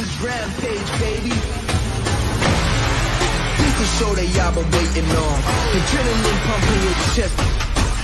is 0.00 0.20
Rampage, 0.22 0.90
baby. 1.00 1.34
This 3.58 3.74
is 3.82 3.90
show 3.98 4.14
that 4.14 4.28
y'all 4.30 4.54
been 4.54 4.70
waiting 4.70 5.08
on. 5.10 5.38
Adrenaline 5.74 6.40
pumping 6.46 6.82
your 6.86 6.96
chest. 7.14 7.34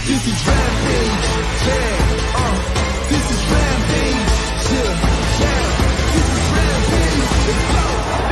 This 0.03 0.23
is 0.27 0.39
Rampage, 0.43 1.27
yeah, 1.65 2.35
uh. 2.35 2.57
This 3.11 3.27
is 3.31 3.43
Rampage, 3.47 4.35
yeah, 4.75 4.91
yeah. 5.39 5.63
This 6.15 6.29
is 6.35 6.43
Rampage. 6.55 7.35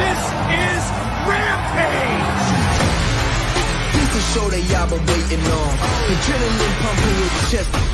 This 0.03 0.23
is 0.59 0.83
Rampage! 1.31 2.47
This 3.95 4.11
is 4.19 4.25
show 4.35 4.47
that 4.51 4.63
y'all 4.71 4.89
been 4.91 5.05
waiting 5.07 5.45
on. 5.47 5.71
Adrenaline 6.11 6.75
pumping 6.83 7.17
your 7.21 7.31
chest. 7.51 7.92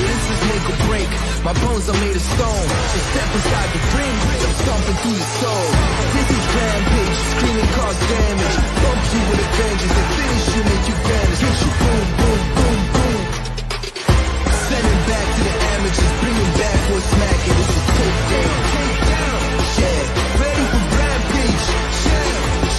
This 0.00 0.22
is 0.32 0.40
make 0.48 0.66
or 0.72 0.78
break. 0.88 1.10
My 1.44 1.54
bones 1.60 1.86
are 1.88 1.98
made 2.00 2.16
of 2.16 2.24
stone. 2.34 2.66
Just 2.92 3.06
step 3.12 3.30
inside 3.36 3.70
the 3.74 3.82
ring, 3.96 4.16
I'm 4.30 4.54
stomping 4.64 4.98
through 5.00 5.18
your 5.20 5.32
soul. 5.40 5.66
This 6.14 6.28
is 6.36 6.44
rampage, 6.56 7.18
screaming 7.32 7.70
cause 7.76 7.98
damage. 8.08 8.56
Bump 8.80 9.02
you 9.12 9.20
with 9.28 9.44
a 9.44 9.48
vengeance, 9.60 9.96
and 10.00 10.08
finish 10.16 10.46
you, 10.56 10.62
make 10.68 10.84
you 10.88 10.96
vanish. 11.04 11.40
Hit 11.40 11.56
you 11.64 11.72
boom, 11.80 12.06
boom, 12.20 12.40
boom, 12.56 12.80
boom. 12.94 13.20
Send 14.68 14.84
it 14.88 15.00
back 15.10 15.26
to 15.36 15.40
the 15.48 15.54
amateurs, 15.72 16.14
bring 16.20 16.36
it 16.44 16.52
back 16.60 16.78
for 16.86 16.96
a 16.96 17.04
smack, 17.10 17.40
and 17.50 17.56
this 17.60 17.70
is 17.76 17.84
takedown. 17.96 18.56
Takedown, 18.70 19.40
yeah. 19.80 20.00
Ready 20.40 20.64
for 20.72 20.84
rampage, 20.96 21.64
yeah, 22.08 22.28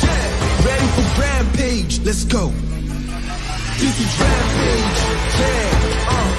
yeah. 0.05 0.65
Ready 0.67 0.89
for 0.95 1.05
rampage, 1.21 1.93
let's 2.05 2.25
go. 2.25 2.43
This 3.81 3.95
is 4.05 4.11
rampage, 4.21 4.99
yeah, 5.41 6.13
uh. 6.17 6.30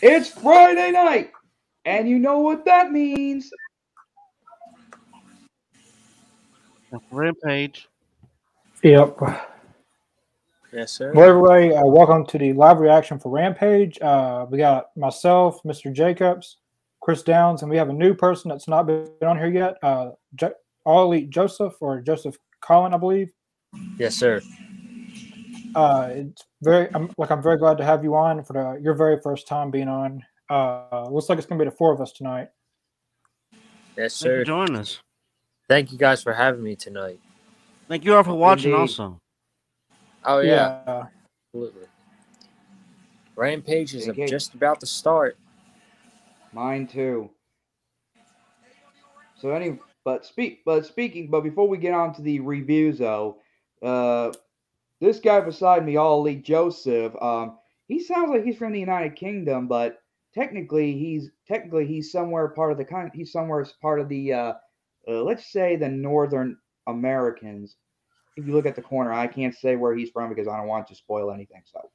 It's 0.00 0.28
Friday 0.30 0.92
night, 0.92 1.32
and 1.84 2.08
you 2.08 2.18
know 2.18 2.38
what 2.38 2.64
that 2.64 2.92
means. 2.92 3.50
Rampage. 7.10 7.88
Yep. 8.82 9.18
Yes, 10.72 10.92
sir. 10.92 11.12
Well, 11.12 11.28
everybody, 11.28 11.74
uh, 11.74 11.84
welcome 11.84 12.24
to 12.26 12.38
the 12.38 12.52
live 12.52 12.78
reaction 12.78 13.18
for 13.18 13.30
Rampage. 13.30 14.00
Uh, 14.00 14.46
we 14.50 14.58
got 14.58 14.96
myself, 14.96 15.60
Mr. 15.64 15.92
Jacobs, 15.92 16.58
Chris 17.00 17.22
Downs, 17.22 17.62
and 17.62 17.70
we 17.70 17.76
have 17.76 17.88
a 17.88 17.92
new 17.92 18.14
person 18.14 18.50
that's 18.50 18.68
not 18.68 18.86
been 18.86 19.08
on 19.22 19.36
here 19.38 19.48
yet. 19.48 19.78
Uh, 19.82 20.10
jo- 20.34 20.54
All 20.84 21.04
Elite 21.04 21.30
Joseph 21.30 21.74
or 21.80 22.00
Joseph 22.00 22.36
Collin, 22.60 22.94
I 22.94 22.98
believe. 22.98 23.30
Yes, 23.98 24.16
sir. 24.16 24.40
Uh, 25.74 26.08
it's 26.12 26.44
very, 26.62 26.88
I'm 26.94 27.10
like, 27.18 27.30
I'm 27.30 27.42
very 27.42 27.58
glad 27.58 27.78
to 27.78 27.84
have 27.84 28.02
you 28.02 28.14
on 28.14 28.42
for 28.44 28.52
the, 28.52 28.80
your 28.82 28.94
very 28.94 29.20
first 29.20 29.46
time 29.46 29.70
being 29.70 29.88
on. 29.88 30.24
Uh, 30.50 31.08
looks 31.10 31.28
like 31.28 31.38
it's 31.38 31.46
gonna 31.46 31.58
be 31.58 31.68
the 31.68 31.76
four 31.76 31.92
of 31.92 32.00
us 32.00 32.12
tonight. 32.12 32.48
Yes, 33.96 34.18
Thank 34.18 34.30
you 34.30 34.36
sir. 34.36 34.40
for 34.40 34.44
joining 34.44 34.76
us. 34.76 35.00
Thank 35.68 35.92
you 35.92 35.98
guys 35.98 36.22
for 36.22 36.32
having 36.32 36.62
me 36.62 36.74
tonight. 36.74 37.20
Thank 37.88 38.04
you 38.04 38.14
all 38.14 38.22
for 38.22 38.34
watching 38.34 38.72
Indeed. 38.72 38.80
also. 38.80 39.20
Oh 40.24 40.40
yeah, 40.40 40.80
yeah. 40.86 41.04
absolutely. 41.54 41.86
Rampage 43.36 43.94
is 43.94 44.08
Okay. 44.08 44.26
just 44.26 44.54
about 44.54 44.80
to 44.80 44.86
start. 44.86 45.36
Mine 46.52 46.86
too. 46.86 47.30
So 49.36 49.50
any, 49.50 49.78
but 50.04 50.26
speak, 50.26 50.62
but 50.64 50.86
speaking, 50.86 51.30
but 51.30 51.42
before 51.42 51.68
we 51.68 51.78
get 51.78 51.94
on 51.94 52.14
to 52.14 52.22
the 52.22 52.40
reviews, 52.40 52.98
though, 52.98 53.38
uh, 53.82 54.32
this 55.00 55.20
guy 55.20 55.40
beside 55.40 55.84
me, 55.84 55.96
All 55.96 56.20
Elite 56.20 56.44
Joseph, 56.44 57.14
um, 57.22 57.58
he 57.86 58.00
sounds 58.00 58.30
like 58.30 58.44
he's 58.44 58.56
from 58.56 58.72
the 58.72 58.80
United 58.80 59.16
Kingdom, 59.16 59.66
but 59.68 60.02
technically 60.34 60.92
he's 60.92 61.30
technically 61.46 61.86
he's 61.86 62.12
somewhere 62.12 62.48
part 62.48 62.72
of 62.72 62.78
the 62.78 62.84
con- 62.84 63.10
he's 63.14 63.32
somewhere 63.32 63.66
part 63.80 64.00
of 64.00 64.08
the 64.08 64.32
uh, 64.32 64.52
uh, 65.08 65.22
let's 65.22 65.50
say 65.50 65.76
the 65.76 65.88
Northern 65.88 66.56
Americans. 66.86 67.76
If 68.36 68.46
you 68.46 68.52
look 68.52 68.66
at 68.66 68.76
the 68.76 68.82
corner, 68.82 69.12
I 69.12 69.26
can't 69.26 69.54
say 69.54 69.74
where 69.74 69.96
he's 69.96 70.10
from 70.10 70.28
because 70.28 70.46
I 70.46 70.56
don't 70.56 70.68
want 70.68 70.86
to 70.88 70.94
spoil 70.94 71.32
anything. 71.32 71.62
So, 71.64 71.90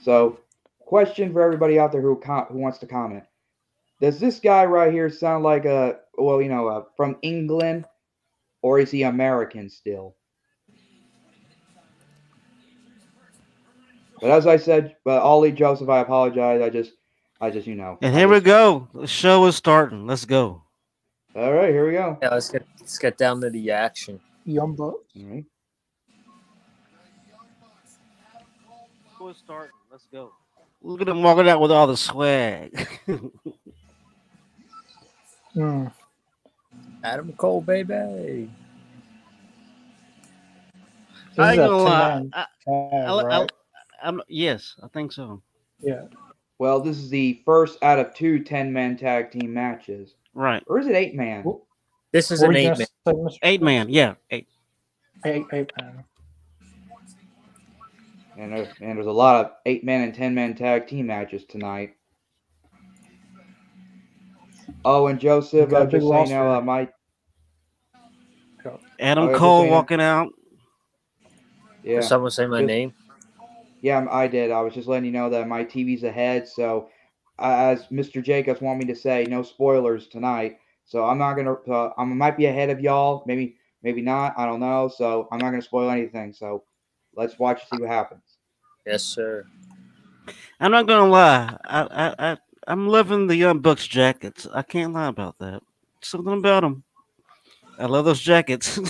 so 0.00 0.40
question 0.80 1.32
for 1.32 1.42
everybody 1.42 1.78
out 1.78 1.92
there 1.92 2.00
who 2.00 2.16
com- 2.16 2.46
who 2.46 2.58
wants 2.58 2.78
to 2.78 2.86
comment: 2.86 3.24
Does 4.00 4.18
this 4.18 4.40
guy 4.40 4.64
right 4.64 4.92
here 4.92 5.10
sound 5.10 5.44
like 5.44 5.64
a 5.64 5.98
well, 6.16 6.40
you 6.42 6.48
know, 6.48 6.68
uh, 6.68 6.84
from 6.96 7.16
England, 7.22 7.84
or 8.62 8.78
is 8.80 8.90
he 8.90 9.02
American 9.02 9.68
still? 9.68 10.16
But 14.20 14.30
as 14.30 14.46
I 14.46 14.56
said, 14.56 14.96
but 15.04 15.22
Ollie 15.22 15.52
Joseph, 15.52 15.88
I 15.88 16.00
apologize. 16.00 16.60
I 16.60 16.70
just, 16.70 16.92
I 17.40 17.50
just, 17.50 17.66
you 17.66 17.74
know. 17.74 17.98
And 18.02 18.14
I 18.14 18.18
here 18.18 18.28
we 18.28 18.40
go. 18.40 18.88
The 18.94 19.06
show 19.06 19.46
is 19.46 19.56
starting. 19.56 20.06
Let's 20.06 20.24
go. 20.24 20.62
All 21.36 21.52
right, 21.52 21.70
here 21.70 21.86
we 21.86 21.92
go. 21.92 22.18
Yeah, 22.20 22.30
let's 22.30 22.50
get 22.50 22.66
let's 22.80 22.98
get 22.98 23.16
down 23.16 23.40
to 23.42 23.50
the 23.50 23.70
action. 23.70 24.20
Young 24.44 24.74
Bucks. 24.74 24.98
All 25.16 25.24
right. 25.24 25.44
Show 29.18 29.28
is 29.28 29.36
starting. 29.36 29.72
Let's 29.90 30.06
go. 30.12 30.32
Look 30.82 31.00
at 31.00 31.08
him 31.08 31.22
walking 31.22 31.48
out 31.48 31.60
with 31.60 31.70
all 31.70 31.86
the 31.86 31.96
swag. 31.96 32.88
Mm. 35.56 35.90
Adam 37.02 37.32
Cole, 37.32 37.60
baby. 37.60 37.94
I 37.94 38.48
ain't 41.50 41.56
gonna 41.56 41.76
lie. 41.76 41.90
10-man 41.90 42.30
I, 42.32 42.46
I, 42.68 42.72
I, 42.72 43.22
right? 43.24 43.50
I'm, 44.02 44.20
yes, 44.28 44.76
I 44.82 44.88
think 44.88 45.12
so. 45.12 45.42
yeah. 45.80 46.02
Well, 46.58 46.80
this 46.80 46.98
is 46.98 47.08
the 47.08 47.40
first 47.44 47.80
out 47.84 48.00
of 48.00 48.12
two 48.14 48.42
10 48.42 48.72
man 48.72 48.96
tag 48.96 49.30
team 49.30 49.54
matches. 49.54 50.14
Right. 50.34 50.62
Or 50.66 50.78
is 50.80 50.86
it 50.88 50.94
eight 50.96 51.14
man? 51.14 51.44
This 52.10 52.30
is 52.32 52.40
What 52.40 52.50
an 52.50 52.56
eight 52.56 52.78
man. 52.78 53.28
Eight 53.42 53.62
man. 53.62 53.88
Yeah. 53.88 54.14
Eight. 54.30 54.48
Eight, 55.24 55.44
eight 55.52 55.70
man. 55.80 56.04
And, 58.36 58.52
there, 58.52 58.68
and 58.80 58.96
there's 58.96 59.06
a 59.06 59.10
lot 59.12 59.44
of 59.44 59.52
eight 59.66 59.84
man 59.84 60.02
and 60.02 60.14
10 60.14 60.34
man 60.34 60.54
tag 60.56 60.86
team 60.88 61.06
matches 61.06 61.44
tonight. 61.44 61.94
Oh, 64.84 65.06
and 65.08 65.18
Joseph, 65.20 65.68
Got 65.70 65.82
a 65.82 65.82
uh, 65.82 65.86
big 65.86 66.00
just 66.00 66.06
so 66.08 66.24
you 66.24 66.30
know, 66.34 66.44
roster. 66.44 66.48
uh, 66.48 66.60
my 66.60 66.88
Adam 69.00 69.28
Oh, 69.28 69.34
Cole 69.38 69.68
walking 69.68 70.00
out. 70.00 70.32
yeah, 71.82 71.96
Did 72.00 72.04
someone 72.04 72.30
say 72.30 72.46
my 72.46 72.60
Just- 72.60 72.66
name? 72.66 72.94
Yeah, 73.80 74.06
I 74.10 74.26
did. 74.26 74.50
I 74.50 74.60
was 74.60 74.74
just 74.74 74.88
letting 74.88 75.06
you 75.06 75.12
know 75.12 75.30
that 75.30 75.48
my 75.48 75.64
TV's 75.64 76.04
ahead. 76.04 76.48
So, 76.48 76.88
uh, 77.38 77.72
as 77.72 77.86
Mr. 77.86 78.22
Jacobs 78.22 78.60
want 78.60 78.78
me 78.78 78.84
to 78.86 78.94
say, 78.96 79.24
no 79.24 79.42
spoilers 79.42 80.08
tonight. 80.08 80.58
So 80.84 81.04
I'm 81.04 81.18
not 81.18 81.34
gonna. 81.34 81.54
Uh, 81.54 81.92
I 81.96 82.04
might 82.04 82.36
be 82.36 82.46
ahead 82.46 82.70
of 82.70 82.80
y'all. 82.80 83.22
Maybe, 83.26 83.56
maybe 83.82 84.00
not. 84.00 84.34
I 84.36 84.46
don't 84.46 84.60
know. 84.60 84.88
So 84.88 85.28
I'm 85.30 85.38
not 85.38 85.50
gonna 85.50 85.62
spoil 85.62 85.90
anything. 85.90 86.32
So 86.32 86.64
let's 87.14 87.38
watch 87.38 87.60
and 87.60 87.68
see 87.68 87.82
what 87.82 87.90
happens. 87.90 88.38
Yes, 88.86 89.04
sir. 89.04 89.44
I'm 90.60 90.72
not 90.72 90.86
gonna 90.86 91.10
lie. 91.10 91.56
I, 91.64 91.82
I, 91.82 92.32
I, 92.32 92.36
I'm 92.66 92.88
loving 92.88 93.26
the 93.26 93.36
Young 93.36 93.60
Bucks 93.60 93.86
jackets. 93.86 94.46
I 94.52 94.62
can't 94.62 94.92
lie 94.92 95.08
about 95.08 95.38
that. 95.38 95.62
Something 96.00 96.38
about 96.38 96.62
them. 96.62 96.84
I 97.78 97.86
love 97.86 98.04
those 98.04 98.20
jackets. 98.20 98.78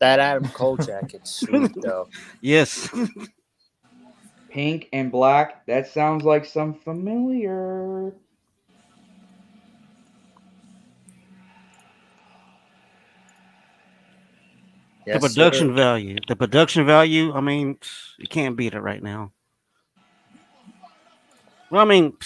That 0.00 0.18
Adam 0.18 0.48
Cole 0.48 0.78
jacket's 0.78 1.30
sweet 1.30 1.72
though. 1.82 2.08
yes. 2.40 2.88
Pink 4.50 4.88
and 4.92 5.12
black. 5.12 5.64
That 5.66 5.86
sounds 5.86 6.24
like 6.24 6.44
some 6.44 6.74
familiar. 6.74 8.12
Yes, 15.06 15.22
the 15.22 15.28
production 15.28 15.68
sir. 15.68 15.74
value. 15.74 16.18
The 16.28 16.36
production 16.36 16.86
value. 16.86 17.32
I 17.32 17.40
mean, 17.40 17.78
you 18.18 18.26
can't 18.28 18.56
beat 18.56 18.74
it 18.74 18.80
right 18.80 19.02
now. 19.02 19.32
Well, 21.70 21.80
I 21.80 21.84
mean, 21.84 22.16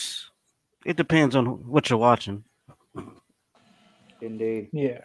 it 0.84 0.96
depends 0.96 1.36
on 1.36 1.46
what 1.46 1.90
you're 1.90 1.98
watching. 1.98 2.44
Indeed. 4.20 4.70
Yeah. 4.72 5.00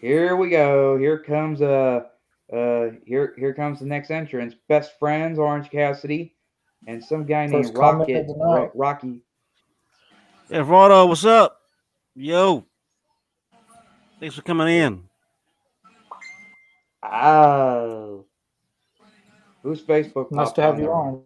Here 0.00 0.36
we 0.36 0.50
go. 0.50 0.98
Here 0.98 1.18
comes 1.18 1.60
uh 1.62 2.04
uh 2.52 2.88
here 3.04 3.34
here 3.38 3.54
comes 3.54 3.80
the 3.80 3.86
next 3.86 4.10
entrance. 4.10 4.54
Best 4.68 4.98
friends, 4.98 5.38
Orange 5.38 5.70
Cassidy, 5.70 6.34
and 6.86 7.02
some 7.02 7.24
guy 7.24 7.48
First 7.48 7.68
named 7.68 7.78
Rocket 7.78 8.16
of 8.16 8.26
the 8.26 8.32
night. 8.34 8.38
Ro- 8.38 8.72
Rocky. 8.74 9.20
Hey, 10.48 10.58
Rado, 10.58 11.06
what's 11.06 11.24
up? 11.24 11.60
Yo. 12.14 12.66
Thanks 14.18 14.34
for 14.34 14.42
coming 14.42 14.68
in. 14.68 15.04
Oh. 17.02 18.26
Who's 19.62 19.82
Facebook? 19.82 20.30
Nice 20.30 20.52
to 20.52 20.62
have 20.62 20.74
on 20.74 20.80
you 20.80 20.86
there? 20.86 20.94
on. 20.94 21.22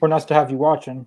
Or 0.00 0.08
nice 0.08 0.24
to 0.26 0.34
have 0.34 0.50
you 0.50 0.56
watching. 0.56 1.06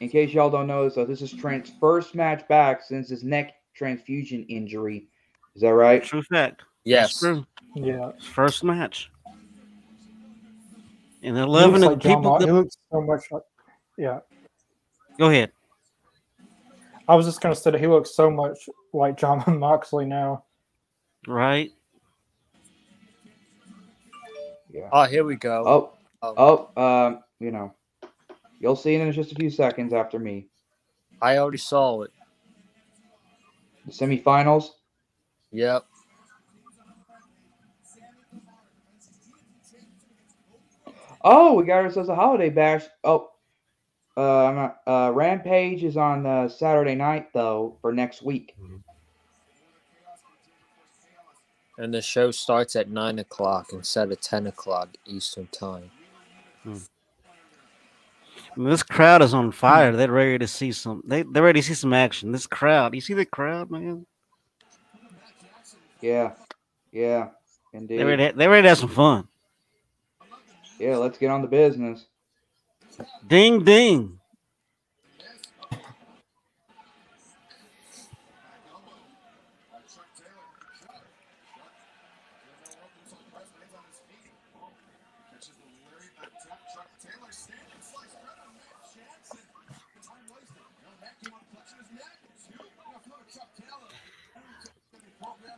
In 0.00 0.08
case 0.08 0.32
y'all 0.32 0.50
don't 0.50 0.66
know, 0.66 0.88
so 0.88 1.04
this 1.04 1.22
is 1.22 1.32
Trent's 1.32 1.70
first 1.78 2.14
match 2.14 2.46
back 2.48 2.82
since 2.82 3.08
his 3.08 3.22
neck 3.22 3.54
transfusion 3.74 4.44
injury 4.48 5.06
Is 5.54 5.62
that 5.62 5.74
right? 5.74 6.02
True 6.02 6.22
fact. 6.22 6.60
That's 6.60 6.68
Yes. 6.84 7.18
true. 7.20 7.44
Yeah. 7.74 8.12
First 8.32 8.64
match. 8.64 9.10
And 11.24 11.36
He 11.36 11.42
eleven 11.42 11.80
looks 11.80 11.84
of 11.84 11.90
like 11.92 11.98
Jon 12.00 12.16
people. 12.22 12.38
Mo- 12.38 12.44
he 12.46 12.50
looks 12.52 12.76
so 12.90 13.00
much 13.00 13.22
like. 13.30 13.42
Yeah. 13.96 14.20
go 15.18 15.28
ahead. 15.28 15.52
I 17.08 17.14
was 17.14 17.26
just 17.26 17.40
gonna 17.40 17.54
say 17.54 17.70
that 17.70 17.80
he 17.80 17.86
looks 17.86 18.14
so 18.14 18.30
much 18.30 18.68
like 18.92 19.16
Jon 19.18 19.42
Moxley 19.58 20.04
now. 20.06 20.44
Right. 21.26 21.70
Yeah. 24.70 24.88
Oh, 24.92 25.04
here 25.04 25.24
we 25.24 25.36
go. 25.36 25.64
Oh, 25.66 25.98
Oh. 26.24 26.70
oh, 26.76 26.82
um, 26.82 27.24
you 27.40 27.50
know, 27.50 27.74
you'll 28.60 28.76
see 28.76 28.94
it 28.94 29.00
in 29.00 29.12
just 29.12 29.32
a 29.32 29.34
few 29.34 29.50
seconds 29.50 29.92
after 29.92 30.18
me. 30.20 30.46
I 31.20 31.36
already 31.38 31.58
saw 31.58 32.02
it. 32.02 32.10
The 33.86 33.92
semifinals. 33.92 34.70
Yep. 35.50 35.84
Oh, 41.24 41.54
we 41.54 41.64
got 41.64 41.84
ourselves 41.84 42.08
a 42.08 42.14
holiday 42.14 42.50
bash. 42.50 42.84
Oh, 43.04 43.30
uh, 44.16 44.46
I'm 44.46 44.54
not, 44.56 44.78
uh, 44.86 45.12
Rampage 45.12 45.84
is 45.84 45.96
on 45.96 46.26
uh, 46.26 46.48
Saturday 46.48 46.94
night 46.94 47.32
though 47.32 47.78
for 47.80 47.92
next 47.92 48.22
week. 48.22 48.56
And 51.78 51.94
the 51.94 52.02
show 52.02 52.30
starts 52.30 52.76
at 52.76 52.90
nine 52.90 53.18
o'clock 53.18 53.68
instead 53.72 54.12
of 54.12 54.20
ten 54.20 54.46
o'clock 54.46 54.90
Eastern 55.06 55.48
time. 55.48 55.90
I 58.54 58.58
mean, 58.58 58.68
this 58.68 58.82
crowd 58.82 59.22
is 59.22 59.34
on 59.34 59.46
hmm. 59.46 59.50
fire. 59.50 59.96
They're 59.96 60.10
ready 60.10 60.38
to 60.38 60.46
see 60.46 60.72
some. 60.72 61.02
They 61.06 61.22
they're 61.22 61.42
ready 61.42 61.60
to 61.60 61.66
see 61.66 61.74
some 61.74 61.92
action. 61.92 62.32
This 62.32 62.46
crowd. 62.46 62.94
You 62.94 63.00
see 63.00 63.14
the 63.14 63.24
crowd, 63.24 63.70
man? 63.70 64.06
Yeah, 66.00 66.32
yeah, 66.90 67.28
indeed. 67.72 67.98
They're 67.98 68.06
ready. 68.06 68.32
They're 68.32 68.50
ready 68.50 68.62
to 68.62 68.68
have 68.70 68.78
some 68.78 68.88
fun. 68.88 69.28
Yeah, 70.78 70.96
let's 70.96 71.16
get 71.18 71.30
on 71.30 71.42
the 71.42 71.48
business. 71.48 72.06
Ding 73.26 73.64
ding. 73.64 74.18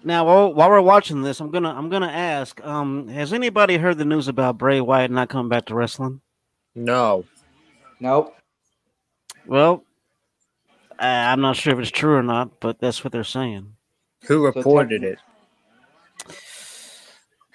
Now, 0.04 0.26
while, 0.26 0.52
while 0.52 0.68
we're 0.70 0.80
watching 0.82 1.22
this, 1.22 1.40
I'm 1.40 1.50
gonna 1.50 1.70
I'm 1.74 1.88
gonna 1.88 2.06
ask: 2.08 2.62
um, 2.64 3.08
Has 3.08 3.32
anybody 3.32 3.78
heard 3.78 3.96
the 3.98 4.04
news 4.04 4.28
about 4.28 4.58
Bray 4.58 4.80
Wyatt 4.80 5.10
not 5.10 5.30
coming 5.30 5.48
back 5.48 5.64
to 5.66 5.74
wrestling? 5.74 6.20
No. 6.74 7.24
Nope. 8.00 8.36
Well, 9.46 9.84
I- 10.98 11.32
I'm 11.32 11.40
not 11.40 11.56
sure 11.56 11.72
if 11.72 11.78
it's 11.78 11.90
true 11.90 12.14
or 12.16 12.22
not, 12.22 12.60
but 12.60 12.78
that's 12.80 13.02
what 13.02 13.12
they're 13.12 13.24
saying. 13.24 13.74
Who 14.26 14.44
reported 14.44 15.00
technically- 15.00 15.12
it? 15.12 15.18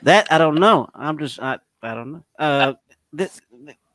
That 0.03 0.31
I 0.31 0.37
don't 0.37 0.55
know. 0.59 0.89
I'm 0.95 1.17
just 1.19 1.39
I 1.39 1.59
I 1.83 1.93
don't 1.93 2.11
know. 2.13 2.23
Uh, 2.39 2.73
this, 3.11 3.41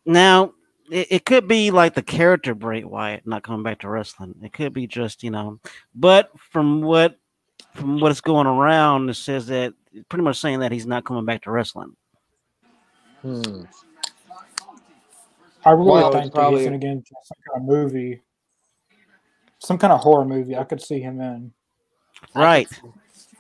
now 0.04 0.52
it, 0.90 1.06
it 1.10 1.24
could 1.24 1.48
be 1.48 1.70
like 1.70 1.94
the 1.94 2.02
character 2.02 2.54
Bray 2.54 2.84
Wyatt 2.84 3.26
not 3.26 3.42
coming 3.42 3.62
back 3.62 3.80
to 3.80 3.88
wrestling. 3.88 4.34
It 4.42 4.52
could 4.52 4.74
be 4.74 4.86
just 4.86 5.22
you 5.22 5.30
know, 5.30 5.60
but 5.94 6.30
from 6.38 6.82
what 6.82 7.18
from 7.74 8.00
what 8.00 8.10
is 8.12 8.20
going 8.20 8.46
around, 8.46 9.08
it 9.10 9.14
says 9.14 9.46
that 9.48 9.74
pretty 10.08 10.22
much 10.22 10.38
saying 10.38 10.60
that 10.60 10.72
he's 10.72 10.86
not 10.86 11.04
coming 11.04 11.24
back 11.24 11.42
to 11.42 11.50
wrestling. 11.50 11.94
Hmm. 13.22 13.62
I 15.66 15.70
really 15.70 15.90
Well, 15.90 16.08
it's 16.08 16.16
think 16.16 16.32
that 16.32 16.38
probably- 16.38 16.60
he's 16.60 16.66
gonna 16.68 16.78
get 16.78 16.90
into 16.90 17.14
some 17.24 17.38
kind 17.48 17.62
of 17.62 17.68
movie, 17.68 18.22
some 19.58 19.78
kind 19.78 19.92
of 19.92 20.00
horror 20.00 20.24
movie. 20.24 20.56
I 20.56 20.64
could 20.64 20.82
see 20.82 21.00
him 21.00 21.20
in. 21.20 21.52
Right. 22.34 22.68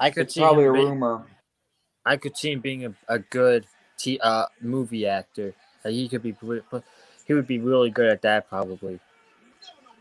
I 0.00 0.10
could 0.10 0.24
It's 0.24 0.34
see 0.34 0.40
probably 0.40 0.64
a 0.66 0.72
being, 0.72 0.88
rumor. 0.88 1.26
I 2.04 2.16
could 2.16 2.36
see 2.36 2.52
him 2.52 2.60
being 2.60 2.86
a, 2.86 2.94
a 3.08 3.18
good 3.18 3.66
t- 3.98 4.18
uh, 4.22 4.46
movie 4.60 5.06
actor. 5.06 5.54
Uh, 5.84 5.90
he 5.90 6.08
could 6.08 6.22
be 6.22 6.34
re- 6.42 6.62
he 7.26 7.34
would 7.34 7.46
be 7.46 7.58
really 7.58 7.90
good 7.90 8.06
at 8.06 8.22
that 8.22 8.48
probably. 8.48 8.98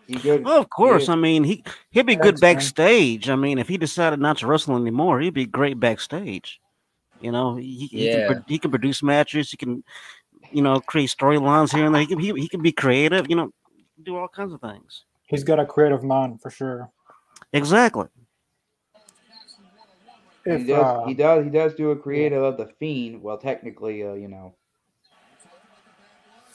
You 0.08 0.20
good? 0.20 0.44
Well, 0.44 0.60
of 0.60 0.70
course. 0.70 1.08
Yeah. 1.08 1.14
I 1.14 1.18
mean, 1.18 1.44
he 1.44 1.64
he'd 1.92 2.06
be 2.06 2.16
good 2.16 2.38
Thanks, 2.38 2.42
man. 2.42 2.56
backstage. 2.56 3.30
I 3.30 3.36
mean, 3.36 3.58
if 3.58 3.68
he 3.68 3.78
decided 3.78 4.20
not 4.20 4.38
to 4.40 4.48
wrestle 4.48 4.76
anymore, 4.76 5.20
he'd 5.22 5.34
be 5.34 5.46
great 5.46 5.80
backstage. 5.80 6.60
You 7.22 7.32
know, 7.32 7.56
he, 7.56 7.88
he 7.88 8.10
Yeah. 8.10 8.28
can 8.28 8.46
he 8.48 8.60
can 8.60 8.70
produce 8.70 9.02
matches. 9.02 9.50
He 9.52 9.58
can, 9.58 9.84
you 10.52 10.62
know, 10.62 10.82
create 10.82 11.10
storylines 11.10 11.74
here 11.74 11.86
and 11.86 11.96
there. 11.96 12.02
He 12.02 12.08
can 12.08 12.20
he, 12.20 12.34
he 12.34 12.48
can 12.50 12.62
be 12.62 12.74
creative. 12.74 13.30
You 13.30 13.38
know, 13.38 13.54
do 14.04 14.18
all 14.18 14.28
kinds 14.28 14.52
of 14.52 14.60
things. 14.60 15.06
He's 15.28 15.44
got 15.46 15.60
a 15.60 15.66
creative 15.66 16.04
mind 16.04 16.42
for 16.42 16.50
sure. 16.50 16.92
Exactly. 17.54 18.08
he 20.44 20.66
does. 20.66 20.70
uh, 20.70 21.06
he 21.06 21.14
does. 21.14 21.44
He 21.46 21.50
does 21.50 21.74
do 21.76 21.92
a 21.92 21.96
creative 21.96 22.44
of 22.44 22.58
the 22.58 22.68
fiend. 22.78 23.22
Well, 23.22 23.38
technically, 23.38 24.04
uh, 24.06 24.14
you 24.14 24.28
know. 24.28 24.56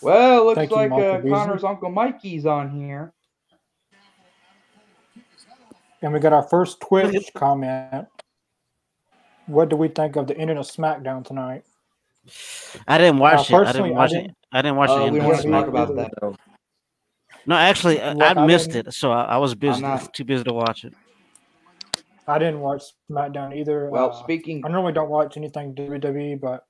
Well, 0.02 0.44
looks 0.44 0.56
Thank 0.58 0.70
you, 0.70 0.76
like 0.76 0.90
Michael 0.90 1.32
uh, 1.32 1.36
Connor's 1.38 1.64
uncle 1.64 1.90
Mikey's 1.90 2.46
on 2.46 2.70
here. 2.70 3.12
And 6.02 6.12
we 6.12 6.20
got 6.20 6.32
our 6.32 6.42
first 6.44 6.80
Twitch 6.80 7.30
comment. 7.34 8.06
What 9.46 9.68
do 9.70 9.76
we 9.76 9.88
think 9.88 10.16
of 10.16 10.26
the 10.26 10.36
ending 10.36 10.58
of 10.58 10.66
SmackDown 10.66 11.24
tonight? 11.24 11.64
I 12.86 12.98
didn't 12.98 13.18
watch 13.18 13.50
it. 13.50 13.54
I 13.54 13.64
personally, 13.64 13.88
didn't 13.90 13.96
I 13.96 14.00
watch 14.00 14.10
didn't- 14.10 14.24
it. 14.30 14.34
I 14.52 14.62
didn't 14.62 14.76
watch 14.76 14.90
Uh, 14.90 14.94
the 14.94 15.00
we 15.00 15.06
end 15.06 15.16
don't 15.16 15.24
of 15.24 15.28
want 15.30 15.42
to 15.42 15.50
talk 15.50 15.66
about 15.68 15.96
that. 15.96 16.10
So, 16.20 16.36
No, 17.46 17.54
actually, 17.56 18.00
I, 18.02 18.12
Look, 18.12 18.36
I 18.36 18.42
I 18.42 18.46
missed 18.46 18.70
didn't- 18.72 18.88
it, 18.88 18.92
so 18.94 19.10
I, 19.10 19.22
I 19.24 19.36
was 19.38 19.54
busy, 19.54 19.80
not- 19.80 20.12
too 20.12 20.24
busy 20.24 20.44
to 20.44 20.52
watch 20.52 20.84
it. 20.84 20.92
I 22.26 22.38
didn't 22.38 22.60
watch 22.60 22.82
SmackDown 23.10 23.56
either. 23.56 23.88
Well, 23.88 24.10
uh, 24.10 24.22
speaking 24.22 24.62
I 24.64 24.68
normally 24.68 24.92
don't 24.92 25.08
watch 25.08 25.38
anything 25.38 25.74
WWE, 25.74 26.38
but 26.38 26.66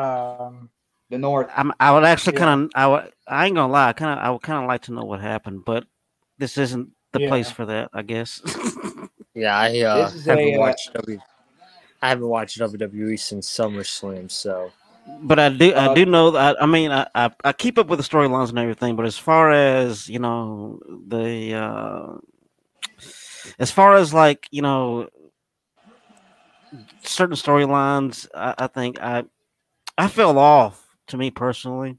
um, 0.00 0.70
the 1.08 1.18
North, 1.18 1.50
I'm, 1.56 1.72
I 1.80 1.92
would 1.92 2.04
actually 2.04 2.34
Yeah. 2.34 2.38
kind 2.44 2.64
of, 2.64 2.70
I, 2.76 2.86
would, 2.86 3.12
I 3.26 3.46
ain't 3.46 3.56
gonna 3.56 3.72
lie, 3.72 3.92
kind 3.94 4.16
of, 4.16 4.24
I 4.24 4.30
would 4.30 4.42
kind 4.42 4.62
of 4.62 4.68
like 4.68 4.82
to 4.82 4.92
know 4.92 5.02
what 5.02 5.20
happened, 5.20 5.64
but 5.64 5.84
this 6.38 6.56
isn't 6.56 6.90
the 7.12 7.26
place 7.28 7.50
for 7.50 7.66
that, 7.66 7.90
I 7.92 8.02
guess. 8.02 8.40
yeah, 9.34 9.56
I 9.56 9.80
uh, 9.80 10.10
haven't 10.10 10.28
a, 10.28 10.54
uh, 10.54 10.58
watched 10.58 10.92
W. 10.94 11.18
I 12.02 12.08
haven't 12.08 12.28
watched 12.28 12.58
WWE 12.58 13.18
since 13.18 13.48
SummerSlam, 13.50 14.30
so 14.30 14.72
but 15.22 15.38
I 15.38 15.48
do, 15.48 15.74
I 15.74 15.86
Uh, 15.86 15.94
do 15.94 16.06
know 16.06 16.30
that. 16.32 16.62
I 16.62 16.66
mean, 16.66 16.90
I, 16.90 17.06
I, 17.14 17.30
I 17.44 17.52
keep 17.52 17.78
up 17.78 17.88
with 17.88 17.98
the 17.98 18.04
storylines 18.04 18.50
and 18.50 18.58
everything, 18.58 18.96
but 18.96 19.06
as 19.06 19.18
far 19.18 19.50
as 19.50 20.08
you 20.08 20.18
know, 20.18 20.80
the, 21.08 21.54
uh, 21.54 22.18
as 23.58 23.70
far 23.70 23.94
as 23.96 24.14
like 24.14 24.46
you 24.50 24.62
know, 24.62 25.08
certain 27.02 27.36
storylines, 27.36 28.28
I, 28.34 28.54
I 28.58 28.66
think 28.68 29.00
I, 29.00 29.24
I 29.98 30.08
fell 30.08 30.38
off. 30.38 30.86
To 31.08 31.16
me 31.16 31.32
personally, 31.32 31.98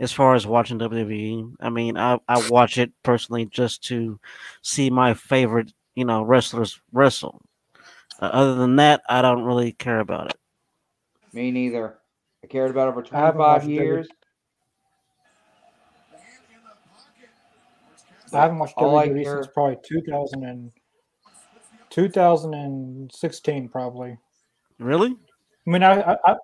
as 0.00 0.12
far 0.12 0.34
as 0.34 0.46
watching 0.46 0.78
WWE, 0.78 1.54
I 1.60 1.70
mean, 1.70 1.96
I, 1.96 2.18
I 2.28 2.48
watch 2.48 2.78
it 2.78 2.92
personally 3.02 3.46
just 3.46 3.82
to 3.84 4.18
see 4.62 4.90
my 4.90 5.14
favorite, 5.14 5.72
you 5.94 6.04
know, 6.04 6.22
wrestlers 6.22 6.80
wrestle. 6.92 7.40
Uh, 8.20 8.26
other 8.32 8.54
than 8.54 8.76
that, 8.76 9.02
I 9.08 9.22
don't 9.22 9.44
really 9.44 9.72
care 9.72 10.00
about 10.00 10.30
it. 10.30 10.38
me 11.32 11.50
neither. 11.50 11.98
I 12.44 12.46
cared 12.46 12.70
about 12.70 12.88
it 12.88 12.92
for 12.94 13.02
25 13.02 13.34
watched 13.36 13.64
it. 13.66 13.70
years. 13.70 14.08
I 18.32 18.40
haven't 18.42 18.58
watched 18.58 18.74
All 18.76 18.92
WWE 18.92 19.22
care- 19.22 19.42
since 19.42 19.52
probably 19.52 19.78
2000 19.88 20.44
and 20.44 20.72
2016, 21.90 23.68
probably. 23.68 24.18
Really? 24.78 25.16
I 25.66 25.70
mean, 25.70 25.82
I, 25.82 26.16
I 26.24 26.36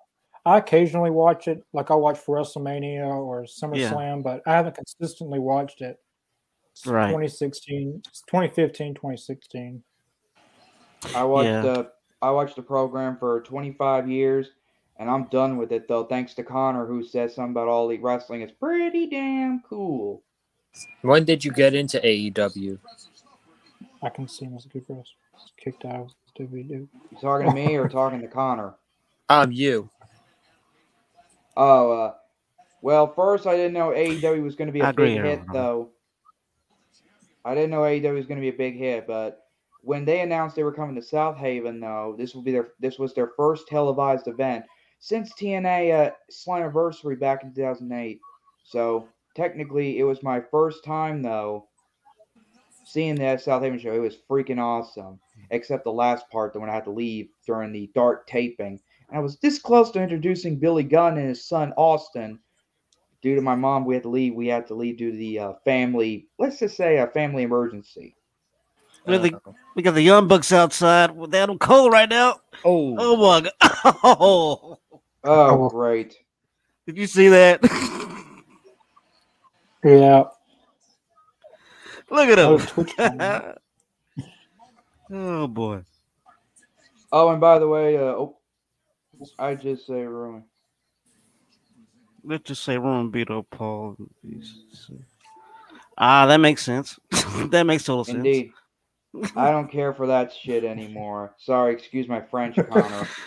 I- 0.45 0.55
I 0.55 0.57
occasionally 0.57 1.09
watch 1.11 1.47
it, 1.47 1.63
like 1.73 1.89
I 1.91 1.95
watch 1.95 2.17
for 2.17 2.37
WrestleMania 2.37 3.05
or 3.07 3.43
SummerSlam, 3.43 4.23
but 4.23 4.41
I 4.45 4.53
haven't 4.53 4.75
consistently 4.75 5.39
watched 5.39 5.81
it. 5.81 5.99
since 6.75 6.91
Right. 6.91 7.07
2016, 7.09 8.01
2015, 8.27 8.95
2016. 8.95 9.83
I 11.15 11.23
watched 11.23 11.45
Yeah. 11.47 11.61
the 11.61 11.91
I 12.21 12.31
watched 12.31 12.55
the 12.55 12.61
program 12.63 13.17
for 13.17 13.41
25 13.41 14.09
years, 14.09 14.49
and 14.97 15.09
I'm 15.09 15.25
done 15.25 15.57
with 15.57 15.71
it 15.73 15.87
though. 15.89 16.05
Thanks 16.05 16.33
to 16.35 16.43
Connor, 16.43 16.85
who 16.87 17.03
says 17.03 17.35
something 17.35 17.51
about 17.51 17.67
all 17.67 17.85
elite 17.85 18.01
wrestling. 18.01 18.41
It's 18.41 18.53
pretty 18.53 19.07
damn 19.07 19.61
cool. 19.69 20.23
when 21.03 21.25
did 21.25 21.45
you 21.45 21.51
get 21.51 21.75
into 21.75 21.99
AEW? 22.03 22.79
I 24.01 24.09
can 24.09 24.27
see 24.27 24.45
him 24.45 24.55
as 24.55 24.65
a 24.65 24.69
good 24.69 24.85
wrestler. 24.89 25.03
He's 25.37 25.51
kicked 25.57 25.85
out 25.85 25.95
of 25.99 26.11
WWE. 26.39 26.87
You 27.11 27.17
talking 27.21 27.47
to 27.49 27.53
me 27.53 27.75
or 27.77 27.87
talking 27.87 28.19
to 28.21 28.27
Connor? 28.27 28.73
Um, 29.29 29.51
you. 29.53 29.89
Oh, 31.55 31.91
uh, 31.91 32.13
well, 32.81 33.13
first 33.13 33.47
I 33.47 33.55
didn't 33.55 33.73
know 33.73 33.89
AEW 33.89 34.43
was 34.43 34.55
going 34.55 34.67
to 34.67 34.73
be 34.73 34.81
a 34.81 34.93
big 34.93 35.21
hit 35.21 35.41
though. 35.51 35.89
I 37.45 37.55
didn't 37.55 37.71
know 37.71 37.81
AEW 37.81 38.13
was 38.13 38.25
going 38.25 38.39
to 38.39 38.41
be 38.41 38.49
a 38.49 38.57
big 38.57 38.75
hit, 38.75 39.05
but 39.07 39.43
when 39.81 40.05
they 40.05 40.21
announced 40.21 40.55
they 40.55 40.63
were 40.63 40.73
coming 40.73 40.95
to 40.95 41.01
Southaven, 41.01 41.81
though, 41.81 42.15
this 42.17 42.33
will 42.33 42.41
be 42.41 42.51
their 42.51 42.69
this 42.79 42.97
was 42.97 43.13
their 43.13 43.31
first 43.35 43.67
televised 43.67 44.27
event 44.27 44.65
since 44.99 45.33
TNA 45.33 46.07
uh, 46.07 46.11
Slammiversary 46.31 47.19
back 47.19 47.43
in 47.43 47.53
2008. 47.53 48.19
So 48.63 49.07
technically, 49.35 49.99
it 49.99 50.03
was 50.03 50.23
my 50.23 50.41
first 50.51 50.83
time 50.83 51.21
though 51.21 51.67
seeing 52.85 53.15
that 53.15 53.39
Southaven 53.39 53.79
show. 53.79 53.93
It 53.93 53.99
was 53.99 54.17
freaking 54.29 54.59
awesome, 54.59 55.19
except 55.51 55.83
the 55.83 55.91
last 55.91 56.29
part, 56.29 56.53
the 56.53 56.59
when 56.59 56.69
I 56.69 56.73
had 56.73 56.85
to 56.85 56.91
leave 56.91 57.29
during 57.45 57.71
the 57.71 57.91
dark 57.93 58.27
taping. 58.27 58.79
And 59.13 59.19
I 59.19 59.21
was 59.21 59.37
this 59.37 59.59
close 59.59 59.91
to 59.91 60.01
introducing 60.01 60.57
Billy 60.57 60.81
Gunn 60.81 61.19
and 61.19 61.29
his 61.29 61.45
son 61.47 61.71
Austin. 61.77 62.39
Due 63.21 63.35
to 63.35 63.41
my 63.41 63.53
mom, 63.53 63.85
we 63.85 63.93
had 63.93 64.01
to 64.03 64.09
leave. 64.09 64.33
We 64.33 64.47
had 64.47 64.65
to 64.67 64.73
leave 64.73 64.97
due 64.97 65.11
to 65.11 65.17
the 65.17 65.37
uh, 65.39 65.53
family. 65.63 66.27
Let's 66.39 66.57
just 66.57 66.75
say 66.75 66.97
a 66.97 67.05
family 67.05 67.43
emergency. 67.43 68.15
Really, 69.05 69.31
Uh, 69.31 69.51
we 69.75 69.83
got 69.83 69.93
the 69.93 70.01
Young 70.01 70.27
Bucks 70.27 70.51
outside 70.51 71.11
with 71.11 71.35
Adam 71.35 71.59
Cole 71.59 71.91
right 71.91 72.09
now. 72.09 72.39
oh, 72.65 72.95
Oh 72.97 73.15
my 73.17 73.41
god! 73.41 73.51
Oh, 74.03 74.79
Oh, 75.23 75.65
Oh. 75.65 75.69
great! 75.69 76.17
did 76.87 76.97
you 76.97 77.05
see 77.07 77.27
that? 77.29 77.61
Yeah. 79.85 80.23
Look 82.09 82.29
at 82.29 82.39
him. 82.39 83.53
Oh 85.11 85.45
boy. 85.47 85.83
Oh, 87.11 87.29
and 87.29 87.41
by 87.41 87.59
the 87.59 87.67
way, 87.67 87.97
uh, 87.97 88.01
oh, 88.15 88.37
I 89.39 89.55
just 89.55 89.87
say 89.87 90.03
ruin. 90.03 90.43
Let's 92.23 92.43
just 92.43 92.63
say 92.63 92.77
Roman 92.77 93.11
beat 93.11 93.29
up 93.29 93.47
Paul. 93.51 93.97
Ah, 95.97 96.25
that 96.25 96.37
makes 96.37 96.63
sense. 96.63 96.97
that 97.49 97.65
makes 97.65 97.83
total 97.83 98.05
sense. 98.05 98.17
Indeed. 98.17 98.51
I 99.35 99.51
don't 99.51 99.69
care 99.69 99.93
for 99.93 100.07
that 100.07 100.33
shit 100.33 100.63
anymore. 100.63 101.35
Sorry, 101.37 101.73
excuse 101.73 102.07
my 102.07 102.21
French, 102.21 102.55
Connor. 102.55 103.07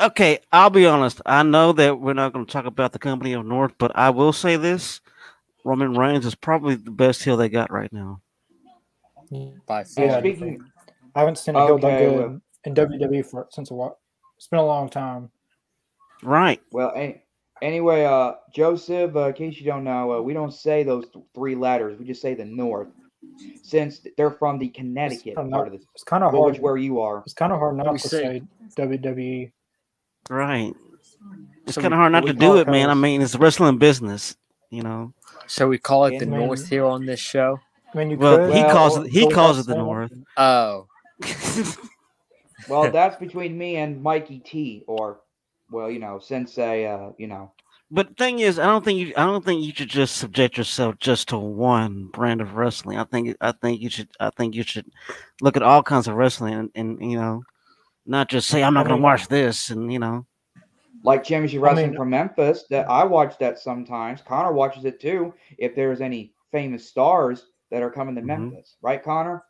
Okay, 0.00 0.38
I'll 0.50 0.70
be 0.70 0.86
honest. 0.86 1.20
I 1.26 1.42
know 1.42 1.72
that 1.72 2.00
we're 2.00 2.14
not 2.14 2.32
going 2.32 2.46
to 2.46 2.50
talk 2.50 2.64
about 2.64 2.92
the 2.92 2.98
company 2.98 3.34
of 3.34 3.44
North, 3.44 3.74
but 3.78 3.92
I 3.94 4.10
will 4.10 4.32
say 4.32 4.56
this: 4.56 5.02
Roman 5.62 5.94
Reigns 5.96 6.24
is 6.24 6.34
probably 6.34 6.74
the 6.74 6.90
best 6.90 7.22
heel 7.22 7.36
they 7.36 7.50
got 7.50 7.70
right 7.70 7.92
now. 7.92 8.22
by 9.66 9.84
far. 9.84 10.04
Yeah. 10.06 10.18
speaking, 10.20 10.64
I 11.14 11.20
haven't 11.20 11.36
seen 11.36 11.54
a 11.54 11.66
heel 11.66 11.78
that 11.78 11.86
Okay, 11.86 12.06
good 12.06 12.18
well- 12.18 12.40
in 12.64 12.74
WWE 12.74 13.26
for 13.30 13.46
since 13.50 13.70
a 13.70 13.74
while. 13.74 13.98
It's 14.36 14.46
been 14.48 14.58
a 14.58 14.66
long 14.66 14.88
time. 14.88 15.30
Right. 16.22 16.60
well, 16.72 16.92
a- 16.96 17.22
anyway, 17.62 18.04
uh, 18.04 18.34
Joseph, 18.54 19.14
uh, 19.14 19.28
in 19.28 19.32
case 19.34 19.58
you 19.58 19.66
don't 19.66 19.84
know, 19.84 20.14
uh, 20.14 20.20
we 20.22 20.32
don't 20.32 20.52
say 20.52 20.82
those 20.82 21.06
th- 21.12 21.24
three 21.34 21.54
letters. 21.54 21.98
We 21.98 22.04
just 22.06 22.22
say 22.22 22.34
the 22.34 22.44
North, 22.44 22.88
since 23.62 24.00
they're 24.16 24.30
from 24.30 24.58
the 24.58 24.68
Connecticut 24.68 25.34
I'm 25.36 25.50
part 25.50 25.66
not- 25.68 25.74
of 25.74 25.80
the, 25.80 25.86
It's 25.94 26.04
kind 26.04 26.24
of 26.24 26.32
well, 26.32 26.44
which 26.46 26.54
hard. 26.56 26.62
where 26.62 26.76
you 26.78 27.00
are. 27.00 27.18
It's 27.26 27.34
kind 27.34 27.52
of 27.52 27.58
hard 27.58 27.76
not 27.76 27.92
We 27.92 27.98
to 27.98 28.08
say- 28.08 28.42
say 28.68 28.82
WWE. 28.82 29.52
Right. 30.30 30.74
It's 31.66 31.74
So 31.74 31.80
kind 31.82 31.92
of 31.94 31.98
hard 31.98 32.12
not 32.12 32.26
to 32.26 32.32
do 32.32 32.56
it 32.56 32.62
it, 32.62 32.68
man. 32.68 32.90
I 32.90 32.94
mean, 32.94 33.20
it's 33.22 33.34
wrestling 33.36 33.78
business, 33.78 34.36
you 34.70 34.82
know. 34.82 35.12
So 35.46 35.68
we 35.68 35.78
call 35.78 36.06
it 36.06 36.18
the 36.18 36.26
Yeah. 36.26 36.38
North 36.38 36.68
here 36.68 36.84
on 36.86 37.04
this 37.06 37.20
show. 37.20 37.60
I 37.94 37.98
mean, 37.98 38.10
you 38.10 38.16
Well, 38.18 38.36
could. 38.38 38.54
he 38.54 38.62
Well, 38.62 38.72
calls 38.72 38.96
it 38.98 39.06
he 39.10 39.30
calls 39.30 39.58
it 39.58 39.66
the 39.66 39.76
North. 39.76 40.12
Oh, 40.36 40.86
Well, 42.68 42.90
that's 42.92 43.16
between 43.16 43.56
me 43.56 43.76
and 43.76 44.02
Mikey 44.02 44.38
T, 44.40 44.84
or, 44.86 45.20
well, 45.70 45.90
you 45.90 45.98
know, 45.98 46.18
Sensei, 46.18 46.86
uh, 46.86 47.10
you 47.18 47.26
know. 47.26 47.52
But 47.90 48.08
the 48.08 48.14
thing 48.14 48.38
is, 48.40 48.58
I 48.58 48.64
don't 48.66 48.84
think 48.84 48.98
you 48.98 49.12
I 49.16 49.24
don't 49.26 49.44
think 49.44 49.62
you 49.62 49.72
should 49.72 49.90
just 49.90 50.16
subject 50.16 50.56
yourself 50.56 50.98
just 50.98 51.28
to 51.28 51.38
one 51.38 52.06
brand 52.06 52.40
of 52.40 52.54
wrestling. 52.54 52.98
I 52.98 53.04
think 53.04 53.36
I 53.40 53.52
think 53.52 53.80
you 53.82 53.90
should 53.90 54.08
I 54.18 54.30
think 54.30 54.54
you 54.54 54.62
should 54.64 54.86
look 55.42 55.56
at 55.56 55.62
all 55.62 55.82
kinds 55.82 56.08
of 56.08 56.14
wrestling 56.16 56.54
and, 56.54 56.70
and 56.74 57.10
you 57.12 57.16
know, 57.18 57.42
not 58.06 58.28
just 58.30 58.48
say 58.48 58.64
I'm 58.64 58.74
not 58.74 58.88
gonna 58.88 59.00
watch 59.02 59.28
this 59.28 59.70
and 59.70 59.92
you 59.92 59.98
know. 60.00 60.26
Like 61.04 61.22
Championship 61.22 61.60
I 61.60 61.62
Wrestling 61.66 61.90
mean- 61.90 61.96
from 61.96 62.10
Memphis, 62.10 62.64
that 62.70 62.88
I 62.90 63.04
watch 63.04 63.38
that 63.38 63.58
sometimes. 63.58 64.22
Connor 64.22 64.52
watches 64.52 64.86
it 64.86 64.98
too. 64.98 65.32
If 65.58 65.76
there's 65.76 66.00
any 66.00 66.32
famous 66.50 66.88
stars 66.88 67.46
that 67.70 67.82
are 67.82 67.90
coming 67.90 68.14
to 68.16 68.22
Mhm. 68.22 68.26
Memphis, 68.26 68.76
right, 68.80 69.02
Connor? 69.04 69.44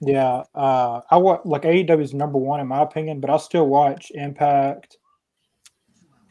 Yeah, 0.00 0.44
uh, 0.54 1.02
I 1.10 1.16
watch 1.18 1.42
like 1.44 1.62
AEW 1.62 2.00
is 2.02 2.14
number 2.14 2.38
one 2.38 2.60
in 2.60 2.66
my 2.68 2.80
opinion, 2.82 3.20
but 3.20 3.28
I 3.30 3.36
still 3.36 3.66
watch 3.68 4.10
Impact, 4.14 4.96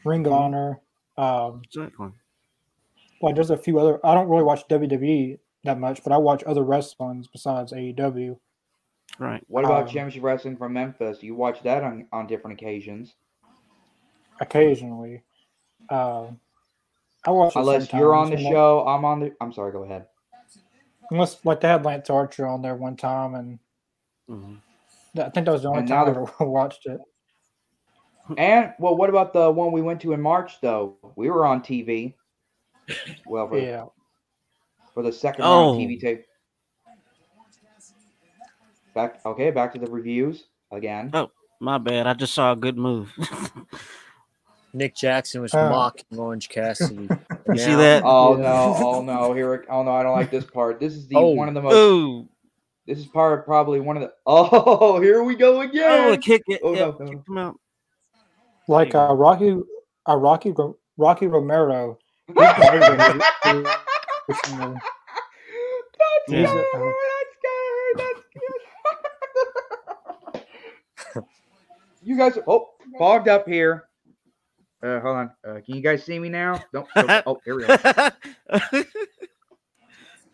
Ring 0.04 0.26
of 0.26 0.32
Mhm. 0.32 0.40
Honor. 0.40 0.80
Um, 1.16 1.62
Exactly. 1.64 2.08
like 3.22 3.34
there's 3.36 3.50
a 3.50 3.56
few 3.56 3.78
other. 3.78 4.04
I 4.04 4.14
don't 4.14 4.28
really 4.28 4.42
watch 4.42 4.66
WWE 4.68 5.38
that 5.64 5.78
much, 5.78 6.02
but 6.02 6.12
I 6.12 6.16
watch 6.16 6.42
other 6.44 6.64
wrestlings 6.64 7.28
besides 7.28 7.72
AEW. 7.72 8.38
Right. 9.18 9.44
What 9.48 9.64
about 9.64 9.82
Um, 9.82 9.86
Championship 9.88 10.22
Wrestling 10.22 10.56
from 10.56 10.72
Memphis? 10.72 11.22
You 11.22 11.34
watch 11.34 11.62
that 11.62 11.84
on, 11.84 12.06
on 12.12 12.26
different 12.26 12.60
occasions. 12.60 13.14
Occasionally, 14.40 15.22
um, 15.90 16.40
I 17.26 17.30
watch. 17.30 17.54
it 17.54 17.58
Unless 17.58 17.92
you're 17.92 18.14
on 18.14 18.30
the 18.30 18.36
sometimes, 18.36 18.40
and, 18.40 18.44
like- 18.44 18.52
show, 18.54 18.86
I'm 18.86 19.04
on 19.04 19.20
the. 19.20 19.36
I'm 19.40 19.52
sorry. 19.52 19.70
Go 19.72 19.84
ahead. 19.84 20.06
Unless 21.10 21.44
like 21.44 21.60
they 21.60 21.68
had 21.68 21.84
Lance 21.84 22.08
Archer 22.10 22.46
on 22.46 22.62
there 22.62 22.74
one 22.76 22.96
time, 22.96 23.34
and 23.34 23.58
Mhm. 24.28 24.60
I 25.18 25.28
think 25.30 25.46
that 25.46 25.52
was 25.52 25.62
the 25.62 25.68
only 25.68 25.80
And 25.80 25.88
time 25.88 26.06
I 26.06 26.10
ever 26.10 26.26
watched 26.40 26.86
it. 26.86 27.00
And 28.38 28.72
well, 28.78 28.96
what 28.96 29.10
about 29.10 29.32
the 29.32 29.50
one 29.50 29.72
we 29.72 29.82
went 29.82 30.00
to 30.02 30.12
in 30.12 30.20
March? 30.20 30.60
Though 30.60 30.96
we 31.16 31.30
were 31.30 31.44
on 31.44 31.62
TV. 31.62 32.14
Well, 33.26 33.48
for, 33.48 33.58
Yeah, 33.58 33.86
for 34.94 35.02
the 35.02 35.12
second 35.12 35.42
round 35.44 35.54
Oh. 35.54 35.70
of 35.72 35.76
TV 35.78 36.00
tape. 36.00 36.24
Back. 38.94 39.20
Okay, 39.26 39.50
back 39.50 39.72
to 39.74 39.78
the 39.78 39.90
reviews 39.90 40.46
again. 40.72 41.10
Oh, 41.14 41.30
my 41.60 41.78
bad. 41.78 42.06
I 42.06 42.14
just 42.14 42.34
saw 42.34 42.52
a 42.52 42.56
good 42.56 42.76
move. 42.78 43.12
Nick 44.72 44.94
Jackson 44.94 45.40
was 45.42 45.52
Oh. 45.54 45.68
mocking 45.68 46.18
Orange 46.18 46.48
Cassidy. 46.48 47.08
you 47.48 47.58
see 47.58 47.74
that? 47.74 48.02
Oh 48.04 48.34
no! 48.36 48.74
Oh 48.78 49.02
no! 49.02 49.32
Here! 49.34 49.54
it- 49.54 49.66
Oh 49.70 49.82
no! 49.82 49.92
I 49.92 50.02
don't 50.02 50.16
like 50.16 50.30
this 50.30 50.44
part. 50.44 50.78
This 50.80 50.94
is 50.94 51.06
the 51.08 51.16
Oh. 51.16 51.30
one 51.30 51.48
of 51.48 51.54
the 51.54 51.62
most. 51.62 51.74
Ooh. 51.74 52.28
This 52.86 52.98
is 52.98 53.06
part 53.06 53.44
probably 53.44 53.80
one 53.80 53.96
of 53.96 54.02
the. 54.02 54.12
Oh, 54.26 55.00
here 55.00 55.22
we 55.22 55.34
go 55.36 55.60
again! 55.60 55.82
Oh, 56.08 56.08
again. 56.12 56.20
kick 56.22 56.42
it. 56.48 56.60
Oh, 56.64 56.72
yeah, 56.74 56.86
no, 56.86 56.96
no. 56.98 57.06
kick 57.10 57.20
him 57.28 57.38
out. 57.38 57.56
like 58.68 58.94
uh, 58.94 59.12
Rocky, 59.14 59.56
uh, 60.08 60.16
Rocky, 60.16 60.54
Rocky 60.96 61.26
Romero. 61.26 61.98
he's 62.26 62.34
been 62.36 62.44
everywhere 63.44 63.76
recently. 64.28 64.74
That's 65.98 66.28
Yeah. 66.28 66.46
good. 66.52 66.64
That's 66.72 67.36
good. 67.42 67.98
That's 67.98 68.20
good. 71.14 71.24
you 72.02 72.16
guys, 72.16 72.38
oh, 72.46 72.68
fogged 72.98 73.28
up 73.28 73.46
here. 73.48 73.84
Uh, 74.82 75.00
hold 75.00 75.16
on. 75.16 75.30
Uh, 75.46 75.60
can 75.64 75.74
you 75.76 75.80
guys 75.82 76.04
see 76.04 76.18
me 76.18 76.28
now? 76.28 76.62
Don't. 76.72 76.86
don't- 76.94 77.22
oh, 77.26 77.40
here 77.44 77.56
we 77.56 77.66
go. 77.66 77.76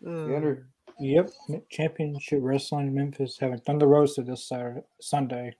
Uh, 0.06 0.54
Yep, 0.98 1.30
Championship 1.70 2.38
Wrestling 2.40 2.86
in 2.86 2.94
Memphis 2.94 3.36
having 3.38 3.58
Thunder 3.60 3.86
Rosa 3.86 4.22
this 4.22 4.48
Saturday, 4.48 4.80
Sunday. 4.98 5.54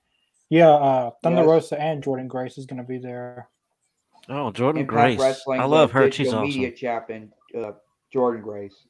Yeah, 0.49 0.71
uh, 0.71 1.11
Thunder 1.23 1.43
Yes. 1.43 1.49
Rosa 1.49 1.79
and 1.81 2.03
Jordynne 2.03 2.29
Grace 2.29 2.57
is 2.57 2.65
going 2.65 2.79
to 2.81 2.87
be 2.89 2.97
there. 2.99 3.51
oh, 4.31 4.51
Jordynne 4.51 4.81
Impact 4.81 4.89
Grace. 4.89 5.21
Wrestling. 5.21 5.61
I 5.61 5.65
love 5.65 5.91
her. 5.91 6.05
She's 6.11 6.29
Digital 6.29 6.39
awesome. 6.39 6.49
Media 6.61 6.73
champion, 6.73 7.33
uh, 7.55 7.73
Jordynne 8.15 8.43
Grace. 8.43 8.87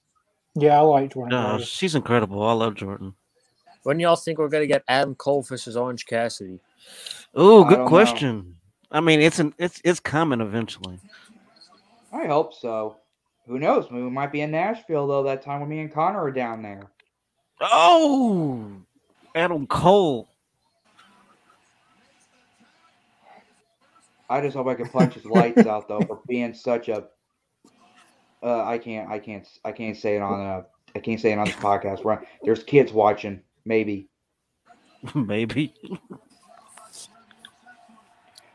Yeah, 0.54 0.78
I 0.78 0.82
like 0.82 1.12
Jordynne 1.14 1.30
No, 1.30 1.56
Grace. 1.56 1.66
she's 1.66 1.96
incredible. 1.96 2.40
I 2.44 2.52
love 2.52 2.74
Jordynne. 2.74 3.14
when 3.82 3.98
y'all 3.98 4.14
think 4.14 4.38
we're 4.38 4.48
gonna 4.48 4.68
get 4.68 4.84
Adam 4.86 5.16
Cole 5.16 5.42
versus 5.42 5.76
Orange 5.76 6.06
Cassidy? 6.06 6.60
Oh, 7.34 7.64
good 7.64 7.78
don't 7.78 7.84
know. 7.86 8.44
I 8.96 9.00
mean, 9.00 9.20
it's 9.20 9.38
an 9.40 9.52
it's 9.58 9.78
it's 9.84 10.00
coming 10.00 10.40
eventually. 10.40 10.98
I 12.14 12.24
hope 12.24 12.54
so. 12.54 12.96
Who 13.46 13.58
knows? 13.58 13.90
We 13.90 14.00
might 14.00 14.32
be 14.32 14.40
in 14.40 14.50
Nashville 14.50 15.06
though. 15.06 15.22
That 15.22 15.42
time 15.42 15.60
when 15.60 15.68
me 15.68 15.80
and 15.80 15.92
Connor 15.92 16.22
are 16.22 16.32
down 16.32 16.62
there. 16.62 16.82
Oh, 17.60 18.72
Adam 19.34 19.66
Cole. 19.66 20.26
I 24.30 24.40
just 24.40 24.56
hope 24.56 24.66
I 24.66 24.74
can 24.74 24.88
punch 24.88 25.12
his 25.12 25.26
lights 25.26 25.66
out 25.66 25.88
though 25.88 26.00
for 26.00 26.22
being 26.26 26.54
such 26.54 26.88
a. 26.88 27.04
Uh, 28.42 28.64
I 28.64 28.78
can't. 28.78 29.10
I 29.10 29.18
can't. 29.18 29.46
I 29.62 29.72
can't 29.72 29.96
say 29.98 30.16
it 30.16 30.22
on. 30.22 30.40
a. 30.40 30.64
I 30.94 31.00
can't 31.00 31.20
say 31.20 31.32
it 31.32 31.38
on 31.38 31.44
this 31.44 31.56
podcast. 31.56 32.02
Where 32.02 32.26
there's 32.44 32.64
kids 32.64 32.94
watching. 32.94 33.42
Maybe, 33.66 34.08
Maybe. 35.14 35.74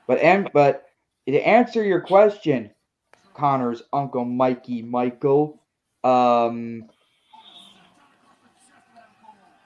But 0.07 0.19
and 0.19 0.49
but 0.53 0.85
to 1.27 1.39
answer 1.47 1.83
your 1.83 2.01
question, 2.01 2.71
Connor's 3.33 3.83
uncle 3.93 4.25
Mikey 4.25 4.81
Michael. 4.81 5.59
Um, 6.03 6.89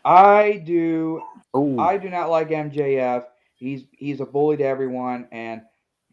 I 0.03 0.61
do 0.65 1.21
Oh, 1.53 1.79
I 1.79 1.97
do 1.97 2.09
not 2.09 2.29
like 2.29 2.49
MJF. 2.49 3.23
He's 3.55 3.85
he's 3.91 4.19
a 4.19 4.25
bully 4.25 4.57
to 4.57 4.63
everyone, 4.63 5.27
and 5.31 5.61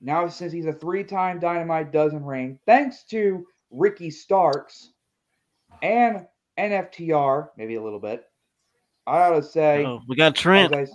now 0.00 0.28
since 0.28 0.52
he's 0.52 0.66
a 0.66 0.72
three-time 0.72 1.40
Dynamite 1.40 1.90
Diamond 1.90 2.26
Ring, 2.26 2.58
thanks 2.64 3.02
to 3.10 3.44
Ricky 3.70 4.10
Starks 4.10 4.92
and 5.82 6.26
NFTR, 6.58 7.48
maybe 7.56 7.74
a 7.74 7.82
little 7.82 7.98
bit, 7.98 8.24
I 9.06 9.22
ought 9.22 9.30
to 9.36 9.42
say, 9.42 9.84
Oh, 9.84 10.00
we 10.06 10.14
got 10.14 10.36
as 10.36 10.40
Trent. 10.40 10.74
I, 10.74 10.82
as 10.82 10.92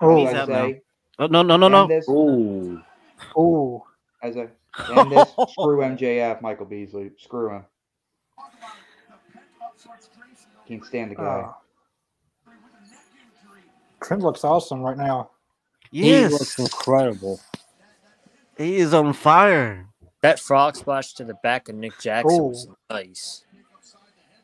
Oh, 0.00 0.16
He's 0.26 0.34
I 0.34 0.38
out 0.40 0.48
now. 0.48 0.66
say, 0.66 0.80
Oh, 1.22 1.26
no, 1.28 1.42
no, 1.42 1.56
no, 1.56 1.68
no. 1.68 1.86
this, 1.86 2.08
Ooh. 2.08 2.82
oh, 3.36 3.86
as 4.24 4.36
I 4.36 4.48
end 4.92 5.12
this, 5.12 5.28
screw 5.52 5.78
MJF, 5.78 6.40
Michael 6.42 6.66
Beasley, 6.66 7.12
screw 7.16 7.48
him. 7.50 7.64
Can't 10.66 10.84
stand 10.84 11.12
the 11.12 11.14
guy. 11.14 11.22
uh, 11.22 11.52
Trent 14.02 14.20
looks 14.24 14.42
awesome 14.42 14.82
right 14.82 14.96
now. 14.96 15.30
He 15.92 16.24
looks 16.26 16.58
Yes, 16.58 16.58
incredible. 16.58 17.38
he 18.58 18.78
is 18.78 18.92
on 18.92 19.12
fire. 19.12 19.86
That 20.22 20.40
frog 20.40 20.74
splash 20.74 21.12
to 21.14 21.24
the 21.24 21.34
back 21.34 21.68
of 21.68 21.76
Nick 21.76 22.00
Jackson 22.00 22.42
was 22.48 22.66
Oh. 22.68 22.76
nice. 22.90 23.44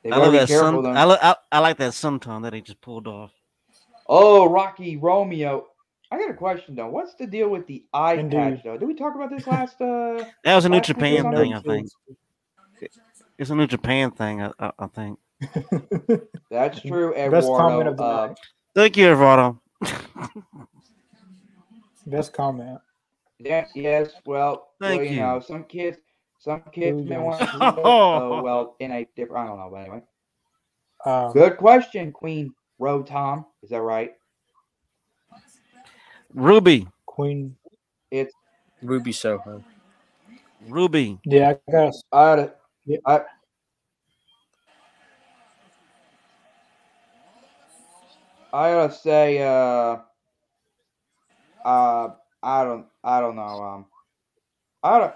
I 0.04 0.16
love 0.16 0.32
that 0.32 0.46
careful. 0.46 0.82
sun. 0.84 0.96
I, 0.96 1.04
li- 1.04 1.18
I, 1.20 1.34
I 1.50 1.58
like 1.58 1.76
that 1.78 1.92
senton 1.92 2.42
that 2.42 2.52
he 2.54 2.60
just 2.60 2.80
pulled 2.80 3.08
off. 3.08 3.32
Oh, 4.06 4.48
Rocky 4.48 4.96
Romeo. 4.96 5.66
I 6.10 6.18
got 6.18 6.30
a 6.30 6.34
question 6.34 6.74
though. 6.74 6.88
What's 6.88 7.14
the 7.14 7.26
deal 7.26 7.48
with 7.48 7.66
the 7.66 7.84
eye 7.92 8.14
Indeed. 8.14 8.36
patch 8.36 8.62
though? 8.64 8.78
Did 8.78 8.86
we 8.88 8.94
talk 8.94 9.14
about 9.14 9.30
this 9.30 9.46
last? 9.46 9.80
uh 9.80 10.24
That 10.44 10.54
was 10.56 10.64
a 10.64 10.68
New 10.68 10.76
Last 10.76 10.88
week 10.88 10.96
was 10.96 11.20
Japan 11.22 11.34
thing, 11.34 11.54
I 11.54 11.60
think. 11.60 11.88
It's 13.38 13.50
a 13.50 13.54
New 13.54 13.66
Japan 13.66 14.10
thing, 14.12 14.42
I, 14.42 14.52
I, 14.58 14.70
I 14.78 14.86
think. 14.86 15.18
That's 16.50 16.80
true, 16.80 17.12
Best 17.30 17.46
comment 17.48 17.88
of 17.88 17.96
the 17.96 18.02
Uh, 18.02 18.26
night. 18.28 18.38
Thank 18.74 18.96
you, 18.96 19.10
Eduardo. 19.12 19.60
Best 22.06 22.32
comment. 22.32 22.80
yeah, 23.38 23.66
yes. 23.74 24.10
Well, 24.24 24.70
Thank 24.80 25.00
well, 25.02 25.10
you, 25.10 25.16
you. 25.16 25.20
know, 25.20 25.40
some 25.40 25.64
kids, 25.64 25.98
some 26.38 26.62
kids 26.72 26.98
Who 27.02 27.04
may 27.04 27.16
knows? 27.16 27.24
want 27.24 27.40
to. 27.40 27.80
oh 27.84 28.42
well, 28.42 28.76
in 28.80 28.90
a 28.92 29.06
different. 29.16 29.44
I 29.44 29.48
don't 29.48 29.58
know, 29.58 29.68
but 29.70 29.76
anyway. 29.82 30.02
Uh, 31.04 31.32
Good 31.32 31.58
question, 31.58 32.10
Queen 32.12 32.52
Road 32.78 33.06
Tom. 33.06 33.46
Is 33.62 33.70
that 33.70 33.82
right? 33.82 34.14
Ruby. 36.34 36.88
Queen. 37.06 37.56
It's 38.10 38.34
Ruby 38.82 39.12
Soho. 39.12 39.64
Ruby. 40.60 41.20
Yeah, 41.24 41.54
I 41.68 41.72
got. 41.72 41.94
I 42.12 42.18
ought 42.18 42.36
to, 42.36 42.54
Yeah. 42.86 42.98
I, 43.06 43.20
I 48.52 48.72
ought 48.74 48.88
to 48.92 48.96
say, 48.96 49.42
uh, 49.42 49.98
uh, 51.64 52.08
I 52.42 52.64
don't, 52.64 52.86
I 53.04 53.20
don't 53.20 53.36
know. 53.36 53.62
Um, 53.62 53.86
I 54.82 54.98
don't, 54.98 55.14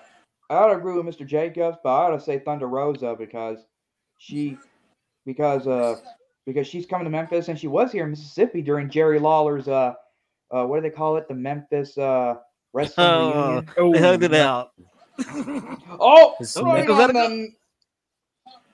I 0.50 0.66
don't 0.66 0.78
agree 0.78 0.94
with 0.94 1.06
Mr. 1.06 1.26
Jacobs, 1.26 1.78
but 1.84 1.90
I 1.94 2.10
gotta 2.10 2.22
say 2.22 2.38
Thunder 2.40 2.68
Rosa 2.68 3.16
because 3.18 3.58
she, 4.18 4.58
because 5.26 5.66
uh, 5.68 5.96
because 6.46 6.66
she's 6.68 6.86
coming 6.86 7.04
to 7.06 7.10
Memphis 7.10 7.48
and 7.48 7.58
she 7.58 7.68
was 7.68 7.92
here 7.92 8.04
in 8.04 8.10
Mississippi 8.10 8.62
during 8.62 8.90
Jerry 8.90 9.18
Lawler's 9.20 9.68
uh, 9.68 9.94
uh, 10.52 10.64
what 10.66 10.76
do 10.76 10.82
they 10.82 10.94
call 10.94 11.16
it? 11.16 11.26
The 11.28 11.34
Memphis 11.34 11.96
uh 11.98 12.36
wrestling 12.72 13.08
Oh, 13.08 13.54
reunion. 13.54 13.92
They 13.92 14.00
hugged 14.00 14.22
it 14.24 14.34
out. 14.34 14.72
Oh, 16.00 16.34
His 16.38 16.56
right 16.56 16.86
neck- 16.86 16.90
on 16.90 17.12
the- 17.12 17.52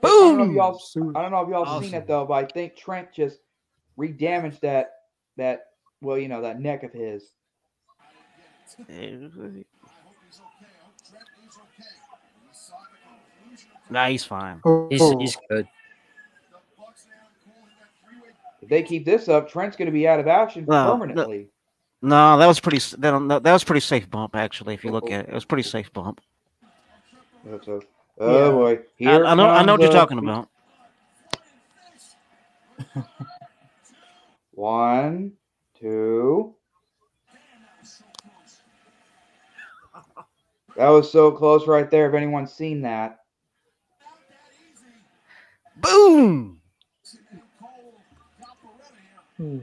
I 0.03 0.09
don't 0.09 0.39
know 0.39 0.45
if 0.45 0.49
Boom! 0.49 0.55
y'all 0.55 0.81
I 1.17 1.23
don't 1.23 1.31
know 1.33 1.43
if 1.43 1.49
y'all 1.49 1.81
seen 1.83 1.95
it 1.95 2.07
though, 2.07 2.25
but 2.25 2.35
I 2.35 2.45
think 2.47 2.77
Trent 2.77 3.13
just 3.13 3.39
re-damaged 3.97 4.61
that 4.63 4.93
that 5.37 5.65
well, 6.01 6.17
you 6.19 6.29
know, 6.29 6.41
that 6.43 6.61
neck 6.61 6.85
of 6.85 6.93
his. 6.93 7.33
Nah, 13.91 14.07
he's 14.09 14.25
fine. 14.25 14.61
He's 14.91 15.01
Oh, 15.03 15.19
he's 15.19 15.37
good. 15.51 15.67
If 18.61 18.69
they 18.69 18.83
keep 18.83 19.05
this 19.05 19.29
up, 19.29 19.49
Trent's 19.49 19.77
going 19.77 19.87
to 19.87 19.93
be 19.93 20.07
out 20.07 20.21
of 20.21 20.27
action 20.29 20.67
No, 20.67 20.85
no. 20.85 20.93
permanently. 20.93 21.49
No, 22.01 22.39
that 22.39 22.47
was 22.47 22.61
pretty. 22.61 22.79
That, 22.99 23.29
that 23.29 23.43
that 23.43 23.53
was 23.53 23.65
pretty 23.65 23.81
safe 23.81 24.09
bump 24.09 24.37
actually. 24.37 24.75
If 24.75 24.85
you 24.85 24.93
look 24.93 25.11
at 25.11 25.25
it, 25.27 25.31
it 25.31 25.35
was 25.35 25.45
pretty 25.45 25.65
safe 25.65 25.93
bump. 25.93 26.21
That's 27.45 27.67
a- 27.67 27.81
oh 28.19 28.45
Yeah. 28.47 28.51
boy, 28.53 28.73
I, 28.75 28.79
here 28.97 29.25
I 29.27 29.35
know. 29.35 29.49
I 29.49 29.65
know 29.65 29.73
what 29.73 29.81
you're 29.83 29.91
talking 29.91 30.19
about. 30.19 30.49
One, 34.53 35.33
two. 35.79 36.55
That 40.77 40.89
was 40.91 41.11
so 41.11 41.33
close 41.33 41.67
right 41.67 41.91
there. 41.91 42.09
If 42.09 42.15
anyone's 42.15 42.53
seen 42.53 42.83
that, 42.83 43.19
Boom! 45.77 46.61
hmm. 49.37 49.59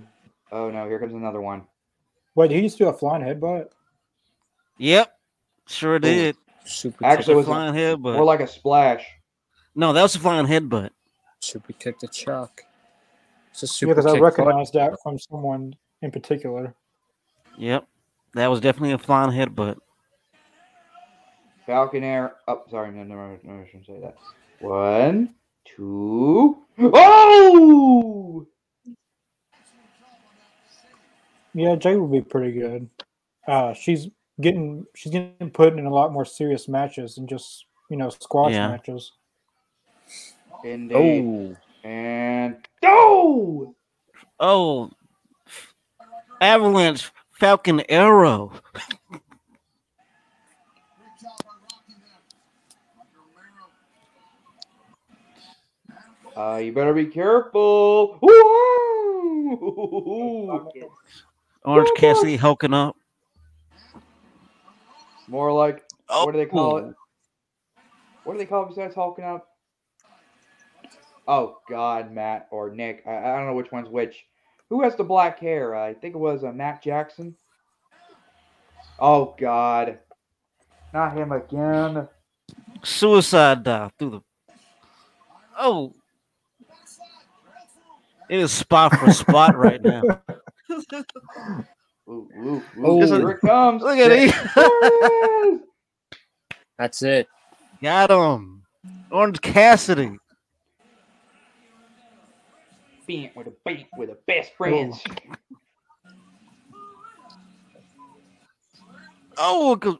oh 0.51 0.69
no, 0.71 0.87
here 0.87 0.99
comes 0.99 1.13
another 1.13 1.39
one. 1.41 1.63
Wait, 2.35 2.49
did 2.49 2.55
he 2.57 2.61
just 2.63 2.77
do 2.77 2.87
a 2.87 2.93
flying 2.93 3.23
headbutt? 3.23 3.67
Yep, 4.77 5.17
sure 5.67 5.99
did. 5.99 6.35
Super 6.65 7.05
Actually, 7.05 7.19
It's 7.21 7.27
a 7.29 7.31
it 7.31 7.35
was 7.35 7.45
flying 7.45 7.73
head, 7.73 8.01
but 8.01 8.13
more 8.13 8.25
like 8.25 8.39
a 8.41 8.47
splash. 8.47 9.05
no, 9.75 9.93
that 9.93 10.01
was 10.01 10.15
a 10.15 10.19
flying 10.19 10.45
headbutt. 10.47 10.83
kick, 10.85 10.93
super 11.39 11.73
kick 11.73 11.99
to 11.99 12.07
Chuck. 12.07 12.61
It's 13.51 13.63
a 13.63 13.67
super 13.67 13.91
Yeah, 13.91 13.95
super 13.95 14.01
because 14.01 14.05
I 14.05 14.13
kick. 14.15 14.21
recognized 14.23 14.73
that 14.73 14.93
from 15.01 15.17
someone 15.19 15.75
in 16.01 16.11
particular. 16.11 16.73
Yep, 17.57 17.87
that 18.33 18.47
was 18.47 18.59
definitely 18.59 18.91
a 18.93 18.97
flying 18.97 19.31
headbutt. 19.31 19.77
Falcon 21.65 22.03
Arrow. 22.03 22.31
Oh, 22.47 22.63
sorry, 22.69 22.91
no, 22.91 23.03
no, 23.03 23.39
no, 23.43 23.61
I 23.61 23.65
shouldn't 23.65 23.85
say 23.87 23.99
that. 24.01 24.15
One, 24.59 25.35
two. 25.63 26.57
Oh! 26.79 28.45
Yeah, 31.55 31.75
Jay 31.75 31.95
would 31.95 32.11
be 32.11 32.21
pretty 32.21 32.51
good. 32.51 32.89
Uh, 33.47 33.73
she's 33.73 34.09
getting 34.41 34.85
she's 34.93 35.13
getting 35.13 35.49
put 35.51 35.71
in 35.79 35.85
a 35.85 35.93
lot 35.93 36.11
more 36.11 36.25
serious 36.25 36.67
matches 36.67 37.15
than 37.15 37.27
just 37.27 37.65
you 37.89 37.95
know 37.95 38.09
squash 38.09 38.51
Yeah. 38.51 38.67
matches. 38.67 39.13
Indeed. 40.65 41.23
Oh, 41.25 41.55
And 41.87 42.57
go! 42.81 43.73
Oh, 44.37 44.91
Avalanche 46.41 47.09
Falcon 47.31 47.79
Arrow. 47.87 48.51
Uh, 56.35 56.57
you 56.57 56.73
better 56.73 56.93
be 56.93 57.05
careful. 57.05 58.19
Woo! 58.21 58.35
Orange 61.65 61.89
Oh, 61.91 61.99
Cassidy 61.99 62.35
hulking 62.35 62.73
up. 62.73 62.95
More 65.27 65.51
like 65.51 65.83
Oh, 66.09 66.25
what 66.25 66.33
do 66.33 66.37
they 66.37 66.45
call 66.45 66.77
it? 66.77 66.95
What 68.23 68.33
do 68.33 68.39
they 68.39 68.45
call 68.45 68.63
it 68.63 68.69
besides 68.69 68.95
hulking 68.95 69.25
up? 69.25 69.47
Oh 71.27 71.57
God, 71.67 72.11
Matt 72.11 72.47
or 72.51 72.69
Nick. 72.69 73.03
I, 73.07 73.17
I 73.17 73.37
don't 73.37 73.47
know 73.47 73.55
which 73.55 73.71
one's 73.71 73.89
which. 73.89 74.25
Who 74.69 74.83
has 74.83 74.95
the 74.95 75.03
black 75.03 75.39
hair? 75.39 75.75
I 75.75 75.93
think 75.93 76.15
it 76.15 76.19
was 76.19 76.43
uh, 76.43 76.51
Matt 76.51 76.83
Jackson. 76.83 77.35
Oh 78.99 79.35
God, 79.39 79.99
not 80.93 81.17
him 81.17 81.31
again. 81.31 82.07
Suicide 82.83 83.63
dive 83.63 83.91
through 83.97 84.09
the. 84.11 84.21
Oh, 85.57 85.95
it 88.29 88.39
is 88.39 88.51
spot 88.51 88.95
for 88.97 89.11
spot 89.11 89.57
right 89.57 89.81
now. 89.81 90.03
Ooh, 90.71 90.77
ooh, 92.07 92.29
ooh. 92.39 92.63
Oh. 92.83 93.05
Here 93.05 93.29
it 93.31 93.41
comes. 93.41 93.81
Look 93.81 93.97
at 93.97 94.11
it. 94.11 94.33
There 94.55 94.67
it 94.71 95.53
is. 95.55 95.59
that's 96.77 97.01
it. 97.01 97.27
Got 97.81 98.11
him. 98.11 98.63
Orange 99.11 99.41
Cassidy. 99.41 100.17
Bent 103.07 103.35
with 103.35 103.47
a 103.47 103.53
beat 103.65 103.87
with 103.97 104.09
a 104.09 104.17
best 104.27 104.51
friends. 104.57 105.01
Oh, 109.37 109.75
go- 109.75 109.99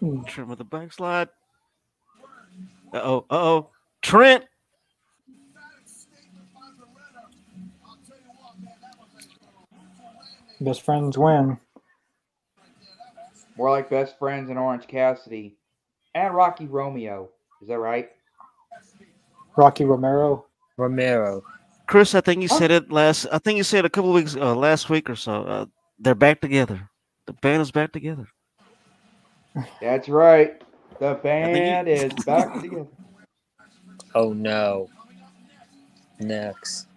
Hmm. 0.00 0.22
trim 0.24 0.48
with 0.48 0.58
the 0.58 0.64
backslide. 0.64 1.28
Uh 2.92 3.00
oh. 3.02 3.18
Uh 3.30 3.34
oh. 3.34 3.70
Trent. 4.02 4.44
Best 10.60 10.82
friends 10.82 11.18
win. 11.18 11.58
More 13.56 13.70
like 13.70 13.88
best 13.90 14.18
friends 14.18 14.50
in 14.50 14.56
Orange 14.58 14.86
Cassidy 14.86 15.56
and 16.14 16.34
Rocky 16.34 16.66
Romeo. 16.66 17.30
Is 17.62 17.68
that 17.68 17.78
right? 17.78 18.10
Rocky 19.56 19.84
Romero. 19.84 20.46
Romero. 20.76 21.42
Chris, 21.86 22.14
I 22.14 22.20
think 22.20 22.42
you 22.42 22.48
said 22.48 22.70
it 22.70 22.90
last. 22.90 23.26
I 23.32 23.38
think 23.38 23.56
you 23.56 23.62
said 23.62 23.84
a 23.84 23.90
couple 23.90 24.12
weeks, 24.12 24.36
uh, 24.36 24.54
last 24.54 24.90
week 24.90 25.08
or 25.08 25.16
so. 25.16 25.42
Uh, 25.44 25.66
they're 25.98 26.14
back 26.14 26.40
together. 26.40 26.90
The 27.26 27.32
band 27.34 27.62
is 27.62 27.70
back 27.70 27.92
together. 27.92 28.28
That's 29.80 30.08
right. 30.08 30.60
The 30.98 31.14
think 31.14 31.48
you- 31.48 31.54
band 31.54 31.88
is 31.88 32.12
back 32.26 32.60
together. 32.60 32.86
Oh 34.14 34.32
no. 34.32 34.88
next. 36.18 36.88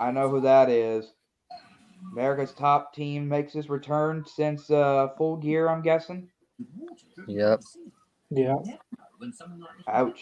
I 0.00 0.10
know 0.12 0.28
who 0.28 0.40
that 0.42 0.68
is. 0.70 1.12
America's 2.12 2.52
top 2.52 2.94
team 2.94 3.28
makes 3.28 3.52
his 3.52 3.68
return 3.68 4.24
since 4.26 4.70
uh, 4.70 5.08
full 5.16 5.36
gear, 5.36 5.68
I'm 5.68 5.82
guessing. 5.82 6.28
Yep. 7.26 7.60
Yeah. 8.30 8.54
Ouch. 9.88 10.20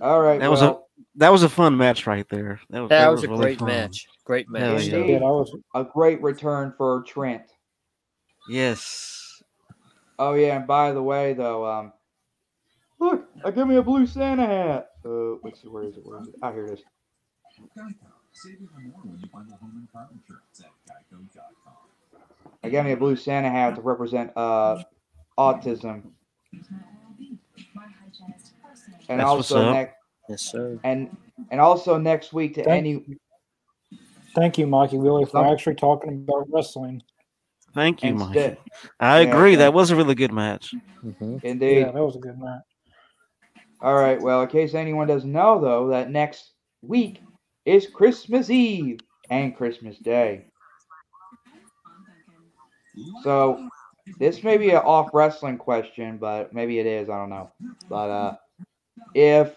All 0.00 0.20
right. 0.20 0.40
That 0.40 0.50
was 0.50 0.62
a- 0.62 0.78
That 1.16 1.30
was 1.30 1.42
a 1.42 1.48
fun 1.48 1.76
match 1.76 2.06
right 2.06 2.26
there. 2.28 2.60
That 2.70 2.80
was, 2.80 2.88
That 2.90 3.08
was 3.08 3.24
a 3.24 3.28
really 3.28 3.40
great 3.42 3.58
fun. 3.58 3.68
match. 3.68 4.08
Great 4.24 4.48
match. 4.48 4.86
yeah. 4.86 4.96
Yeah, 4.98 5.18
that 5.18 5.24
was 5.24 5.56
a 5.74 5.84
great 5.84 6.20
return 6.22 6.72
for 6.76 7.02
Trent. 7.06 7.42
Yes. 8.48 9.42
Oh 10.18 10.34
yeah, 10.34 10.56
and 10.56 10.66
by 10.66 10.92
the 10.92 11.02
way 11.02 11.32
though, 11.32 11.66
um, 11.66 11.92
look, 13.00 13.28
I 13.44 13.50
give 13.50 13.66
me 13.68 13.76
a 13.76 13.82
blue 13.82 14.06
Santa 14.06 14.46
hat. 14.46 14.88
Uh, 15.04 15.36
let's 15.42 15.60
see, 15.62 15.68
where 15.68 15.82
is 15.84 15.96
it? 15.96 16.04
Where 16.06 16.20
is 16.20 16.28
it? 16.28 16.34
Oh, 16.42 16.52
here 16.52 16.66
it 16.66 16.72
is. 16.72 16.84
I 22.62 22.68
got 22.70 22.84
me 22.84 22.92
a 22.92 22.96
blue 22.96 23.16
Santa 23.16 23.50
hat 23.50 23.74
to 23.76 23.82
represent 23.82 24.32
uh 24.36 24.82
autism, 25.38 26.02
and 29.08 29.20
That's 29.20 29.30
what's 29.30 29.50
also 29.52 29.66
up. 29.68 29.74
next 29.74 29.94
Yes, 30.28 30.42
sir. 30.42 30.78
and 30.84 31.14
and 31.50 31.60
also 31.60 31.98
next 31.98 32.32
week 32.32 32.54
to 32.54 32.64
Thank- 32.64 32.86
any 32.86 33.04
thank 34.34 34.56
you, 34.58 34.66
Mikey 34.66 34.96
Willie, 34.98 35.24
for 35.26 35.30
Some- 35.32 35.46
actually 35.46 35.74
talking 35.74 36.24
about 36.28 36.46
wrestling. 36.50 37.02
Thank 37.74 38.02
you, 38.04 38.10
instead. 38.10 38.56
Mike. 38.58 38.92
I 39.00 39.20
Yeah, 39.20 39.28
agree. 39.34 39.50
thank- 39.52 39.58
That 39.58 39.74
was 39.74 39.90
a 39.90 39.96
really 39.96 40.14
good 40.14 40.32
match. 40.32 40.74
hmm 41.02 41.38
Indeed. 41.42 41.78
Yeah, 41.80 41.90
that 41.90 42.02
was 42.02 42.14
a 42.16 42.20
good 42.20 42.38
match. 42.38 42.62
All 43.80 43.94
right. 43.94 44.20
Well, 44.22 44.42
in 44.42 44.48
case 44.48 44.74
anyone 44.74 45.08
doesn't 45.08 45.30
know, 45.30 45.60
though, 45.60 45.88
that 45.88 46.08
next 46.10 46.52
week 46.82 47.20
is 47.64 47.86
Christmas 47.86 48.50
Eve 48.50 49.00
and 49.30 49.56
Christmas 49.56 49.98
Day. 49.98 50.46
So 53.22 53.68
this 54.18 54.42
may 54.42 54.56
be 54.56 54.70
an 54.70 54.76
off 54.76 55.10
wrestling 55.12 55.58
question, 55.58 56.18
but 56.18 56.52
maybe 56.52 56.78
it 56.78 56.86
is. 56.86 57.08
I 57.08 57.18
don't 57.18 57.30
know. 57.30 57.50
But 57.88 58.10
uh, 58.10 58.36
if 59.14 59.56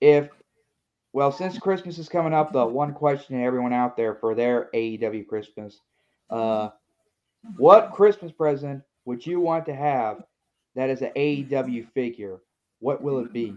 if 0.00 0.30
well, 1.12 1.30
since 1.30 1.58
Christmas 1.58 1.98
is 1.98 2.08
coming 2.08 2.32
up, 2.32 2.52
the 2.52 2.64
one 2.64 2.94
question 2.94 3.36
to 3.36 3.44
everyone 3.44 3.72
out 3.72 3.96
there 3.96 4.14
for 4.14 4.34
their 4.34 4.70
AEW 4.74 5.26
Christmas, 5.26 5.78
uh, 6.30 6.70
what 7.56 7.92
Christmas 7.92 8.32
present 8.32 8.82
would 9.04 9.26
you 9.26 9.40
want 9.40 9.66
to 9.66 9.74
have 9.74 10.24
that 10.74 10.88
is 10.88 11.02
an 11.02 11.12
AEW 11.14 11.86
figure? 11.92 12.38
What 12.78 13.02
will 13.02 13.18
it 13.18 13.32
be? 13.32 13.56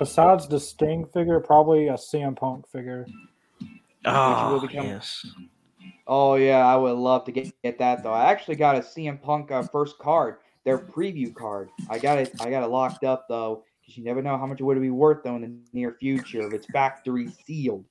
besides 0.00 0.48
the 0.48 0.58
Sting 0.58 1.06
figure, 1.12 1.38
probably 1.38 1.88
a 1.88 1.92
CM 1.94 2.34
Punk 2.34 2.66
figure. 2.66 3.06
oh, 4.06 4.66
yes. 4.72 5.24
oh 6.06 6.34
yeah, 6.36 6.66
I 6.66 6.74
would 6.74 6.96
love 6.96 7.24
to 7.26 7.32
get, 7.32 7.52
get 7.62 7.78
that 7.78 8.02
though. 8.02 8.12
I 8.12 8.32
actually 8.32 8.56
got 8.56 8.76
a 8.76 8.80
CM 8.80 9.22
Punk 9.22 9.52
uh, 9.52 9.62
first 9.62 9.98
card, 9.98 10.38
their 10.64 10.78
preview 10.78 11.32
card. 11.32 11.68
I 11.88 11.98
got 11.98 12.18
it. 12.18 12.32
I 12.40 12.50
got 12.50 12.64
it 12.64 12.68
locked 12.70 13.04
up 13.04 13.28
though, 13.28 13.62
because 13.80 13.96
you 13.98 14.02
never 14.02 14.22
know 14.22 14.38
how 14.38 14.46
much 14.46 14.60
it 14.60 14.64
would 14.64 14.80
be 14.80 14.90
worth 14.90 15.22
though 15.22 15.36
in 15.36 15.42
the 15.42 15.52
near 15.72 15.92
future 16.00 16.46
if 16.46 16.54
it's 16.54 16.66
factory 16.72 17.28
sealed. 17.46 17.84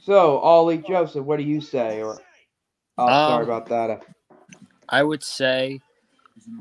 So, 0.00 0.38
Ollie 0.38 0.78
Joseph, 0.78 1.24
what 1.24 1.36
do 1.36 1.44
you 1.44 1.60
say? 1.60 2.02
Or 2.02 2.20
oh, 2.98 3.06
sorry 3.06 3.44
Um, 3.44 3.50
about 3.50 3.66
that. 3.68 4.02
I 4.88 5.04
would 5.04 5.22
say, 5.22 5.80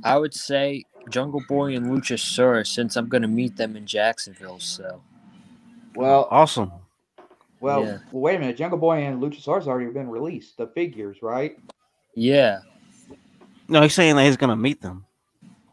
I 0.04 0.18
would 0.18 0.34
say 0.36 0.84
Jungle 1.10 1.42
Boy 1.48 1.76
and 1.76 1.88
Luchasaurus 1.88 2.68
since 2.68 2.96
I'm 2.96 3.08
gonna 3.08 3.28
meet 3.28 3.56
them 3.58 3.76
in 3.76 3.86
Jacksonville. 3.86 4.60
So 4.60 5.02
Well, 5.96 6.28
Awesome. 6.30 6.72
well, 7.60 7.84
yeah. 7.84 7.98
well, 8.12 8.22
wait 8.22 8.36
a 8.36 8.40
minute. 8.40 8.58
Jungle 8.58 8.78
Boy 8.80 9.04
and 9.04 9.22
Luchasaurus 9.22 9.68
already 9.68 9.92
been 9.92 10.10
released. 10.10 10.58
The 10.58 10.68
figures, 10.68 11.18
right? 11.22 11.58
yeah, 12.16 12.60
No, 13.68 13.82
he's 13.82 13.94
saying 13.94 14.16
that 14.16 14.26
he's 14.26 14.38
gonna 14.38 14.56
meet 14.56 14.82
them. 14.82 15.06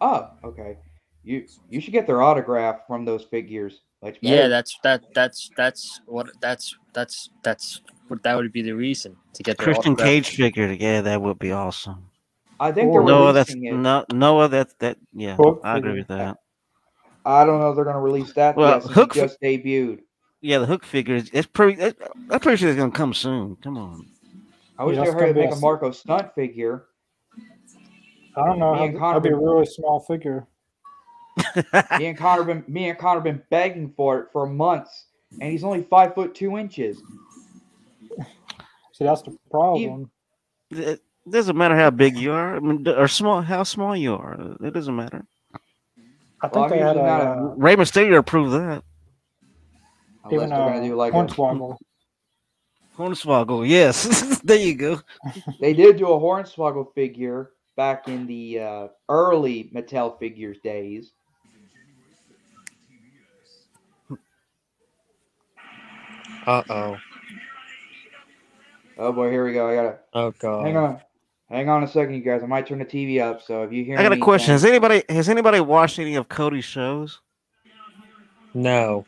Oh, 0.00 0.30
okay. 0.44 0.78
You 1.24 1.46
you 1.68 1.80
should 1.80 1.92
get 1.92 2.06
their 2.06 2.22
autograph 2.22 2.86
from 2.86 3.04
those 3.04 3.24
figures. 3.24 3.80
Much 4.02 4.18
yeah. 4.20 4.46
That's 4.46 4.78
that. 4.84 5.02
That's 5.14 5.50
that's 5.56 6.00
what 6.06 6.28
that's 6.40 6.76
that's 6.92 7.30
that's 7.42 7.80
what 8.08 8.22
that 8.22 8.36
would 8.36 8.52
be 8.52 8.62
the 8.62 8.72
reason 8.72 9.16
to 9.32 9.42
get 9.42 9.58
their 9.58 9.64
Christian 9.64 9.92
autograph. 9.94 10.08
Cage 10.08 10.36
figure. 10.36 10.72
Yeah, 10.72 11.00
that 11.00 11.20
would 11.20 11.38
be 11.38 11.50
awesome. 11.50 12.10
I 12.58 12.72
think 12.72 12.92
they're 12.92 13.02
Noah, 13.02 13.32
that's 13.32 13.50
releasing 13.50 13.74
it. 13.74 13.78
no 13.78 14.04
Noah. 14.12 14.48
That's 14.48 14.74
that. 14.78 14.98
Yeah, 15.12 15.36
Hook 15.36 15.60
I 15.64 15.76
agree 15.78 15.98
with 15.98 16.08
that. 16.08 16.36
I 17.24 17.44
don't 17.44 17.60
know 17.60 17.70
if 17.70 17.76
they're 17.76 17.84
going 17.84 17.96
to 17.96 18.00
release 18.00 18.32
that 18.34 18.56
Well, 18.56 18.80
Hook 18.80 19.16
it 19.16 19.20
just 19.20 19.40
debuted. 19.42 20.00
Yeah, 20.42 20.58
the 20.58 20.66
hook 20.66 20.84
figure. 20.84 21.16
is- 21.16 21.30
It's 21.32 21.46
pretty. 21.46 21.80
It, 21.82 22.00
I'm 22.30 22.38
pretty 22.40 22.56
sure 22.58 22.68
it's 22.68 22.78
gonna 22.78 22.92
come 22.92 23.12
soon. 23.14 23.56
Come 23.56 23.76
on. 23.78 24.06
I 24.78 24.84
wish 24.84 24.94
Yeah, 24.96 25.00
they 25.04 25.10
that's 25.10 25.20
hurry 25.20 25.32
to 25.34 25.40
make 25.40 25.48
a 25.50 25.54
a 25.54 25.56
s- 25.56 25.60
Marko 25.60 25.90
Stunt 25.90 26.34
figure. 26.34 26.84
I 28.36 28.46
don't 28.46 28.58
know. 28.58 28.74
Me 28.74 28.84
and 28.86 28.94
How, 28.98 29.12
Connor 29.12 29.20
that'd 29.20 29.22
be 29.24 29.28
a 29.30 29.38
been- 29.38 29.44
really 29.44 29.66
small 29.66 30.00
figure. 30.00 30.46
Me 31.98 32.06
and 32.06 32.16
Connor 32.16 32.44
been 32.44 32.64
me 32.68 32.88
and 32.90 32.98
Connor 32.98 33.20
been 33.20 33.42
begging 33.50 33.92
for 33.96 34.20
it 34.20 34.28
for 34.32 34.46
months, 34.46 35.06
and 35.40 35.50
he's 35.50 35.64
only 35.64 35.82
five 35.82 36.14
foot 36.14 36.34
two 36.34 36.56
inches. 36.56 37.02
See, 38.92 39.04
that's 39.04 39.22
the 39.22 39.36
problem. 39.50 40.10
It 41.26 41.30
doesn't 41.32 41.56
matter 41.56 41.76
how 41.76 41.90
big 41.90 42.16
you 42.16 42.32
are. 42.32 42.56
I 42.56 42.60
mean, 42.60 42.86
or 42.88 43.08
small, 43.08 43.42
how 43.42 43.62
small 43.64 43.96
you 43.96 44.14
are. 44.14 44.56
It 44.62 44.72
doesn't 44.72 44.94
matter. 44.94 45.24
I 46.42 46.48
Well, 46.48 46.64
think 46.64 46.72
I'm 46.72 46.78
they 46.78 46.78
had 46.78 46.96
a, 46.96 47.00
usually 47.00 47.10
a- 47.10 47.32
uh, 47.50 47.54
Rey 47.56 47.76
Mysterio 47.76 48.24
proved 48.24 48.52
that. 48.52 48.82
Unless 50.24 50.34
even 50.34 50.48
they're 50.50 50.58
uh, 50.58 50.68
going 50.70 50.82
to 50.82 50.88
do 50.88 50.94
like 50.96 51.12
a, 51.12 51.16
Hornswoggle. 51.16 51.76
Hornswoggle. 52.96 53.68
Yes, 53.68 54.40
there 54.44 54.58
you 54.58 54.74
go. 54.74 55.00
they 55.60 55.72
did 55.72 55.96
do 55.98 56.06
a 56.12 56.18
Hornswoggle 56.18 56.92
figure 56.94 57.50
back 57.76 58.08
in 58.08 58.26
the 58.26 58.60
uh, 58.60 58.88
early 59.08 59.70
Mattel 59.74 60.18
figures 60.18 60.58
days. 60.64 61.12
Uh 66.46 66.62
oh. 66.70 66.96
Oh 68.98 69.12
boy, 69.12 69.30
here 69.30 69.44
we 69.44 69.52
go. 69.52 69.68
I 69.68 69.74
gotta 69.74 69.98
Oh 70.14 70.30
god. 70.38 70.64
hang 70.64 70.76
on, 70.76 71.00
hang 71.50 71.68
on 71.68 71.82
a 71.82 71.88
second, 71.88 72.14
you 72.14 72.20
guys. 72.22 72.42
I 72.42 72.46
might 72.46 72.66
turn 72.66 72.78
the 72.78 72.84
TV 72.84 73.20
up, 73.20 73.42
so 73.42 73.62
if 73.62 73.72
you 73.72 73.84
hear, 73.84 73.94
I 73.94 73.98
got 73.98 74.02
a 74.04 74.06
anything- 74.06 74.22
question. 74.24 74.52
Has 74.52 74.64
anybody 74.64 75.02
has 75.08 75.28
anybody 75.28 75.60
watched 75.60 75.98
any 75.98 76.14
of 76.16 76.28
Cody's 76.28 76.64
shows? 76.64 77.20
No. 78.54 79.04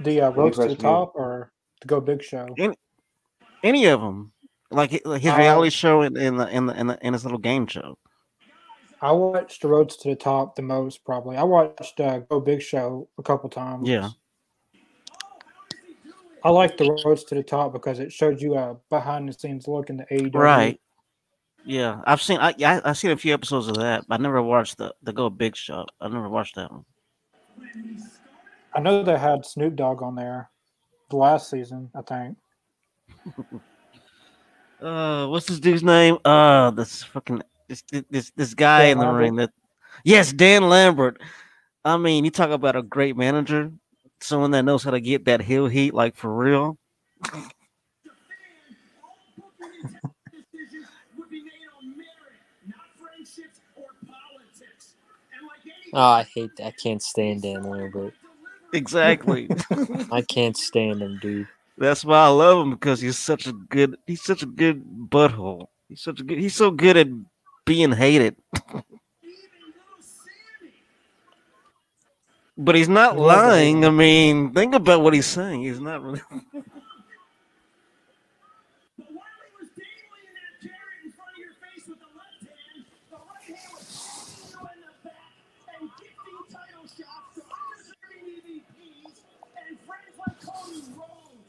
The 0.00 0.20
uh, 0.22 0.30
me 0.32 0.36
Road 0.36 0.52
to 0.54 0.60
the 0.62 0.66
mute. 0.68 0.80
Top 0.80 1.12
or 1.14 1.52
to 1.80 1.86
Go 1.86 2.00
Big 2.00 2.22
Show? 2.22 2.48
Any 3.62 3.86
of 3.86 4.00
them? 4.00 4.32
Like, 4.70 4.90
hi- 4.90 5.00
like 5.04 5.22
his 5.22 5.32
Uh, 5.32 5.36
reality 5.36 5.70
show 5.70 6.00
and 6.02 6.16
in 6.16 6.36
the 6.36 6.48
in 6.48 6.66
the 6.66 6.78
in, 6.78 6.86
the, 6.88 6.98
in 7.06 7.12
his 7.12 7.24
little 7.24 7.38
game 7.38 7.66
show. 7.66 7.96
I 9.00 9.12
watched 9.12 9.62
the 9.62 9.68
Rhodes 9.68 9.96
to 9.98 10.10
the 10.10 10.16
Top 10.16 10.54
the 10.56 10.62
most, 10.62 11.04
probably. 11.04 11.36
I 11.36 11.42
watched 11.42 12.00
uh, 12.00 12.20
Go 12.20 12.40
Big 12.40 12.62
Show 12.62 13.08
a 13.18 13.22
couple 13.22 13.50
times. 13.50 13.88
Yeah. 13.88 14.10
I 16.44 16.50
like 16.50 16.76
the 16.76 16.90
Rhodes 17.04 17.24
to 17.24 17.34
the 17.34 17.42
Top 17.42 17.72
because 17.72 17.98
it 17.98 18.12
showed 18.12 18.40
you 18.40 18.56
a 18.56 18.76
behind 18.90 19.28
the 19.28 19.32
scenes 19.32 19.68
look 19.68 19.90
in 19.90 19.98
the 19.98 20.04
AEW. 20.10 20.34
Right. 20.34 20.80
Yeah, 21.64 22.00
I've 22.06 22.20
seen 22.20 22.38
I 22.38 22.54
I 22.64 22.80
I've 22.84 22.98
seen 22.98 23.12
a 23.12 23.16
few 23.16 23.32
episodes 23.32 23.68
of 23.68 23.76
that, 23.76 24.04
but 24.08 24.18
I 24.18 24.22
never 24.22 24.42
watched 24.42 24.78
the 24.78 24.94
the 25.02 25.12
Go 25.12 25.30
Big 25.30 25.54
Show. 25.54 25.86
I 26.00 26.08
never 26.08 26.28
watched 26.28 26.56
that 26.56 26.72
one. 26.72 26.84
I 28.74 28.80
know 28.80 29.02
they 29.02 29.18
had 29.18 29.46
Snoop 29.46 29.76
Dogg 29.76 30.02
on 30.02 30.16
there 30.16 30.50
the 31.10 31.16
last 31.16 31.50
season, 31.50 31.90
I 31.94 32.02
think. 32.02 32.36
Uh, 34.82 35.28
what's 35.28 35.46
this 35.46 35.60
dude's 35.60 35.84
name? 35.84 36.18
Uh, 36.24 36.72
this 36.72 37.04
fucking 37.04 37.40
this 37.68 37.84
this 38.10 38.32
this 38.34 38.52
guy 38.52 38.86
Dan 38.86 38.90
in 38.90 38.98
the 38.98 39.04
Lambert? 39.04 39.20
ring. 39.20 39.36
That 39.36 39.50
yes, 40.02 40.32
Dan 40.32 40.68
Lambert. 40.68 41.22
I 41.84 41.96
mean, 41.96 42.24
you 42.24 42.32
talk 42.32 42.50
about 42.50 42.74
a 42.74 42.82
great 42.82 43.16
manager, 43.16 43.70
someone 44.22 44.50
that 44.52 44.64
knows 44.64 44.84
how 44.84 44.90
to 44.90 45.00
get 45.00 45.24
that 45.26 45.42
heel 45.42 45.66
heat, 45.66 45.94
like 45.94 46.16
for 46.16 46.34
real. 46.34 46.78
Oh, 55.94 56.00
I 56.00 56.22
hate 56.22 56.56
that. 56.56 56.66
I 56.66 56.70
can't 56.70 57.02
stand 57.02 57.42
Dan 57.42 57.64
Lambert. 57.64 58.14
Exactly. 58.72 59.48
I 60.10 60.22
can't 60.22 60.56
stand 60.56 61.02
him, 61.02 61.18
dude. 61.20 61.48
That's 61.76 62.04
why 62.04 62.24
I 62.24 62.28
love 62.28 62.62
him 62.62 62.70
because 62.70 63.00
he's 63.00 63.18
such 63.18 63.46
a 63.46 63.52
good. 63.52 63.96
He's 64.06 64.22
such 64.22 64.42
a 64.42 64.46
good 64.46 64.82
butthole. 65.10 65.66
He's 65.88 66.00
such 66.00 66.20
a 66.20 66.24
good. 66.24 66.38
He's 66.38 66.54
so 66.54 66.70
good 66.70 66.96
at 66.96 67.08
being 67.66 67.92
hated. 67.92 68.36
but 72.58 72.74
he's 72.76 72.88
not 72.90 73.18
Yeah, 73.18 73.38
but- 73.38 73.48
lying. 73.48 73.84
I 73.84 73.90
mean, 73.90 74.52
think 74.52 74.74
about 74.74 75.02
what 75.02 75.14
he's 75.14 75.26
saying. 75.26 75.62
He's 75.62 75.80
not 75.80 76.02
really. 76.02 76.22
But 78.98 79.08
while 79.12 79.24
he 79.44 79.52
was 79.60 79.70
dangling 79.78 80.30
that 80.36 80.54
carrot 80.62 80.98
in 81.04 81.12
front 81.12 81.32
of 81.34 81.38
your 81.38 81.54
face 81.60 81.84
with 81.88 82.00
the 82.00 82.12
left 82.16 82.42
hand, 82.46 82.86
the 83.10 83.18
right 83.18 83.46
hand 83.48 83.72
was 83.74 83.86
punching 83.90 84.48
you 84.50 84.60
in 84.72 84.80
the 84.86 84.94
back 85.04 85.34
and 85.80 85.90
gifting 86.00 86.40
title 86.50 86.86
shots 86.88 87.30
to 87.36 87.42
undeserving 87.44 88.24
EVPs 88.38 89.16
and 89.58 89.78
friends 89.86 90.14
like 90.18 90.38
Cody 90.40 90.82
Rhodes. 90.96 91.44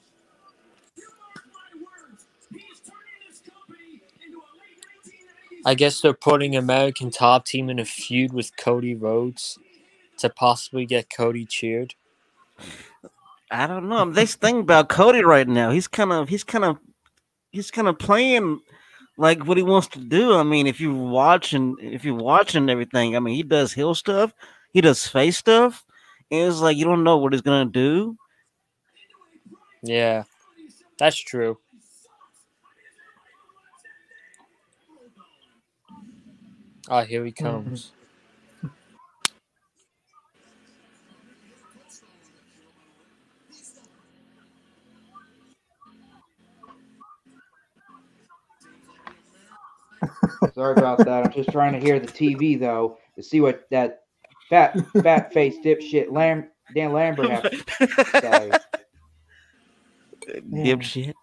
You 0.97 1.09
mark 1.19 1.45
my 1.53 1.71
words, 1.81 2.25
he's 2.51 2.79
turning 2.83 3.19
this 3.29 3.41
company 3.45 4.01
into 4.25 4.39
a 4.39 4.51
late 4.59 4.79
1990s. 4.81 5.63
I 5.65 5.75
guess 5.75 6.01
they're 6.01 6.13
putting 6.13 6.55
American 6.55 7.11
Top 7.11 7.45
Team 7.45 7.69
in 7.69 7.79
a 7.79 7.85
feud 7.85 8.33
with 8.33 8.57
Cody 8.57 8.95
Rhodes 8.95 9.59
to 10.23 10.29
possibly 10.29 10.86
get 10.86 11.09
Cody 11.15 11.45
cheered. 11.45 11.93
I 13.51 13.67
don't 13.67 13.88
know. 13.88 14.09
They 14.09 14.25
thing 14.25 14.62
about 14.62 14.89
Cody 14.89 15.23
right 15.23 15.47
now. 15.47 15.69
He's 15.69 15.88
kind 15.88 16.12
of. 16.12 16.27
He's 16.29 16.43
kind 16.43 16.65
of. 16.65 16.79
He's 17.51 17.69
kind 17.69 17.88
of 17.88 17.99
playing 17.99 18.62
like 19.17 19.45
what 19.45 19.57
he 19.57 19.63
wants 19.63 19.88
to 19.89 19.99
do. 19.99 20.33
I 20.33 20.43
mean, 20.43 20.65
if 20.65 20.81
you're 20.81 20.93
watching, 20.93 21.75
if 21.79 22.03
you're 22.03 22.15
watching 22.15 22.69
everything, 22.69 23.15
I 23.15 23.19
mean, 23.19 23.36
he 23.36 23.43
does 23.43 23.73
heel 23.73 23.93
stuff. 23.93 24.33
He 24.71 24.81
does 24.81 25.05
face 25.07 25.38
stuff. 25.38 25.86
And 26.31 26.49
it's 26.49 26.62
like 26.62 26.77
you 26.77 26.86
don't 26.86 27.03
know 27.03 27.17
what 27.17 27.33
he's 27.33 27.43
gonna 27.43 27.69
do. 27.69 28.17
Yeah, 29.83 30.23
that's 30.97 31.17
true. 31.17 31.59
Oh, 36.89 37.01
here 37.01 37.23
he 37.23 37.31
comes. 37.31 37.91
Sorry 50.53 50.73
about 50.75 51.05
that. 51.05 51.25
I'm 51.25 51.31
just 51.33 51.51
trying 51.51 51.73
to 51.73 51.79
hear 51.79 51.99
the 51.99 52.07
TV 52.07 52.59
though 52.59 52.97
to 53.15 53.23
see 53.23 53.41
what 53.41 53.67
that 53.71 54.01
fat 54.49 54.85
fat 55.03 55.33
face 55.33 55.57
dipshit 55.63 56.11
Lam 56.11 56.49
Dan 56.73 56.93
Lambert 56.93 57.29
has 57.31 57.45
to 57.49 58.05
say. 58.21 58.59
Dipshit. 60.53 61.15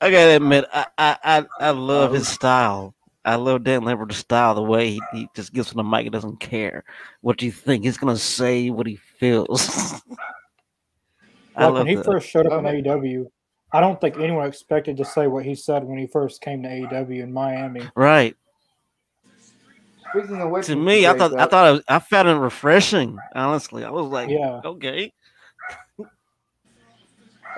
I 0.00 0.10
gotta 0.10 0.36
admit, 0.36 0.66
I 0.72 0.86
I 0.98 1.18
I, 1.24 1.46
I 1.60 1.70
love 1.70 2.12
his 2.12 2.28
oh. 2.28 2.28
style. 2.28 2.94
I 3.24 3.36
love 3.36 3.64
Dan 3.64 3.84
Lambert's 3.84 4.18
style, 4.18 4.54
the 4.54 4.62
way 4.62 4.90
he, 4.92 5.08
he 5.12 5.30
just 5.34 5.52
gets 5.52 5.70
on 5.72 5.78
the 5.78 5.84
mic 5.84 6.06
and 6.06 6.12
doesn't 6.12 6.40
care 6.40 6.84
what 7.22 7.42
you 7.42 7.52
think. 7.52 7.84
He's 7.84 7.98
gonna 7.98 8.16
say 8.18 8.70
what 8.70 8.86
he 8.86 8.96
feels. 8.96 10.02
I 11.56 11.66
Like 11.66 11.68
love 11.68 11.86
when 11.86 11.88
he 11.88 11.96
that. 11.96 12.06
first 12.06 12.28
showed 12.28 12.46
up 12.46 12.54
in 12.58 12.64
Okay. 12.64 12.74
AEW, 12.82 13.26
I 13.74 13.80
don't 13.80 14.00
think 14.00 14.16
anyone 14.18 14.46
expected 14.46 14.96
to 14.98 15.04
say 15.04 15.26
what 15.26 15.44
he 15.44 15.56
said 15.56 15.82
when 15.82 15.98
he 15.98 16.06
first 16.06 16.40
came 16.40 16.62
to 16.62 16.68
AEW 16.68 17.22
in 17.24 17.32
Miami. 17.32 17.82
right. 17.96 18.36
Speaking 20.10 20.40
of 20.40 20.50
which, 20.50 20.66
To 20.66 20.76
Mr. 20.76 20.84
me, 20.84 21.06
I 21.08 21.18
thought 21.18 21.32
I 21.32 21.36
Jacob, 21.38 21.50
thought 21.50 21.68
it 21.68 21.72
was, 21.72 21.82
I 21.88 21.98
found 21.98 22.28
it 22.28 22.34
refreshing. 22.34 23.18
Honestly, 23.34 23.82
I 23.84 23.90
was 23.90 24.06
like, 24.06 24.28
Yeah. 24.30 24.60
okay. 24.64 25.12
uh, 25.98 26.06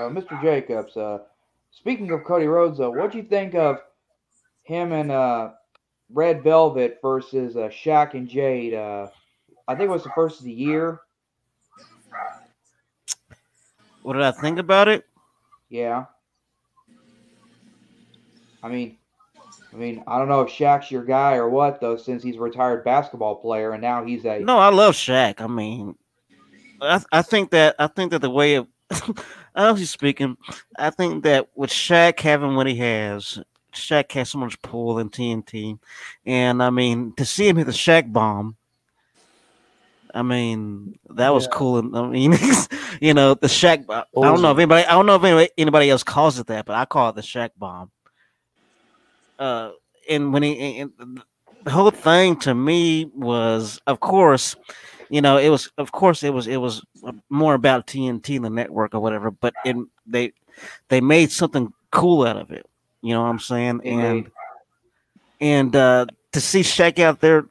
Mr. 0.08 0.40
Jacobs. 0.40 0.96
Uh, 0.96 1.18
speaking 1.70 2.10
of 2.12 2.24
Cody 2.24 2.46
Rhodes, 2.46 2.78
though, 2.78 2.90
what 2.90 3.12
do 3.12 3.18
you 3.18 3.24
think 3.24 3.54
of 3.54 3.80
him 4.62 4.92
and 4.92 5.12
uh, 5.12 5.50
Red 6.10 6.42
Velvet 6.42 6.98
versus 7.02 7.56
uh, 7.56 7.68
Shaq 7.68 8.14
and 8.14 8.26
Jade? 8.26 8.72
Uh, 8.72 9.08
I 9.68 9.74
think 9.74 9.90
it 9.90 9.92
was 9.92 10.04
the 10.04 10.12
first 10.14 10.38
of 10.40 10.46
the 10.46 10.52
year. 10.52 11.00
What 14.02 14.14
did 14.14 14.22
I 14.22 14.32
think 14.32 14.58
about 14.58 14.88
it? 14.88 15.04
Yeah. 15.68 16.06
I 18.62 18.68
mean, 18.68 18.98
I 19.72 19.76
mean, 19.76 20.02
I 20.06 20.18
don't 20.18 20.28
know 20.28 20.40
if 20.40 20.50
Shaq's 20.50 20.90
your 20.90 21.04
guy 21.04 21.34
or 21.34 21.48
what 21.48 21.80
though, 21.80 21.96
since 21.96 22.22
he's 22.22 22.36
a 22.36 22.40
retired 22.40 22.84
basketball 22.84 23.36
player 23.36 23.72
and 23.72 23.82
now 23.82 24.04
he's 24.04 24.24
a 24.24 24.40
No, 24.40 24.58
I 24.58 24.70
love 24.70 24.94
Shaq. 24.94 25.40
I 25.40 25.46
mean, 25.46 25.96
I 26.80 27.02
I 27.12 27.22
think 27.22 27.50
that 27.50 27.76
I 27.78 27.86
think 27.86 28.10
that 28.12 28.20
the 28.20 28.30
way 28.30 28.54
of 28.54 28.66
honestly 29.54 29.86
speaking, 29.86 30.36
I 30.78 30.90
think 30.90 31.24
that 31.24 31.48
with 31.54 31.70
Shaq 31.70 32.20
having 32.20 32.56
what 32.56 32.66
he 32.66 32.76
has, 32.76 33.38
Shaq 33.74 34.10
has 34.12 34.30
so 34.30 34.38
much 34.38 34.60
pull 34.62 34.98
in 34.98 35.10
TNT, 35.10 35.78
and 36.24 36.62
I 36.62 36.70
mean 36.70 37.12
to 37.16 37.24
see 37.24 37.48
him 37.48 37.56
hit 37.56 37.66
the 37.66 37.72
Shaq 37.72 38.12
bomb. 38.12 38.55
I 40.16 40.22
mean 40.22 40.98
that 41.10 41.34
was 41.34 41.44
Yeah. 41.44 41.50
cool. 41.52 41.96
I 41.96 42.08
mean, 42.08 42.32
you 43.00 43.14
know, 43.14 43.34
the 43.34 43.46
Shaq. 43.46 43.84
I 43.88 44.04
don't 44.14 44.40
know 44.42 44.50
if 44.50 44.56
anybody. 44.58 44.86
I 44.86 44.92
don't 44.92 45.06
know 45.06 45.16
if 45.16 45.22
anybody, 45.24 45.50
anybody 45.58 45.90
else 45.90 46.02
calls 46.02 46.38
it 46.38 46.46
that, 46.48 46.64
but 46.64 46.74
I 46.74 46.84
call 46.86 47.10
it 47.10 47.14
the 47.16 47.20
Shaq 47.22 47.50
bomb. 47.58 47.90
Uh, 49.38 49.70
and 50.08 50.32
when 50.32 50.42
he 50.42 50.78
and 50.80 50.92
the 51.64 51.70
whole 51.70 51.90
thing 51.90 52.36
to 52.40 52.54
me 52.54 53.04
was, 53.14 53.80
of 53.86 54.00
course, 54.00 54.56
you 55.10 55.20
know, 55.20 55.36
it 55.36 55.48
was, 55.50 55.70
of 55.78 55.92
course, 55.92 56.22
it 56.22 56.32
was, 56.32 56.46
it 56.46 56.56
was 56.58 56.82
more 57.28 57.54
about 57.54 57.86
TNT, 57.86 58.40
the 58.40 58.48
network 58.48 58.94
or 58.94 59.00
whatever. 59.00 59.30
But 59.30 59.52
it, 59.64 59.76
they, 60.06 60.32
they 60.88 61.00
made 61.00 61.30
something 61.32 61.72
cool 61.90 62.24
out 62.26 62.36
of 62.36 62.50
it. 62.50 62.66
You 63.02 63.14
know 63.14 63.22
what 63.22 63.28
I'm 63.28 63.38
saying? 63.40 63.80
And 63.84 64.00
Indeed. 64.18 64.32
and 65.40 65.76
uh, 65.76 66.06
to 66.32 66.40
see 66.40 66.60
Shaq 66.60 66.98
out 66.98 67.20
there 67.20 67.46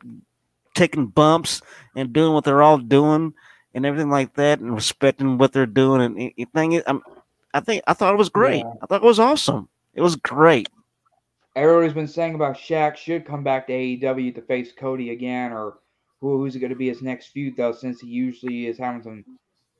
taking 0.76 1.08
bumps 1.08 1.62
and 1.96 2.14
doing 2.14 2.34
what 2.34 2.44
they're 2.44 2.62
all 2.62 2.78
doing 2.78 3.34
and 3.74 3.86
everything 3.86 4.10
like 4.10 4.34
that, 4.36 4.60
and 4.60 4.74
respecting 4.74 5.38
what 5.38 5.52
they're 5.52 5.66
doing, 5.66 6.02
and 6.02 6.18
and- 6.18 6.32
and 6.38 6.54
thing, 6.54 6.72
is, 6.74 6.84
I'm, 6.88 7.02
I 7.54 7.60
think 7.62 7.84
I 7.88 7.94
thought 7.94 8.14
it 8.14 8.18
was 8.18 8.30
great. 8.30 8.60
Yeah. 8.60 8.74
I 8.82 8.86
thought 8.86 9.02
it 9.04 9.06
was 9.06 9.20
awesome. 9.20 9.68
It 9.94 10.02
was 10.02 10.16
great. 10.18 10.70
everybody's 11.56 11.94
been 11.94 12.08
saying 12.08 12.36
about 12.36 12.58
Shaq 12.58 12.98
should 12.98 13.26
come 13.26 13.44
back 13.44 13.66
to 13.68 13.74
AEW 13.74 14.36
to 14.36 14.42
face 14.42 14.72
Cody 14.78 15.12
again, 15.12 15.52
or 15.54 15.80
who, 16.22 16.38
who's 16.38 16.56
going 16.58 16.70
to 16.70 16.76
be 16.76 16.88
his 16.90 17.02
next 17.02 17.28
feud 17.28 17.56
though, 17.58 17.72
since 17.72 18.02
he 18.02 18.08
usually 18.08 18.68
is 18.68 18.78
having 18.78 19.02
some 19.02 19.24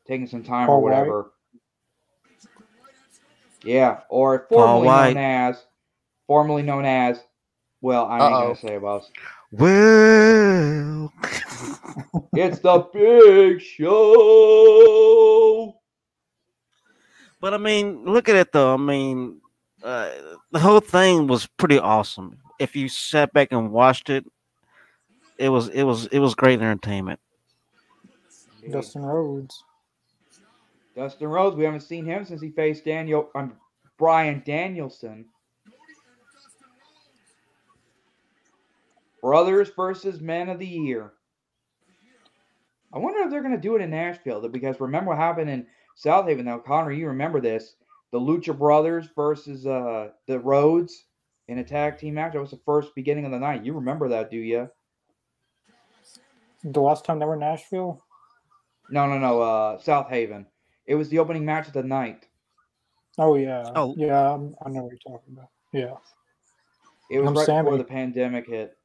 taking 0.08 0.26
some 0.28 0.44
time 0.44 0.64
or 0.70 0.76
Paul 0.78 0.82
White. 0.84 0.92
whatever. 0.92 1.32
Yeah, 3.64 4.02
or 4.10 4.46
formerly 4.50 4.88
known 4.88 5.18
as, 5.18 5.64
formerly 6.28 6.62
known 6.62 6.86
as, 6.86 7.20
well, 7.82 8.06
I 8.06 8.16
ain't 8.16 8.22
Uh-oh. 8.36 8.42
gonna 8.44 8.56
say 8.56 8.76
about. 8.76 9.04
Well, 9.58 11.14
It's 12.34 12.60
the 12.60 12.80
Big 12.94 13.62
Show. 13.62 13.94
but 17.40 17.54
I 17.54 17.58
mean, 17.58 18.04
look 18.04 18.28
at 18.28 18.36
it 18.36 18.52
though. 18.52 18.74
I 18.74 18.78
mean, 18.78 19.40
uh, 19.82 20.10
the 20.52 20.60
whole 20.60 20.82
thing 20.82 21.28
was 21.28 21.48
pretty 21.48 21.80
awesome. 21.80 22.38
If 22.60 22.76
you 22.76 22.90
sat 22.90 23.32
back 23.32 23.54
and 23.54 23.72
watched 23.72 24.10
it, 24.10 24.26
it 25.38 25.48
was 25.48 25.70
it 25.70 25.84
was 25.84 26.08
it 26.08 26.20
was 26.20 26.36
great 26.36 26.60
entertainment. 26.60 27.22
Dustin 28.70 29.04
Rhodes. 29.04 29.64
Dustin 30.98 31.30
Rhodes, 31.30 31.56
we 31.56 31.64
haven't 31.64 31.82
seen 31.82 32.04
him 32.04 32.26
since 32.26 32.42
he 32.42 32.50
faced 32.50 32.84
Daniel 32.84 33.30
um, 33.36 33.54
Bryan 33.98 34.44
Danielson. 34.46 35.28
Brothers 39.26 39.72
versus 39.76 40.22
Men 40.22 40.50
of 40.50 40.60
the 40.60 40.68
Year. 40.68 41.14
I 42.94 43.00
wonder 43.00 43.22
if 43.22 43.32
they're 43.32 43.42
going 43.42 43.56
to 43.56 43.60
do 43.60 43.76
it 43.76 43.82
in 43.82 43.90
Nashville 43.90 44.48
because 44.50 44.80
remember 44.80 45.10
what 45.10 45.18
happened 45.18 45.50
in 45.50 45.66
Southaven. 45.98 46.44
Now, 46.44 46.60
Connor, 46.60 46.92
you 46.92 47.08
remember 47.08 47.42
this: 47.42 47.76
the 48.12 48.20
Lucha 48.20 48.56
Brothers 48.56 49.08
versus 49.16 49.66
uh, 49.66 50.10
the 50.28 50.40
Rhodes 50.40 51.06
in 51.48 51.58
a 51.58 51.64
tag 51.64 51.98
team 51.98 52.14
match. 52.14 52.34
That 52.34 52.40
was 52.40 52.52
the 52.52 52.60
first 52.68 52.94
beginning 52.94 53.26
of 53.26 53.32
the 53.32 53.40
night. 53.40 53.66
You 53.66 53.74
remember 53.74 54.08
that, 54.10 54.30
do 54.30 54.38
you? 54.38 54.70
The 56.64 56.80
last 56.80 57.04
time 57.04 57.18
they 57.18 57.26
were 57.26 57.34
in 57.34 57.40
Nashville? 57.40 58.04
No, 58.92 59.08
no, 59.08 59.18
no. 59.18 59.42
Uh, 59.42 59.80
Southaven. 59.80 60.46
It 60.86 60.94
was 60.94 61.10
the 61.10 61.18
opening 61.18 61.46
match 61.46 61.66
of 61.66 61.74
the 61.74 61.82
night. 61.82 62.28
Oh 63.18 63.34
yeah. 63.34 63.72
Oh. 63.76 63.96
Yeah, 63.98 64.36
I'm, 64.36 64.56
I 64.64 64.70
know 64.70 64.84
what 64.84 64.92
you're 64.92 65.18
talking 65.18 65.34
about. 65.34 65.50
Yeah. 65.74 65.96
It 67.10 67.22
was 67.22 67.30
I'm 67.30 67.36
right 67.36 67.64
before 67.64 67.80
the 67.80 67.84
pandemic 67.84 68.48
hit. 68.48 68.78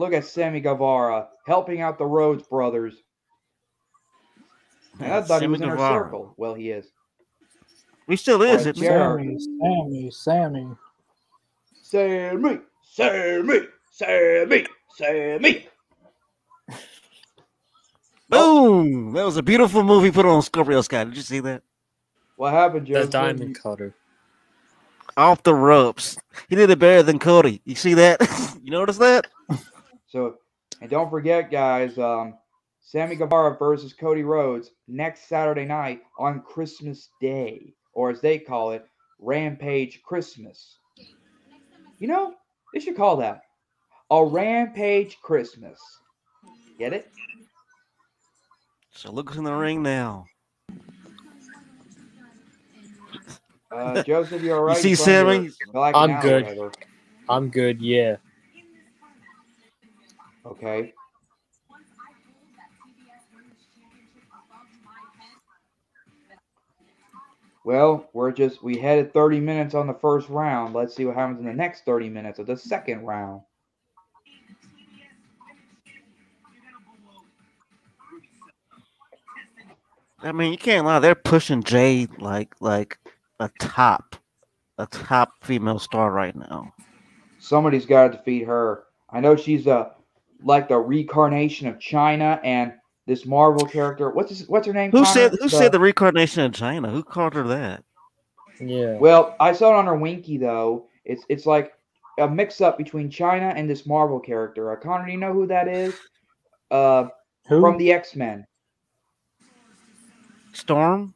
Look 0.00 0.14
at 0.14 0.24
Sammy 0.24 0.60
Guevara 0.60 1.28
helping 1.46 1.82
out 1.82 1.98
the 1.98 2.06
Rhodes 2.06 2.42
brothers. 2.44 2.94
And 4.98 5.12
I 5.12 5.20
thought 5.20 5.42
he 5.42 5.46
was 5.46 5.60
in 5.60 5.68
our 5.68 5.76
circle. 5.76 6.32
Well, 6.38 6.54
he 6.54 6.70
is. 6.70 6.86
He 8.08 8.16
still 8.16 8.40
is. 8.40 8.64
Right, 8.64 8.74
isn't 8.74 8.76
he? 8.76 8.80
Jared. 8.80 9.38
Sammy, 9.42 10.10
Sammy, 10.10 10.68
Sammy. 11.82 12.60
Sammy, 12.82 13.60
Sammy, 13.60 13.60
Sammy, 13.90 14.66
Sammy. 14.96 15.68
Boom! 18.30 19.12
That 19.12 19.26
was 19.26 19.36
a 19.36 19.42
beautiful 19.42 19.82
movie 19.82 20.10
put 20.10 20.24
on 20.24 20.40
Scorpio 20.40 20.80
Sky. 20.80 21.04
Did 21.04 21.16
you 21.16 21.22
see 21.22 21.40
that? 21.40 21.62
What 22.36 22.54
happened, 22.54 22.86
Joe? 22.86 22.94
The 22.94 23.00
Joseph? 23.00 23.12
diamond 23.12 23.62
cutter. 23.62 23.94
Off 25.18 25.42
the 25.42 25.54
ropes. 25.54 26.16
He 26.48 26.56
did 26.56 26.70
it 26.70 26.78
better 26.78 27.02
than 27.02 27.18
Cody. 27.18 27.60
You 27.66 27.74
see 27.74 27.92
that? 27.92 28.56
you 28.62 28.70
notice 28.70 28.96
that? 28.96 29.26
So, 30.10 30.36
and 30.80 30.90
don't 30.90 31.08
forget, 31.08 31.50
guys, 31.52 31.96
um, 31.98 32.34
Sammy 32.80 33.14
Guevara 33.14 33.56
versus 33.56 33.92
Cody 33.92 34.24
Rhodes 34.24 34.70
next 34.88 35.28
Saturday 35.28 35.64
night 35.64 36.02
on 36.18 36.42
Christmas 36.42 37.10
Day, 37.20 37.74
or 37.92 38.10
as 38.10 38.20
they 38.20 38.38
call 38.38 38.72
it, 38.72 38.84
Rampage 39.20 40.02
Christmas. 40.02 40.78
You 41.98 42.08
know, 42.08 42.34
they 42.74 42.80
should 42.80 42.96
call 42.96 43.18
that 43.18 43.42
a 44.10 44.24
Rampage 44.24 45.20
Christmas. 45.22 45.78
Get 46.76 46.92
it? 46.92 47.08
So 48.92 49.12
look 49.12 49.28
who's 49.28 49.38
in 49.38 49.44
the 49.44 49.54
ring 49.54 49.82
now. 49.82 50.26
Uh, 53.70 54.02
Joseph, 54.02 54.42
you 54.42 54.54
all 54.54 54.62
right? 54.64 54.76
see 54.76 54.96
From 54.96 55.12
your 55.12 55.34
Sammy? 55.36 55.50
I'm 55.94 56.20
good. 56.20 56.42
whatever. 56.42 56.72
I'm 57.28 57.48
good, 57.48 57.80
yeah. 57.80 58.16
Okay. 60.50 60.92
Well, 67.64 68.08
we're 68.14 68.32
just 68.32 68.62
we 68.62 68.78
headed 68.78 69.12
30 69.12 69.38
minutes 69.40 69.74
on 69.74 69.86
the 69.86 69.94
first 69.94 70.28
round. 70.28 70.74
Let's 70.74 70.96
see 70.96 71.04
what 71.04 71.14
happens 71.14 71.40
in 71.40 71.46
the 71.46 71.52
next 71.52 71.84
30 71.84 72.08
minutes 72.08 72.38
of 72.38 72.46
the 72.46 72.56
second 72.56 73.04
round. 73.04 73.42
I 80.22 80.32
mean, 80.32 80.52
you 80.52 80.58
can't 80.58 80.86
lie. 80.86 80.98
They're 80.98 81.14
pushing 81.14 81.62
Jade 81.62 82.10
like 82.18 82.54
like 82.60 82.98
a 83.38 83.50
top, 83.58 84.16
a 84.78 84.86
top 84.86 85.32
female 85.42 85.78
star 85.78 86.10
right 86.10 86.34
now. 86.34 86.72
Somebody's 87.38 87.86
got 87.86 88.08
to 88.08 88.18
defeat 88.18 88.46
her. 88.46 88.84
I 89.10 89.20
know 89.20 89.36
she's 89.36 89.66
a 89.66 89.92
like 90.42 90.68
the 90.68 90.78
reincarnation 90.78 91.66
of 91.68 91.78
Chyna 91.78 92.40
and 92.44 92.72
this 93.06 93.26
Marvel 93.26 93.66
character. 93.66 94.10
What's 94.10 94.30
his, 94.30 94.48
what's 94.48 94.66
her 94.66 94.72
name? 94.72 94.90
Who 94.92 94.98
Connor? 94.98 95.12
said 95.12 95.32
who 95.40 95.48
said 95.48 95.72
the 95.72 95.80
reincarnation 95.80 96.44
of 96.44 96.52
Chyna? 96.52 96.90
Who 96.90 97.02
called 97.02 97.34
her 97.34 97.42
that? 97.48 97.84
Yeah. 98.60 98.96
Well, 98.98 99.36
I 99.40 99.52
saw 99.52 99.70
it 99.70 99.76
on 99.76 99.86
her 99.86 99.96
Winky 99.96 100.38
though. 100.38 100.86
It's 101.04 101.24
it's 101.28 101.46
like 101.46 101.72
a 102.18 102.28
mix 102.28 102.60
up 102.60 102.76
between 102.78 103.10
Chyna 103.10 103.52
and 103.56 103.68
this 103.68 103.86
Marvel 103.86 104.20
character. 104.20 104.72
Uh, 104.72 104.76
Connor, 104.76 105.06
do 105.06 105.12
you 105.12 105.18
know 105.18 105.32
who 105.32 105.46
that 105.46 105.68
is? 105.68 105.94
Uh, 106.70 107.08
Who? 107.48 107.60
from 107.60 107.78
the 107.78 107.92
X 107.92 108.14
Men. 108.14 108.46
Storm? 110.52 111.14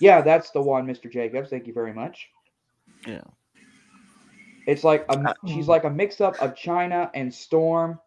Yeah, 0.00 0.20
that's 0.20 0.50
the 0.50 0.60
one, 0.60 0.86
Mr. 0.86 1.10
Jacobs. 1.10 1.48
Thank 1.50 1.66
you 1.66 1.72
very 1.72 1.92
much. 1.92 2.28
Yeah. 3.06 3.22
It's 4.66 4.84
like 4.84 5.06
a, 5.08 5.18
Uh, 5.18 5.34
she's 5.46 5.68
like 5.68 5.84
a 5.84 5.90
mix 5.90 6.20
up 6.20 6.40
of 6.42 6.54
Chyna 6.54 7.10
and 7.14 7.32
Storm 7.32 7.98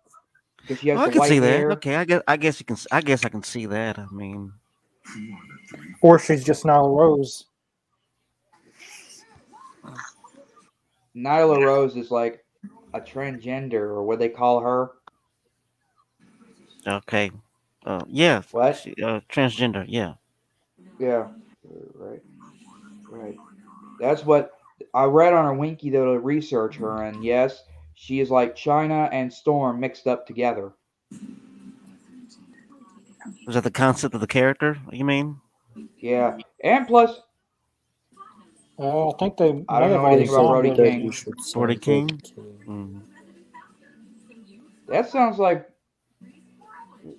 because 0.62 0.80
she 0.80 0.90
has 0.90 0.98
Well, 0.98 1.06
I 1.06 1.10
can 1.12 1.20
white 1.20 1.30
see 1.30 1.38
hair. 1.38 1.70
that. 1.70 1.78
Okay, 1.78 1.96
I 1.96 2.06
guess 2.06 2.22
I 2.28 2.38
guess 2.38 2.60
you 2.60 2.66
can. 2.66 2.78
I 2.92 3.02
guess 3.02 3.26
I 3.26 3.30
can 3.30 3.44
see 3.44 3.66
that. 3.68 4.00
I 4.00 4.06
mean, 4.12 4.52
or 6.02 6.20
she's 6.20 6.44
just 6.44 6.64
Nyla 6.64 6.96
Rose. 6.96 7.46
Nyla 11.16 11.66
Rose 11.66 11.96
is 11.96 12.12
like 12.12 12.44
a 12.94 13.02
transgender 13.02 13.74
or 13.74 14.04
what 14.04 14.20
they 14.20 14.30
call 14.30 14.60
her. 14.62 14.92
okay, 16.88 17.32
uh, 17.86 18.04
yeah, 18.08 18.42
What? 18.52 18.78
she, 18.78 18.96
uh, 19.04 19.20
transgender. 19.30 19.86
Yeah, 19.88 20.14
Yeah, 21.00 21.28
right, 21.96 22.22
right. 23.10 23.38
That's 24.00 24.24
what 24.26 24.54
I 24.94 25.06
read 25.06 25.34
on 25.34 25.46
her 25.46 25.54
Winky 25.54 25.90
though 25.90 26.14
to 26.14 26.20
research 26.20 26.78
her, 26.78 27.04
and 27.04 27.24
yes, 27.24 27.64
she 28.02 28.22
is 28.22 28.30
like 28.32 28.56
Chyna 28.56 29.10
and 29.12 29.32
Storm 29.32 29.82
mixed 29.82 30.08
up 30.08 30.26
together. 30.26 30.72
is 33.46 33.56
that 33.56 33.64
the 33.66 33.72
concept 33.72 34.16
of 34.16 34.22
the 34.22 34.28
character? 34.28 34.78
You 34.90 35.04
mean? 35.04 35.42
Yeah, 35.98 36.38
and 36.64 36.88
plus, 36.88 37.20
Uh, 38.80 39.10
I 39.10 39.18
think 39.20 39.36
they. 39.36 39.66
I 39.68 39.82
don't 39.82 39.92
know 39.92 40.06
anything 40.06 40.30
about 40.34 40.64
signed 40.64 40.76
Brody. 40.76 40.76
King. 40.76 41.02
You 41.04 41.14
Brody 41.54 41.76
King? 41.76 42.08
King. 42.08 42.60
Mm. 42.66 43.02
that 44.88 45.10
sounds 45.10 45.38
like 45.38 45.70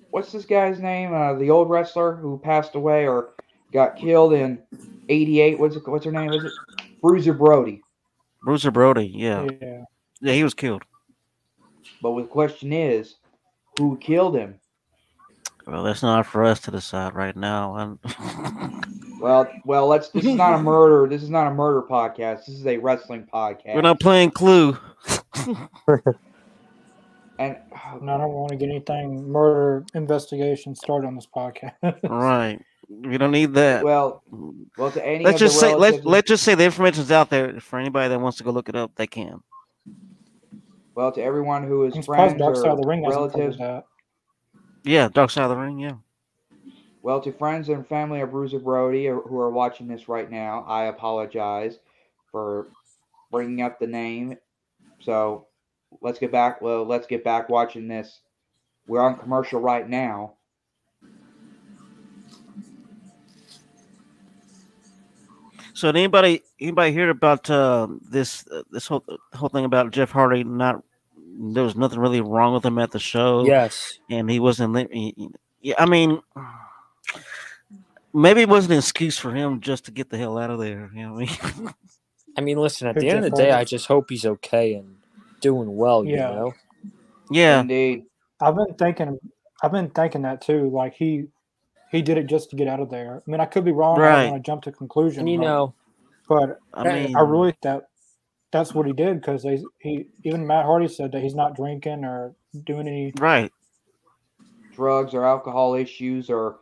what's 0.09 0.31
this 0.31 0.45
guy's 0.45 0.79
name? 0.79 1.13
Uh, 1.13 1.33
the 1.35 1.51
old 1.51 1.69
wrestler 1.69 2.15
who 2.15 2.39
passed 2.39 2.73
away 2.73 3.07
or 3.07 3.35
got 3.71 3.95
killed 3.97 4.33
in 4.33 4.63
'88. 5.09 5.59
What's 5.59 5.75
it, 5.75 5.87
what's 5.87 6.05
her 6.05 6.11
name? 6.11 6.33
Is 6.33 6.43
it 6.43 6.51
Bruiser 7.03 7.33
Brody? 7.33 7.83
Bruiser 8.41 8.71
Brody. 8.71 9.05
Yeah. 9.13 9.47
Yeah. 9.61 9.83
Yeah, 10.21 10.33
he 10.33 10.43
was 10.43 10.53
killed. 10.53 10.83
But 12.01 12.15
the 12.15 12.23
question 12.23 12.73
is, 12.73 13.15
who 13.77 13.97
killed 13.97 14.35
him? 14.35 14.59
Well, 15.67 15.83
that's 15.83 16.01
not 16.01 16.25
for 16.25 16.43
us 16.43 16.59
to 16.61 16.71
decide 16.71 17.13
right 17.13 17.35
now. 17.35 17.75
And 17.75 17.99
Well, 19.21 19.47
well, 19.65 19.87
let's. 19.87 20.09
This 20.09 20.25
is 20.25 20.33
not 20.33 20.59
a 20.59 20.63
murder. 20.63 21.07
This 21.07 21.21
is 21.21 21.29
not 21.29 21.45
a 21.45 21.53
murder 21.53 21.83
podcast. 21.83 22.47
This 22.47 22.55
is 22.55 22.65
a 22.65 22.77
wrestling 22.77 23.27
podcast. 23.31 23.75
we're 23.75 23.81
not 23.81 23.99
playing 23.99 24.31
Clue. 24.31 24.77
And 27.39 27.57
oh, 27.73 27.97
And 27.99 28.11
I 28.11 28.17
don't 28.19 28.33
want 28.33 28.51
to 28.51 28.55
get 28.55 28.69
anything 28.69 29.27
murder 29.31 29.83
investigation 29.95 30.75
started 30.75 31.07
on 31.07 31.15
this 31.15 31.25
podcast. 31.25 31.73
right. 32.07 32.59
We 32.87 33.17
don't 33.17 33.31
need 33.31 33.55
that. 33.55 33.83
well, 33.83 34.21
well, 34.77 34.91
to 34.91 35.03
any 35.03 35.23
let's 35.23 35.39
just 35.39 35.59
say 35.59 35.73
let's 35.73 36.05
let's 36.05 36.27
just 36.27 36.43
say 36.43 36.53
the 36.53 36.65
information's 36.65 37.09
out 37.09 37.31
there 37.31 37.59
for 37.59 37.79
anybody 37.79 38.09
that 38.09 38.19
wants 38.19 38.37
to 38.37 38.43
go 38.43 38.51
look 38.51 38.69
it 38.69 38.75
up. 38.75 38.91
They 38.95 39.07
can. 39.07 39.41
Well, 41.01 41.11
to 41.11 41.23
everyone 41.23 41.65
who 41.65 41.85
is 41.85 42.05
friends 42.05 42.37
Dark 42.37 42.55
Side 42.55 42.67
or 42.67 42.69
of 42.73 42.81
the 42.81 42.87
Ring 42.87 43.03
relatives. 43.03 43.57
Yeah, 44.83 45.09
Dark 45.09 45.31
Side 45.31 45.45
of 45.45 45.49
the 45.49 45.57
Ring. 45.57 45.79
Yeah. 45.79 45.95
well, 47.01 47.19
to 47.21 47.31
friends 47.31 47.69
and 47.69 47.87
family 47.87 48.21
of 48.21 48.29
Bruiser 48.29 48.59
Brody 48.59 49.07
who 49.07 49.39
are 49.39 49.49
watching 49.49 49.87
this 49.87 50.07
right 50.07 50.29
now, 50.29 50.63
I 50.67 50.85
apologize 50.85 51.79
for 52.31 52.67
bringing 53.31 53.63
up 53.63 53.79
the 53.79 53.87
name. 53.87 54.37
So 54.99 55.47
let's 56.01 56.19
get 56.19 56.31
back. 56.31 56.61
Well, 56.61 56.85
let's 56.85 57.07
get 57.07 57.23
back 57.23 57.49
watching 57.49 57.87
this. 57.87 58.19
We're 58.85 59.01
on 59.01 59.17
commercial 59.17 59.59
right 59.59 59.89
now. 59.89 60.33
So 65.73 65.91
did 65.91 65.97
anybody 65.97 66.43
anybody 66.59 66.91
hear 66.91 67.09
about 67.09 67.49
uh, 67.49 67.87
this 68.07 68.45
uh, 68.51 68.61
this 68.69 68.85
whole 68.85 69.03
whole 69.33 69.49
thing 69.49 69.65
about 69.65 69.89
Jeff 69.89 70.11
Hardy 70.11 70.43
not 70.43 70.83
there 71.43 71.63
was 71.63 71.75
nothing 71.75 71.99
really 71.99 72.21
wrong 72.21 72.53
with 72.53 72.63
him 72.65 72.77
at 72.77 72.91
the 72.91 72.99
show. 72.99 73.45
Yes. 73.45 73.97
and 74.09 74.29
he 74.29 74.39
wasn't. 74.39 74.91
he- 74.93 75.13
he- 75.17 75.29
Yeah, 75.61 75.75
I 75.77 75.85
mean, 75.85 76.19
maybe 78.13 78.41
it 78.41 78.49
wasn't 78.49 78.73
an 78.73 78.79
excuse 78.79 79.17
for 79.17 79.33
him 79.33 79.59
just 79.61 79.85
to 79.85 79.91
get 79.91 80.09
the 80.09 80.17
hell 80.17 80.37
out 80.37 80.49
of 80.49 80.59
there. 80.59 80.89
You 80.93 81.03
know 81.03 81.13
what 81.13 81.29
I 81.29 81.61
mean? 81.61 81.73
I 82.37 82.41
mean, 82.41 82.57
listen, 82.57 82.87
at 82.87 82.95
Good 82.95 83.03
the 83.03 83.09
end 83.09 83.25
of 83.25 83.31
the 83.31 83.37
day, 83.37 83.51
I 83.51 83.63
just 83.63 83.87
hope 83.87 84.09
he's 84.09 84.25
okay 84.25 84.75
and 84.75 84.95
doing 85.41 85.75
well, 85.75 86.05
you 86.05 86.15
Yeah. 86.15 86.29
know? 86.31 86.53
yeah, 87.29 87.61
Indeed. 87.61 88.03
I've 88.39 88.55
been 88.55 88.73
thinking. 88.75 89.19
I've 89.63 89.71
been 89.71 89.89
thinking 89.89 90.23
that 90.23 90.41
too. 90.41 90.69
Like 90.69 90.93
he, 90.95 91.25
he 91.91 92.01
did 92.01 92.17
it 92.17 92.25
just 92.27 92.49
to 92.49 92.55
get 92.55 92.67
out 92.67 92.79
of 92.79 92.89
there. 92.89 93.21
I 93.25 93.29
mean, 93.31 93.39
I 93.39 93.45
could 93.45 93.63
be 93.65 93.71
wrong. 93.71 93.97
I 93.99 94.01
Right. 94.01 94.21
don't 94.23 94.31
want 94.31 94.43
to 94.43 94.49
jump 94.49 94.63
to 94.63 94.71
conclusion. 94.71 95.21
And 95.21 95.29
you 95.29 95.37
but- 95.37 95.43
know, 95.43 95.73
but 96.27 96.59
I 96.73 96.81
I, 96.89 97.03
mean, 97.05 97.15
I 97.15 97.21
really 97.21 97.53
that 97.61 97.83
that's 98.51 98.73
what 98.73 98.85
he 98.85 98.93
did 98.93 99.21
because 99.21 99.43
they 99.43 99.63
he 99.79 100.07
even 100.23 100.45
Matt 100.45 100.65
Hardy 100.65 100.87
said 100.87 101.11
that 101.13 101.21
he's 101.21 101.35
not 101.35 101.55
drinking 101.55 102.03
or 102.03 102.35
doing 102.65 102.87
any. 102.87 103.13
right. 103.19 103.51
Drugs 104.75 105.13
or 105.13 105.25
alcohol 105.25 105.73
issues 105.75 106.29
or, 106.29 106.59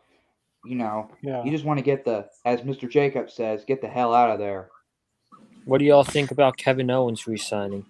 you 0.65 0.75
know, 0.75 1.09
Yeah. 1.21 1.43
you 1.43 1.51
just 1.51 1.63
want 1.63 1.77
to 1.77 1.83
get 1.83 2.03
the, 2.05 2.27
as 2.43 2.61
Mr. 2.61 2.89
Jacob 2.89 3.29
says, 3.29 3.63
get 3.65 3.81
the 3.81 3.87
hell 3.87 4.13
out 4.13 4.31
of 4.31 4.39
there. 4.39 4.69
what 5.65 5.77
do 5.77 5.85
y'all 5.85 6.03
think 6.03 6.31
about 6.31 6.57
Kevin 6.57 6.89
Owens 6.89 7.27
resigning? 7.27 7.85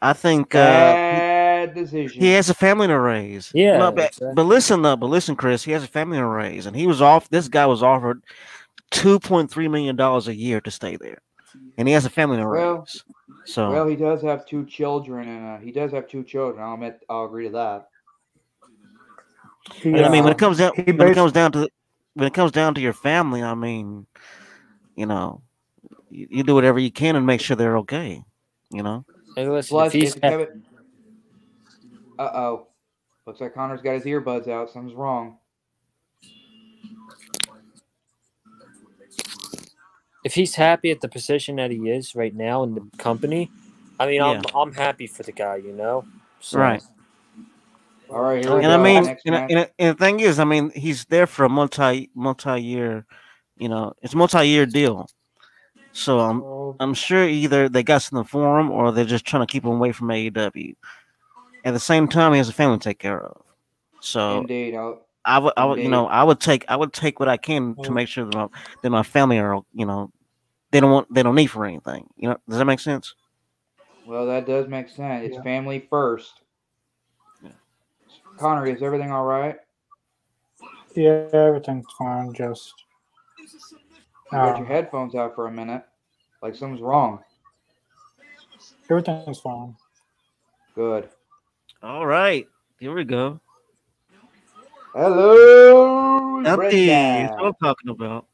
I 0.00 0.12
think 0.12 0.54
uh, 0.54 0.58
Bad 0.58 1.74
decision. 1.74 2.20
he 2.22 2.30
has 2.30 2.48
a 2.48 2.54
family 2.54 2.86
to 2.86 2.98
raise. 2.98 3.50
Yeah, 3.52 3.78
No, 3.78 3.90
but, 3.90 4.06
exactly. 4.10 4.32
but 4.36 4.44
listen, 4.44 4.82
though, 4.82 4.94
but 4.96 5.06
listen, 5.10 5.34
Chris, 5.34 5.64
he 5.64 5.72
has 5.72 5.82
a 5.82 5.88
family 5.88 6.18
to 6.18 6.24
raise, 6.26 6.66
and 6.66 6.76
he 6.76 6.86
was 6.86 7.02
off. 7.02 7.28
This 7.28 7.48
guy 7.48 7.66
was 7.66 7.82
offered 7.82 8.22
two 8.92 9.18
point 9.18 9.50
three 9.50 9.66
million 9.66 9.96
dollars 9.96 10.28
a 10.28 10.34
year 10.34 10.60
to 10.60 10.70
stay 10.70 10.94
there, 10.96 11.18
and 11.76 11.86
he 11.88 11.94
has 11.94 12.04
a 12.04 12.10
family 12.10 12.36
to 12.36 12.46
Well- 12.46 12.86
So 13.44 13.70
Well, 13.70 13.86
he 13.86 13.96
does 13.96 14.20
have 14.22 14.46
two 14.46 14.66
children, 14.66 15.28
and 15.28 15.46
uh, 15.46 15.58
he 15.58 15.72
does 15.72 15.92
have 15.92 16.08
two 16.08 16.22
children. 16.22 16.62
I'll 16.62 16.74
admit, 16.74 17.00
I'll 17.08 17.24
agree 17.24 17.44
to 17.46 17.52
that. 17.52 17.88
He, 19.74 19.90
And 19.90 20.04
I 20.04 20.08
mean, 20.08 20.24
when 20.24 20.32
it 20.32 20.36
uh, 20.36 20.38
comes 20.38 20.58
down, 20.58 20.72
he 20.74 20.92
when 20.92 21.08
it 21.08 21.14
comes 21.14 21.32
down 21.32 21.52
to, 21.52 21.68
when 22.14 22.26
it 22.26 22.34
comes 22.34 22.52
down 22.52 22.74
to 22.74 22.80
your 22.80 22.92
family, 22.92 23.42
I 23.42 23.54
mean, 23.54 24.06
you 24.96 25.06
know, 25.06 25.42
you, 26.10 26.26
you 26.30 26.42
do 26.42 26.54
whatever 26.54 26.78
you 26.78 26.90
can 26.90 27.16
and 27.16 27.24
make 27.26 27.40
sure 27.40 27.56
they're 27.56 27.78
okay. 27.78 28.22
You 28.70 28.82
know. 28.82 29.04
Hey, 29.36 29.48
listen, 29.48 29.74
Plus, 29.74 29.92
he's 29.92 30.14
if 30.16 30.20
Kevin, 30.20 30.62
uh 32.18 32.30
oh, 32.34 32.68
looks 33.26 33.40
like 33.40 33.54
Connor's 33.54 33.82
got 33.82 33.94
his 33.94 34.04
earbuds 34.04 34.48
out. 34.48 34.70
Something's 34.70 34.96
wrong. 34.96 35.38
If 40.24 40.34
he's 40.34 40.54
happy 40.54 40.90
at 40.90 41.00
the 41.00 41.08
position 41.08 41.56
that 41.56 41.70
he 41.70 41.88
is 41.90 42.14
right 42.14 42.34
now 42.34 42.62
in 42.64 42.74
the 42.74 42.82
company, 42.98 43.50
I 43.98 44.06
mean, 44.06 44.20
I'm 44.20 44.42
I'm 44.54 44.72
happy 44.72 45.06
for 45.06 45.22
the 45.22 45.32
guy, 45.32 45.56
you 45.56 45.72
know. 45.72 46.04
So, 46.40 46.58
Right. 46.58 46.82
All 48.10 48.22
right, 48.22 48.40
here 48.42 48.56
we 48.56 48.62
And 48.62 48.72
go. 48.72 48.80
I 48.80 48.82
mean, 48.82 49.16
and, 49.26 49.36
and, 49.50 49.70
and 49.78 49.94
the 49.94 49.94
thing 49.94 50.20
is, 50.20 50.38
I 50.38 50.44
mean, 50.44 50.70
he's 50.70 51.04
there 51.06 51.26
for 51.26 51.44
a 51.44 51.48
multi 51.48 52.10
multi 52.14 52.60
year, 52.60 53.04
you 53.58 53.68
know, 53.68 53.92
it's 54.02 54.14
multi 54.14 54.48
year 54.48 54.66
deal. 54.66 55.08
So 55.92 56.20
I'm 56.20 56.40
Well, 56.40 56.76
I'm 56.80 56.94
sure 56.94 57.24
either 57.24 57.68
they 57.68 57.82
got 57.82 58.02
something 58.02 58.24
for 58.26 58.60
him 58.60 58.70
or 58.70 58.92
they're 58.92 59.04
just 59.04 59.24
trying 59.24 59.46
to 59.46 59.52
keep 59.52 59.64
him 59.64 59.72
away 59.72 59.92
from 59.92 60.08
AEW. 60.08 60.74
At 61.64 61.72
the 61.72 61.80
same 61.80 62.08
time, 62.08 62.32
he 62.32 62.38
has 62.38 62.48
a 62.48 62.52
family 62.52 62.78
to 62.78 62.84
take 62.84 62.98
care 62.98 63.20
of. 63.20 63.42
So 64.00 64.40
Indeed. 64.40 64.74
I'll, 64.76 65.07
I 65.28 65.38
would, 65.38 65.52
I 65.56 65.64
would, 65.66 65.78
you 65.78 65.90
know, 65.90 66.06
I 66.06 66.24
would 66.24 66.40
take, 66.40 66.64
I 66.68 66.76
would 66.76 66.92
take 66.92 67.20
what 67.20 67.28
I 67.28 67.36
can 67.36 67.76
to 67.82 67.92
make 67.92 68.08
sure 68.08 68.24
that 68.24 68.34
my, 68.34 68.48
that 68.82 68.90
my 68.90 69.02
family 69.02 69.38
are, 69.38 69.60
you 69.74 69.84
know, 69.84 70.10
they 70.70 70.80
don't 70.80 70.90
want, 70.90 71.12
they 71.12 71.22
don't 71.22 71.34
need 71.34 71.48
for 71.48 71.66
anything. 71.66 72.08
You 72.16 72.30
know, 72.30 72.36
does 72.48 72.58
that 72.58 72.64
make 72.64 72.80
sense? 72.80 73.14
well, 74.06 74.24
that 74.26 74.46
does 74.46 74.66
make 74.68 74.88
sense. 74.88 75.26
It's 75.26 75.36
Yeah. 75.36 75.42
family 75.42 75.86
first. 75.90 76.40
Yeah. 77.42 77.50
Connor, 78.38 78.66
is 78.66 78.82
everything 78.82 79.12
all 79.12 79.26
right? 79.26 79.56
yeah, 80.94 81.28
everything's 81.32 81.92
fine. 81.92 82.32
Just 82.32 82.84
You 84.32 84.38
got 84.38 84.56
um, 84.56 84.62
your 84.62 84.66
headphones 84.66 85.14
out 85.14 85.34
for 85.34 85.46
a 85.46 85.52
minute. 85.52 85.84
Like 86.40 86.54
something's 86.54 86.80
wrong. 86.80 87.22
everything's 88.88 89.40
fine. 89.40 89.76
Good. 90.74 91.10
All 91.82 92.06
right, 92.06 92.48
here 92.80 92.94
we 92.94 93.04
go. 93.04 93.40
Hello, 95.00 96.40
Empty. 96.40 96.86
That's 96.88 97.30
what 97.36 97.44
I'm 97.44 97.54
talking 97.62 97.90
about. 97.90 98.26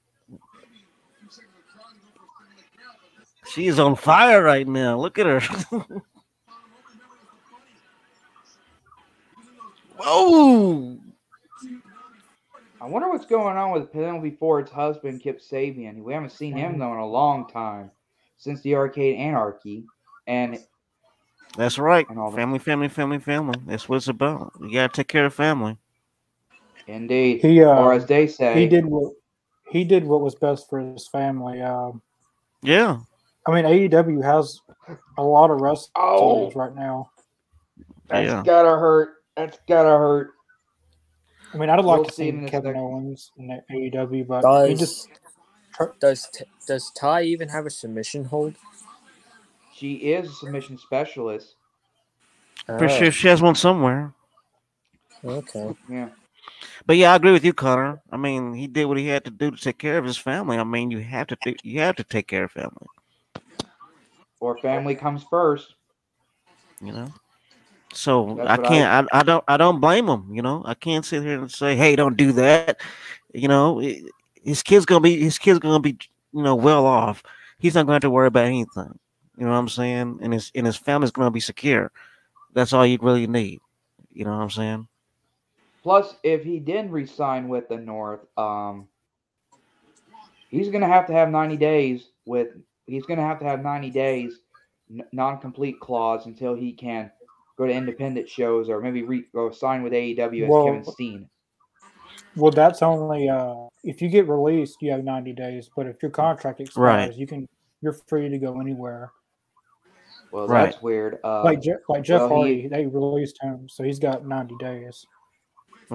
She 3.53 3.67
is 3.67 3.79
on 3.79 3.97
fire 3.97 4.43
right 4.43 4.67
now. 4.67 4.99
Look 4.99 5.19
at 5.19 5.27
her. 5.27 5.41
Whoa! 9.99 10.97
I 12.81 12.87
wonder 12.87 13.11
what's 13.11 13.27
going 13.27 13.59
on 13.59 13.73
with 13.73 13.93
Penelope 13.93 14.31
Ford's 14.41 14.71
husband, 14.71 15.21
Kip 15.21 15.43
Sabian. 15.43 16.03
We 16.03 16.15
haven't 16.15 16.33
seen 16.33 16.57
him 16.57 16.79
though 16.79 16.93
in 16.93 16.99
a 16.99 17.07
long 17.07 17.47
time 17.47 17.91
since 18.39 18.62
the 18.62 18.75
Arcade 18.75 19.19
Anarchy, 19.19 19.85
and 20.27 20.59
That's 21.59 21.79
right. 21.79 22.09
And 22.09 22.17
that. 22.17 22.33
Family, 22.35 22.59
family, 22.59 22.89
family, 22.89 23.19
family. 23.19 23.61
That's 23.67 23.87
what 23.87 23.97
it's 23.97 24.09
about. 24.09 24.55
You 24.62 24.73
gotta 24.73 24.89
take 24.95 25.09
care 25.09 25.27
of 25.27 25.35
family. 25.35 25.77
Indeed, 26.87 27.41
He 27.43 27.62
uh, 27.62 27.68
or 27.74 27.93
as 27.93 28.07
they 28.07 28.26
say, 28.26 28.55
he 28.61 28.66
did 28.66 28.85
what 28.87 29.12
he 29.70 29.85
did 29.85 30.05
what 30.05 30.20
was 30.20 30.35
best 30.35 30.68
for 30.68 30.78
his 30.78 31.09
family. 31.09 31.61
Um, 31.62 32.03
Yeah. 32.62 32.99
I 33.47 33.51
mean, 33.55 33.64
AEW 33.64 34.22
has 34.22 34.61
a 35.18 35.22
lot 35.22 35.51
of 35.51 35.61
wrestlers 35.61 35.91
Oh. 35.97 36.51
right 36.55 36.74
now. 36.74 37.11
That's 38.09 38.26
Yeah. 38.26 38.43
gotta 38.45 38.70
hurt. 38.70 39.11
That's 39.37 39.59
gotta 39.68 39.89
hurt. 39.89 40.30
I 41.53 41.57
mean, 41.57 41.68
I'd 41.70 41.85
like 41.85 41.97
We'll 41.97 42.05
to 42.07 42.12
see 42.12 42.22
see 42.24 42.28
in 42.30 42.45
a 42.45 42.49
Kevin 42.49 42.72
second. 42.72 42.80
Owens 42.80 43.32
in 43.37 43.47
the 43.49 43.62
AEW, 43.70 44.24
but 44.26 44.43
Does 44.43 44.68
he 44.68 44.74
just 44.74 45.09
does 46.01 46.30
does 46.66 46.91
Ty 46.93 47.22
even 47.22 47.49
have 47.49 47.66
a 47.66 47.70
submission 47.70 48.24
hold? 48.24 48.55
She 49.74 49.95
is 49.95 50.30
a 50.30 50.32
submission 50.32 50.78
specialist. 50.78 51.57
Pretty 52.66 52.95
sure 52.97 53.11
she 53.11 53.28
has 53.28 53.43
one 53.43 53.55
somewhere. 53.57 54.12
Oh, 55.22 55.30
okay. 55.30 55.74
Yeah. 55.89 56.09
But 56.87 56.97
yeah, 56.97 57.12
I 57.12 57.16
agree 57.16 57.32
with 57.32 57.45
you, 57.45 57.53
Connor. 57.53 58.01
I 58.11 58.16
mean, 58.16 58.55
he 58.55 58.66
did 58.66 58.85
what 58.87 58.99
he 58.99 59.07
had 59.07 59.24
to 59.24 59.30
do 59.30 59.51
to 59.51 59.57
take 59.57 59.78
care 59.78 59.99
of 59.99 60.05
his 60.05 60.16
family. 60.18 60.59
I 60.59 60.64
mean, 60.64 60.91
you 60.91 61.01
have 61.01 61.26
to 61.28 61.37
do, 61.43 61.55
you 61.62 61.80
have 61.80 61.97
to 61.97 62.05
take 62.05 62.28
care 62.28 62.45
of 62.45 62.53
family. 62.53 62.87
Or 64.41 64.59
family 64.59 64.95
comes 64.95 65.24
first. 65.24 65.74
You 66.80 66.93
know. 66.93 67.12
So 67.93 68.35
That's 68.37 68.51
I 68.51 68.57
can't. 68.57 69.09
I, 69.12 69.20
I 69.20 69.22
don't. 69.22 69.45
I 69.49 69.57
don't 69.57 69.80
blame 69.80 70.09
him. 70.09 70.28
You 70.32 70.43
know. 70.43 70.62
I 70.66 70.74
can't 70.74 71.05
sit 71.05 71.22
here 71.22 71.39
and 71.39 71.51
say, 71.51 71.76
"Hey, 71.76 71.97
don't 71.97 72.16
do 72.16 72.32
that." 72.32 72.80
You 73.32 73.49
know, 73.49 73.80
i- 73.80 74.03
his 74.43 74.62
kid's 74.62 74.85
gonna 74.87 75.01
be 75.01 75.18
his 75.20 75.39
kid's 75.39 75.59
gonna 75.59 75.80
be 75.80 75.97
you 76.32 76.43
know 76.43 76.55
well 76.55 76.87
off. 76.87 77.22
He's 77.59 77.74
not 77.74 77.82
going 77.87 77.93
to 77.93 77.95
have 77.95 78.03
to 78.03 78.11
worry 78.11 78.26
about 78.28 78.47
anything. 78.47 78.99
You 79.37 79.45
know 79.47 79.53
what 79.53 79.59
I'm 79.59 79.68
saying? 79.68 80.18
And 80.22 80.32
his 80.32 80.51
and 80.55 80.66
his 80.66 80.76
family's 80.76 81.11
going 81.11 81.26
to 81.26 81.30
be 81.30 81.41
secure. 81.41 81.91
That's 82.53 82.72
all 82.72 82.87
you 82.87 82.99
really 83.01 83.26
need. 83.26 83.61
You 84.12 84.24
know 84.24 84.32
what 84.32 84.43
I'm 84.43 84.51
saying? 84.51 84.89
Plus, 85.85 86.16
if 86.24 86.43
he 86.43 86.59
didn't 86.59 86.91
resign 86.91 87.47
with 87.47 87.68
the 87.68 87.76
North, 87.76 88.26
um, 88.39 88.89
he's 90.49 90.70
gonna 90.70 90.89
have 90.89 91.07
to 91.07 91.12
have 91.12 91.30
90 91.30 91.57
days 91.59 92.09
with. 92.26 92.49
He's 92.87 93.05
gonna 93.07 93.22
have 93.22 93.39
to 93.41 93.45
have 93.45 93.62
90 93.62 93.91
days 93.91 94.41
n- 94.91 95.07
non-complete 95.12 95.78
clause 95.80 96.24
until 96.26 96.55
he 96.55 96.72
can 96.72 97.11
go 97.59 97.66
to 97.66 97.72
independent 97.72 98.28
shows 98.28 98.68
or 98.70 98.80
maybe 98.80 99.03
re- 99.03 99.26
go 99.35 99.51
sign 99.51 99.82
with 99.82 99.93
AEW 99.93 100.45
as 100.45 100.51
Well- 100.51 100.64
Kevin 100.64 100.85
Steen. 100.85 101.28
well, 102.37 102.51
that's 102.51 102.82
only 102.82 103.28
uh, 103.28 103.55
if 103.85 104.01
you 104.01 104.09
get 104.09 104.26
released, 104.26 104.80
you 104.80 104.91
have 104.91 105.05
ninety 105.05 105.35
days. 105.35 105.70
But 105.76 105.87
if 105.87 106.03
your 106.03 106.11
contract 106.11 106.61
expires, 106.61 107.09
Right. 107.11 107.14
you 107.14 107.26
can 107.26 107.47
you're 107.82 107.93
free 108.09 108.30
to 108.30 108.39
go 108.39 108.59
anywhere. 108.59 109.12
Well, 110.32 110.49
Right. 110.49 110.64
that's 110.70 110.82
weird. 110.82 111.20
Uh, 111.22 111.45
like 111.45 111.61
Je- 111.61 111.74
like 111.91 112.03
Jeff 112.03 112.22
well, 112.30 112.43
he- 112.45 112.62
Hardy, 112.62 112.68
they 112.68 112.87
released 112.87 113.37
him, 113.43 113.68
so 113.68 113.85
he's 113.85 113.99
got 113.99 114.26
ninety 114.26 114.57
days. 114.59 115.07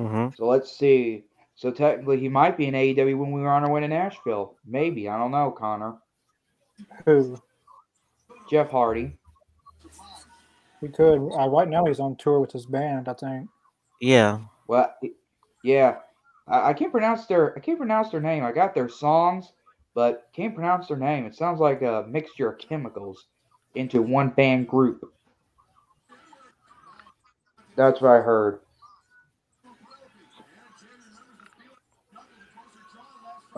Hmm 0.08 0.28
so 0.36 0.46
let's 0.48 0.72
see. 0.78 1.26
So 1.56 1.72
technically, 1.72 2.20
he 2.20 2.30
might 2.30 2.58
be 2.58 2.68
in 2.68 2.74
AEW 2.74 3.18
when 3.18 3.32
we 3.34 3.42
were 3.42 3.50
on 3.50 3.66
our 3.66 3.72
way 3.72 3.82
to 3.82 3.88
Nashville. 3.88 4.56
Maybe 4.66 5.10
I 5.10 5.18
don't 5.18 5.32
know, 5.32 5.52
Connor. 5.52 5.98
Who 7.06 7.38
Jeff 8.50 8.70
Hardy. 8.70 9.18
He 10.82 10.88
could 10.88 11.18
uh, 11.18 11.50
right 11.50 11.68
now 11.68 11.86
he's 11.86 12.00
on 12.00 12.16
tour 12.16 12.40
with 12.40 12.52
his 12.52 12.66
band, 12.66 13.10
I 13.10 13.14
think. 13.14 13.50
Yeah. 14.00 14.40
Well, 14.68 14.96
yeah, 15.64 15.98
I, 16.48 16.70
I 16.70 16.74
can't 16.74 16.92
pronounce 16.92 17.26
their 17.26 17.58
I 17.58 17.60
can't 17.60 17.78
pronounce 17.78 18.10
their 18.12 18.22
name. 18.22 18.44
I 18.46 18.54
got 18.54 18.74
their 18.74 18.88
songs, 18.88 19.52
but 19.94 20.30
can't 20.34 20.56
pronounce 20.56 20.88
their 20.88 20.98
name. 20.98 21.26
It 21.26 21.36
sounds 21.36 21.60
like 21.60 21.82
a 21.82 22.06
mixture 22.08 22.50
of 22.50 22.60
chemicals 22.60 23.26
into 23.76 24.02
one 24.02 24.30
band 24.30 24.70
group. 24.70 25.14
That's 27.76 28.02
what 28.02 28.12
I 28.12 28.22
heard. 28.22 28.62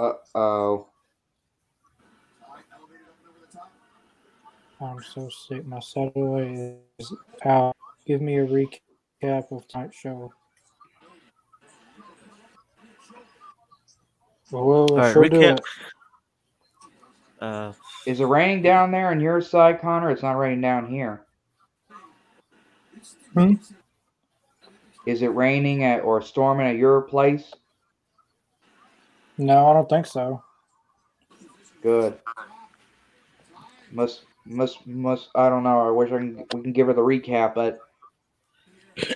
Uh 0.02 0.14
oh. 0.34 0.88
I'm 4.82 4.98
so 5.04 5.30
sick. 5.30 5.64
My 5.68 5.80
satellite 5.80 6.80
is 6.98 7.14
out. 7.46 7.76
Give 8.08 8.20
me 8.20 8.40
a 8.40 8.48
recap 8.48 9.52
of 9.52 9.68
tonight's 9.68 9.96
show. 9.96 10.34
Well, 14.50 14.66
we'll 14.66 14.98
All 14.98 14.98
right, 14.98 15.14
sure 15.14 15.30
do 15.30 15.38
recap. 15.38 15.60
it. 15.60 15.62
Uh, 17.40 17.74
Is 18.08 18.22
it 18.22 18.26
raining 18.26 18.64
down 18.64 18.92
there 18.92 19.10
on 19.10 19.20
your 19.20 19.40
side, 19.40 19.82
Connor? 19.82 20.10
It's 20.10 20.24
not 20.24 20.38
raining 20.40 20.62
down 20.62 20.90
here. 20.90 21.26
Hmm? 23.36 23.54
Is 25.06 25.22
it 25.22 25.28
raining 25.28 25.84
at 25.84 26.00
or 26.00 26.24
storming 26.24 26.66
at 26.66 26.78
your 26.78 27.02
place? 27.02 27.54
No, 29.42 29.68
I 29.70 29.74
don't 29.74 29.90
think 29.90 30.06
so. 30.06 30.44
Good. 31.82 32.20
Must 33.92 34.22
must 34.46 34.86
must 34.86 35.30
I 35.34 35.50
don't 35.50 35.64
know. 35.64 35.88
I 35.88 35.90
wish 35.90 36.12
I 36.12 36.18
can 36.18 36.46
we 36.54 36.62
can 36.62 36.72
give 36.74 36.86
her 36.88 36.94
the 36.94 37.02
recap, 37.02 37.56
but 37.56 37.80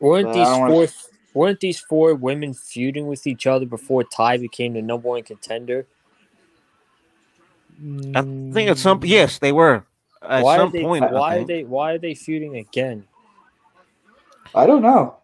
Weren't 0.00 0.26
But 0.26 0.34
these 0.34 0.46
don't 0.46 0.60
wanna- 0.60 0.74
four 0.74 0.86
weren't 1.32 1.60
these 1.60 1.80
four 1.80 2.14
women 2.14 2.52
feuding 2.52 3.06
with 3.06 3.26
each 3.26 3.46
other 3.46 3.64
before 3.64 4.04
Ty 4.04 4.36
became 4.36 4.74
the 4.74 4.82
number 4.82 5.08
one 5.08 5.22
contender? 5.22 5.86
I 8.14 8.20
think 8.52 8.70
at 8.70 8.76
some 8.78 9.00
yes 9.04 9.38
they 9.38 9.52
were 9.52 9.84
at 10.22 10.42
why 10.44 10.56
some 10.56 10.68
are 10.68 10.72
they 10.72 10.82
point. 10.82 11.10
Why 11.10 11.38
are 11.38 11.44
they 11.44 11.64
why 11.64 11.92
are 11.92 11.98
they 11.98 12.14
feuding 12.14 12.56
again? 12.56 13.04
I 14.54 14.66
don't 14.66 14.82
know. 14.82 15.16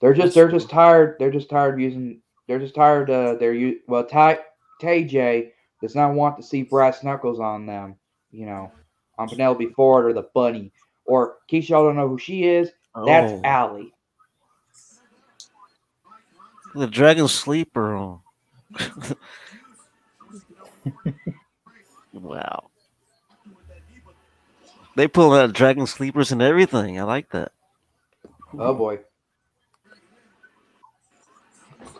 They're 0.00 0.14
just 0.14 0.36
they're 0.36 0.48
just 0.50 0.70
tired. 0.70 1.16
They're 1.18 1.32
just 1.32 1.50
tired 1.50 1.74
of 1.74 1.80
using. 1.80 2.22
They're 2.48 2.58
just 2.58 2.74
tired. 2.74 3.10
Uh, 3.10 3.34
they're 3.34 3.54
u- 3.54 3.80
well. 3.86 4.04
Ty 4.04 4.40
Tay 4.80 5.52
does 5.82 5.94
not 5.94 6.14
want 6.14 6.36
to 6.38 6.42
see 6.42 6.62
brass 6.64 7.04
knuckles 7.04 7.38
on 7.40 7.66
them. 7.66 7.96
You 8.32 8.46
know, 8.46 8.72
on 9.18 9.28
Penelope 9.28 9.72
Ford 9.76 10.06
or 10.06 10.12
the 10.14 10.28
Bunny 10.34 10.72
or 11.04 11.36
Keisha. 11.50 11.68
Y'all 11.70 11.84
don't 11.84 11.96
know 11.96 12.08
who 12.08 12.18
she 12.18 12.44
is. 12.44 12.70
That's 13.06 13.32
Oh, 13.32 13.40
Allie. 13.44 13.92
the 16.74 16.86
Dragon 16.86 17.28
Sleeper. 17.28 18.18
wow. 22.12 22.70
They 24.96 25.06
pull 25.06 25.32
out 25.32 25.52
dragon 25.52 25.86
sleepers 25.86 26.32
and 26.32 26.42
everything. 26.42 26.98
I 26.98 27.04
like 27.04 27.30
that. 27.30 27.52
Oh 28.58 28.74
boy. 28.74 28.98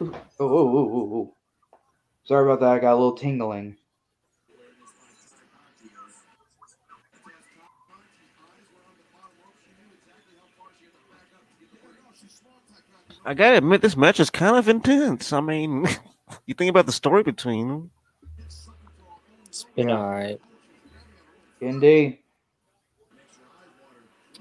Oh, 0.00 0.12
oh, 0.40 0.48
oh, 0.48 0.90
oh, 0.92 1.10
oh. 1.14 1.34
Sorry 2.24 2.44
about 2.44 2.60
that. 2.60 2.70
I 2.72 2.78
got 2.78 2.92
a 2.92 2.96
little 2.96 3.16
tingling. 3.16 3.76
I 13.24 13.34
gotta 13.34 13.58
admit, 13.58 13.82
this 13.82 13.96
match 13.96 14.20
is 14.20 14.30
kind 14.30 14.56
of 14.56 14.68
intense. 14.68 15.32
I 15.32 15.40
mean, 15.40 15.86
you 16.46 16.54
think 16.54 16.70
about 16.70 16.86
the 16.86 16.92
story 16.92 17.22
between 17.22 17.68
them. 17.68 17.90
It's 19.46 19.64
been 19.76 19.88
Yeah. 19.88 19.96
all 19.96 20.10
right. 20.10 20.40
Indeed. 21.60 22.18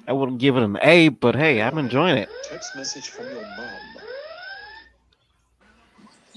I 0.08 0.14
wouldn't 0.14 0.40
give 0.40 0.56
it 0.56 0.64
an 0.64 0.78
A, 0.84 1.10
but 1.10 1.36
hey, 1.36 1.62
I'm 1.62 1.78
enjoying 1.78 2.18
it. 2.18 2.30
Text 2.44 2.76
message 2.76 3.10
from 3.10 3.26
your 3.26 3.42
mom. 3.42 4.07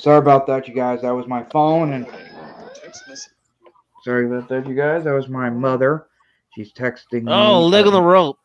Sorry 0.00 0.16
about 0.16 0.46
that, 0.46 0.66
you 0.66 0.72
guys. 0.72 1.02
That 1.02 1.10
was 1.10 1.26
my 1.26 1.42
phone, 1.44 1.92
and 1.92 2.06
sorry 4.02 4.24
about 4.24 4.48
that, 4.48 4.66
you 4.66 4.74
guys. 4.74 5.04
That 5.04 5.12
was 5.12 5.28
my 5.28 5.50
mother. 5.50 6.06
She's 6.54 6.72
texting 6.72 7.24
me. 7.24 7.32
Oh, 7.32 7.66
leg 7.66 7.86
on 7.86 7.92
the 7.92 8.00
rope. 8.00 8.38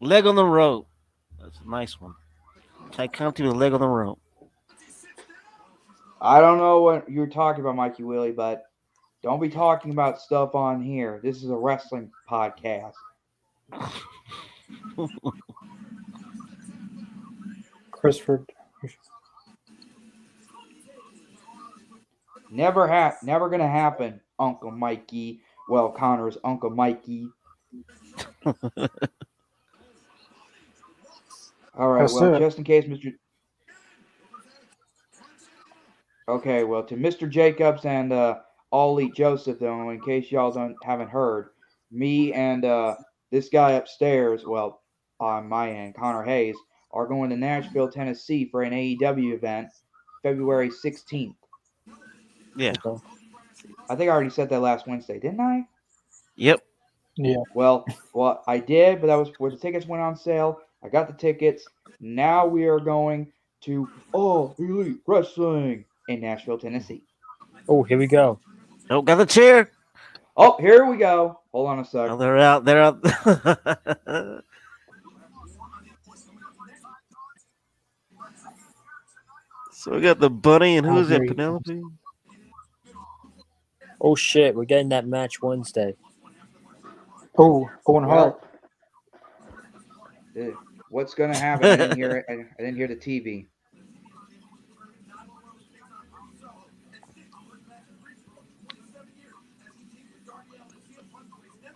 Leg 0.00 0.24
on 0.26 0.36
the 0.36 0.44
rope. 0.44 0.86
That's 1.42 1.58
a 1.66 1.68
nice 1.68 2.00
one. 2.00 2.14
Tay 2.92 3.08
Conti 3.08 3.42
with 3.42 3.52
a 3.52 3.56
leg 3.56 3.72
on 3.72 3.80
the 3.80 3.88
rope. 3.88 4.20
I 6.20 6.40
don't 6.40 6.58
know 6.58 6.80
what 6.80 7.10
you're 7.10 7.26
talking 7.26 7.62
about, 7.62 7.74
Mikey 7.74 8.04
Willie, 8.04 8.30
but 8.30 8.62
don't 9.20 9.40
be 9.40 9.48
talking 9.48 9.90
about 9.90 10.20
stuff 10.20 10.54
on 10.54 10.80
here. 10.80 11.18
This 11.24 11.42
is 11.42 11.50
a 11.50 11.56
wrestling 11.56 12.12
podcast. 12.30 12.92
Christopher. 17.90 18.44
Never 22.50 22.88
ha 22.88 23.14
never 23.22 23.48
gonna 23.48 23.68
happen, 23.68 24.20
Uncle 24.38 24.70
Mikey. 24.70 25.40
Well, 25.68 25.90
Connor's 25.90 26.36
Uncle 26.42 26.70
Mikey. 26.70 27.28
All 31.78 31.88
right, 31.88 32.00
That's 32.00 32.14
well, 32.14 32.34
it. 32.34 32.40
just 32.40 32.58
in 32.58 32.64
case 32.64 32.84
Mr. 32.84 33.14
Okay, 36.28 36.64
well, 36.64 36.82
to 36.84 36.96
Mr. 36.96 37.28
Jacobs 37.28 37.84
and 37.84 38.12
uh, 38.12 38.38
All 38.70 38.98
Elite 38.98 39.14
Joseph, 39.14 39.58
though, 39.58 39.90
in 39.90 40.00
case 40.00 40.30
y'all 40.30 40.52
don't 40.52 40.76
haven't 40.84 41.10
heard, 41.10 41.50
me 41.90 42.32
and 42.32 42.64
uh, 42.64 42.96
this 43.30 43.48
guy 43.48 43.72
upstairs, 43.72 44.44
well, 44.46 44.82
on 45.20 45.48
my 45.48 45.70
end, 45.70 45.94
Connor 45.94 46.22
Hayes, 46.22 46.56
are 46.92 47.06
going 47.06 47.30
to 47.30 47.36
Nashville, 47.36 47.90
Tennessee 47.90 48.48
for 48.50 48.62
an 48.62 48.72
AEW 48.72 49.34
event, 49.34 49.68
February 50.22 50.70
16th. 50.70 51.34
Yeah. 52.56 52.72
I 53.88 53.96
think 53.96 54.08
I 54.08 54.12
already 54.12 54.30
said 54.30 54.48
that 54.50 54.60
last 54.60 54.86
Wednesday, 54.86 55.18
didn't 55.18 55.40
I? 55.40 55.66
Yep. 56.36 56.60
Yeah. 57.16 57.36
Well, 57.54 57.84
well, 58.14 58.42
I 58.46 58.58
did, 58.58 59.00
but 59.00 59.08
that 59.08 59.16
was 59.16 59.30
where 59.38 59.50
the 59.50 59.56
tickets 59.56 59.86
went 59.86 60.02
on 60.02 60.16
sale. 60.16 60.60
I 60.82 60.88
got 60.88 61.06
the 61.08 61.14
tickets. 61.14 61.66
Now 62.00 62.46
we 62.46 62.66
are 62.66 62.80
going 62.80 63.32
to 63.62 63.88
All 64.12 64.54
Elite 64.58 65.00
Wrestling 65.06 65.84
in 66.08 66.20
Nashville, 66.20 66.58
Tennessee. 66.58 67.02
Oh, 67.68 67.82
here 67.82 67.98
we 67.98 68.06
go. 68.06 68.40
Oh, 68.88 69.02
got 69.02 69.16
the 69.16 69.26
chair. 69.26 69.70
Oh, 70.36 70.56
here 70.58 70.86
we 70.86 70.96
go. 70.96 71.40
Hold 71.52 71.68
on 71.68 71.80
a 71.80 71.84
sec. 71.84 72.10
Oh, 72.10 72.16
they're 72.16 72.38
out. 72.38 72.64
They're 72.64 72.82
out. 72.82 73.04
so 79.72 79.92
we 79.92 80.00
got 80.00 80.18
the 80.18 80.30
bunny 80.30 80.78
and 80.78 80.86
Oh, 80.86 80.92
who's 80.92 81.10
it? 81.10 81.18
great. 81.18 81.30
Penelope. 81.30 81.82
Oh 84.00 84.14
shit, 84.14 84.54
we're 84.54 84.64
getting 84.64 84.88
that 84.90 85.06
match 85.06 85.42
Wednesday. 85.42 85.94
Oh, 87.38 87.70
Owen 87.86 88.04
Hart. 88.04 88.40
Well, 90.34 90.54
what's 90.88 91.14
gonna 91.14 91.36
happen? 91.36 91.66
I 91.66 91.76
didn't 91.76 91.96
hear. 91.96 92.24
I, 92.28 92.32
I 92.32 92.44
didn't 92.58 92.76
hear 92.76 92.88
the 92.88 92.96
TV. 92.96 93.46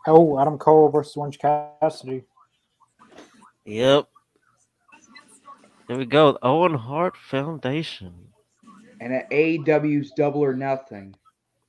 Oh, 0.07 0.39
Adam 0.39 0.59
Cole 0.59 0.91
versus 0.91 1.17
Orange 1.17 1.39
Cassidy. 1.39 2.25
Yep. 3.65 4.09
There 5.89 5.97
we 5.97 6.05
go. 6.05 6.39
Owen 6.43 6.75
Hart 6.75 7.17
Foundation. 7.17 8.13
And 9.01 9.15
at 9.15 9.31
AEW's 9.31 10.13
Double 10.13 10.43
or 10.43 10.55
Nothing. 10.55 11.15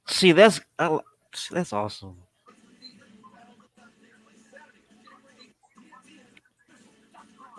See, 0.07 0.31
that's 0.31 0.61
I, 0.77 0.99
that's 1.51 1.73
awesome. 1.73 2.17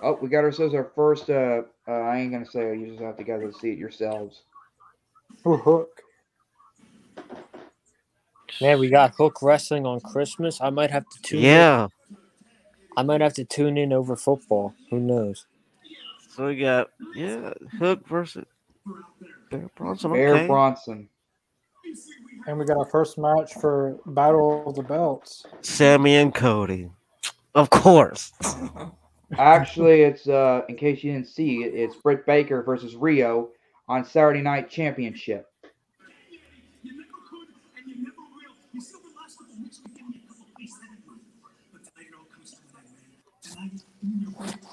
Oh, 0.02 0.18
we 0.20 0.28
got 0.28 0.44
ourselves 0.44 0.74
our 0.74 0.90
first. 0.94 1.30
Uh, 1.30 1.62
uh 1.88 1.90
I 1.90 2.18
ain't 2.18 2.32
gonna 2.32 2.46
say. 2.46 2.72
it. 2.72 2.78
You 2.78 2.88
just 2.88 3.00
have 3.00 3.16
to 3.16 3.24
guys 3.24 3.40
to 3.40 3.52
see 3.52 3.70
it 3.70 3.78
yourselves. 3.78 4.42
Hook. 5.44 6.02
Man, 8.60 8.78
we 8.78 8.88
got 8.88 9.14
Hook 9.16 9.42
Wrestling 9.42 9.86
on 9.86 10.00
Christmas. 10.00 10.60
I 10.60 10.70
might 10.70 10.90
have 10.90 11.08
to 11.08 11.22
tune 11.22 11.40
in. 11.40 11.44
Yeah. 11.44 11.88
I 12.96 13.02
might 13.02 13.20
have 13.20 13.34
to 13.34 13.44
tune 13.44 13.76
in 13.76 13.92
over 13.92 14.16
football. 14.16 14.74
Who 14.90 15.00
knows? 15.00 15.46
So 16.30 16.46
we 16.46 16.56
got 16.56 16.88
yeah 17.14 17.52
Hook 17.78 18.06
versus 18.06 18.44
Bear 19.50 19.68
Bronson. 19.76 20.12
Bear 20.12 20.46
Bronson. 20.46 21.08
And 22.46 22.58
we 22.58 22.64
got 22.64 22.76
our 22.76 22.86
first 22.86 23.18
match 23.18 23.54
for 23.54 23.98
Battle 24.06 24.62
of 24.68 24.76
the 24.76 24.82
Belts. 24.82 25.44
Sammy 25.62 26.14
and 26.14 26.32
Cody. 26.32 26.88
Of 27.56 27.70
course. 27.70 28.32
Actually, 29.38 30.02
it's 30.02 30.28
uh, 30.28 30.62
in 30.68 30.76
case 30.76 31.02
you 31.02 31.12
didn't 31.12 31.26
see 31.26 31.64
it, 31.64 31.74
it's 31.74 31.96
Britt 31.96 32.24
Baker 32.24 32.62
versus 32.62 32.94
Riho 32.94 33.48
on 33.88 34.04
Saturday 34.04 34.42
Night 34.42 34.70
Championship. 34.70 35.50
You 36.84 36.92
never 36.96 37.08
could 37.28 37.48
and 37.76 37.88
you 37.88 37.96
never 38.04 38.14
will. 38.16 38.54
You 38.72 38.80
still 38.80 39.00
the 39.00 39.20
last 39.20 39.38
couple 39.38 39.56
weeks 39.60 39.78
to 39.78 39.88
give 39.88 40.08
me 40.08 40.22
a 40.24 40.28
couple 40.28 40.46
pieces 40.56 40.78
of 40.78 40.94
it. 40.94 41.22
But 41.72 41.82
tonight 41.82 42.06
it 42.08 42.14
all 42.16 42.26
comes 42.32 42.52
to 42.52 42.58
an 42.58 42.84
end, 42.86 43.58
man. 43.58 43.80
Tonight, 44.42 44.66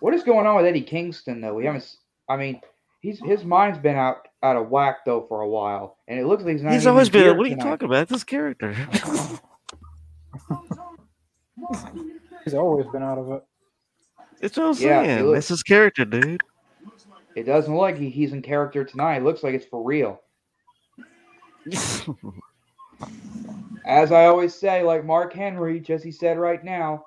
What 0.00 0.14
is 0.14 0.24
going 0.24 0.48
on 0.48 0.56
with 0.56 0.66
Eddie 0.66 0.82
Kingston 0.82 1.40
though? 1.40 1.54
We 1.54 1.66
haven't. 1.66 1.96
I 2.28 2.36
mean, 2.36 2.60
he's 3.02 3.20
his 3.20 3.44
mind's 3.44 3.78
been 3.78 3.96
out 3.96 4.26
out 4.42 4.56
of 4.56 4.70
whack 4.70 5.04
though 5.04 5.26
for 5.28 5.42
a 5.42 5.48
while, 5.48 5.98
and 6.08 6.18
it 6.18 6.24
looks 6.26 6.42
like 6.44 6.52
he's 6.54 6.62
not. 6.62 6.72
He's 6.72 6.82
even 6.84 6.92
always 6.92 7.10
been. 7.10 7.22
here 7.24 7.34
What 7.34 7.44
are 7.46 7.50
you 7.50 7.56
tonight. 7.56 7.70
talking 7.70 7.86
about? 7.88 8.08
This 8.08 8.24
character. 8.24 8.74
He's 12.44 12.54
always 12.54 12.86
been 12.88 13.02
out 13.02 13.18
of 13.18 13.30
it. 13.30 13.42
it's 14.40 14.56
what 14.56 14.66
I'm 14.66 14.74
Yeah, 14.82 15.02
he 15.02 15.06
saying. 15.08 15.24
looks- 15.26 15.36
That's 15.36 15.48
his 15.48 15.62
character, 15.62 16.04
dude. 16.04 16.40
It 17.36 17.44
doesn't 17.44 17.72
look 17.72 17.80
like 17.82 17.96
he, 17.98 18.10
he's 18.10 18.32
in 18.32 18.42
character 18.42 18.84
tonight. 18.84 19.18
It 19.18 19.22
looks 19.24 19.42
like 19.42 19.54
it's 19.54 19.64
for 19.66 19.82
real. 19.82 20.20
As 23.86 24.12
I 24.12 24.26
always 24.26 24.54
say, 24.54 24.82
like 24.82 25.04
Mark 25.04 25.32
Henry, 25.32 25.80
just 25.80 26.04
he 26.04 26.12
said 26.12 26.38
right 26.38 26.62
now, 26.62 27.06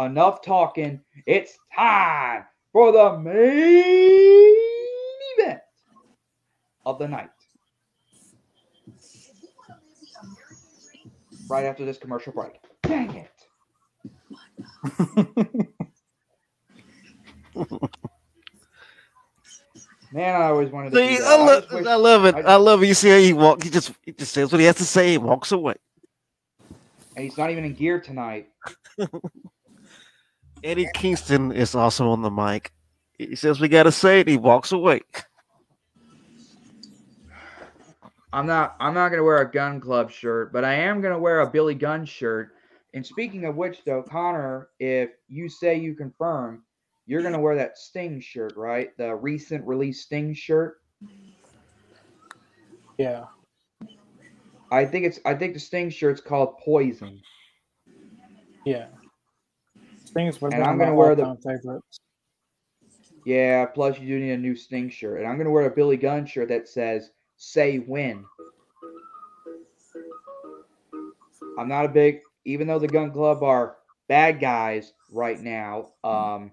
enough 0.00 0.42
talking. 0.42 1.00
It's 1.26 1.56
time 1.74 2.44
for 2.72 2.92
the 2.92 3.18
main 3.18 3.34
event 3.34 4.51
of 6.86 6.98
the 6.98 7.08
night. 7.08 7.30
Right 11.48 11.64
after 11.66 11.84
this 11.84 11.98
commercial 11.98 12.32
break. 12.32 12.52
Dang 12.82 13.14
it. 13.14 13.30
Man, 20.12 20.40
I 20.40 20.46
always 20.46 20.70
wanted 20.70 20.90
to 20.92 20.96
See, 20.96 21.16
do 21.18 21.24
I, 21.24 21.36
that. 21.36 21.66
I 21.70 21.74
wish- 21.74 21.86
I 21.86 21.94
love 21.94 22.24
it. 22.26 22.34
I- 22.36 22.40
I, 22.40 22.56
love 22.56 22.82
it. 22.82 22.86
You 22.88 22.94
see 22.94 23.10
how 23.10 23.18
he 23.18 23.32
walk. 23.32 23.62
He 23.62 23.70
just 23.70 23.92
he 24.02 24.12
just 24.12 24.32
says 24.32 24.52
what 24.52 24.60
he 24.60 24.66
has 24.66 24.76
to 24.76 24.84
say. 24.84 25.12
He 25.12 25.18
walks 25.18 25.52
away. 25.52 25.74
and 27.16 27.24
he's 27.24 27.36
not 27.38 27.50
even 27.50 27.64
in 27.64 27.74
gear 27.74 28.00
tonight. 28.00 28.48
Eddie 30.64 30.88
Kingston 30.94 31.52
is 31.52 31.74
also 31.74 32.10
on 32.10 32.22
the 32.22 32.30
mic. 32.30 32.72
He 33.18 33.36
says 33.36 33.60
we 33.60 33.68
got 33.68 33.84
to 33.84 33.92
say 33.92 34.20
it. 34.20 34.28
He 34.28 34.36
walks 34.36 34.72
away. 34.72 35.02
I'm 38.32 38.46
not 38.46 38.76
I'm 38.80 38.94
not 38.94 39.10
gonna 39.10 39.22
wear 39.24 39.38
a 39.42 39.50
Gunn 39.50 39.80
Club 39.80 40.10
shirt, 40.10 40.52
but 40.52 40.64
I 40.64 40.74
am 40.74 41.00
gonna 41.00 41.18
wear 41.18 41.40
a 41.40 41.50
Billy 41.50 41.74
Gunn 41.74 42.04
shirt. 42.04 42.52
And 42.94 43.04
speaking 43.04 43.44
of 43.44 43.56
which 43.56 43.84
though, 43.84 44.02
Connor, 44.02 44.68
if 44.78 45.10
you 45.28 45.48
say 45.48 45.76
you 45.78 45.94
confirm, 45.94 46.62
you're 47.06 47.22
gonna 47.22 47.40
wear 47.40 47.56
that 47.56 47.76
Sting 47.76 48.20
shirt, 48.20 48.54
right? 48.56 48.96
The 48.96 49.14
recent 49.14 49.66
release 49.66 50.02
Sting 50.02 50.32
shirt. 50.34 50.80
Yeah. 52.98 53.24
I 54.70 54.86
think 54.86 55.04
it's 55.04 55.20
I 55.26 55.34
think 55.34 55.52
the 55.54 55.60
Sting 55.60 55.90
shirt's 55.90 56.20
called 56.20 56.58
Poison. 56.58 57.20
Yeah. 58.64 58.86
Sting's 60.04 60.40
one 60.40 60.54
And 60.54 60.62
I'm 60.64 60.78
gonna 60.78 60.94
wear 60.94 61.14
the- 61.14 61.36
favorites. 61.44 61.98
Yeah, 63.24 63.66
plus 63.66 64.00
you 64.00 64.08
do 64.08 64.18
need 64.24 64.32
a 64.32 64.38
new 64.38 64.56
Sting 64.56 64.88
shirt. 64.88 65.18
And 65.20 65.28
I'm 65.28 65.36
gonna 65.36 65.50
wear 65.50 65.66
a 65.66 65.70
Billy 65.70 65.98
Gunn 65.98 66.24
shirt 66.24 66.48
that 66.48 66.68
says 66.68 67.10
say 67.42 67.78
when. 67.78 68.24
I'm 71.58 71.68
not 71.68 71.84
a 71.84 71.88
big 71.88 72.20
even 72.44 72.66
though 72.66 72.78
the 72.78 72.88
Gunn 72.88 73.10
Club 73.12 73.42
are 73.42 73.76
bad 74.08 74.40
guys 74.40 74.92
right 75.10 75.40
now, 75.40 75.90
um 76.04 76.52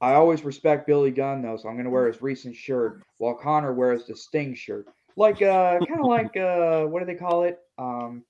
I 0.00 0.14
always 0.14 0.44
respect 0.44 0.86
Billy 0.86 1.10
Gunn 1.10 1.42
though, 1.42 1.56
so 1.56 1.68
I'm 1.68 1.76
gonna 1.76 1.90
wear 1.90 2.08
his 2.08 2.20
recent 2.22 2.56
shirt 2.56 3.02
while 3.18 3.34
Connor 3.34 3.72
wears 3.72 4.06
the 4.06 4.16
Sting 4.16 4.54
shirt. 4.54 4.86
Like 5.16 5.40
uh 5.42 5.78
kinda 5.86 6.04
like 6.04 6.36
uh 6.36 6.84
what 6.86 7.00
do 7.00 7.06
they 7.06 7.14
call 7.14 7.44
it? 7.44 7.60
Um 7.78 8.24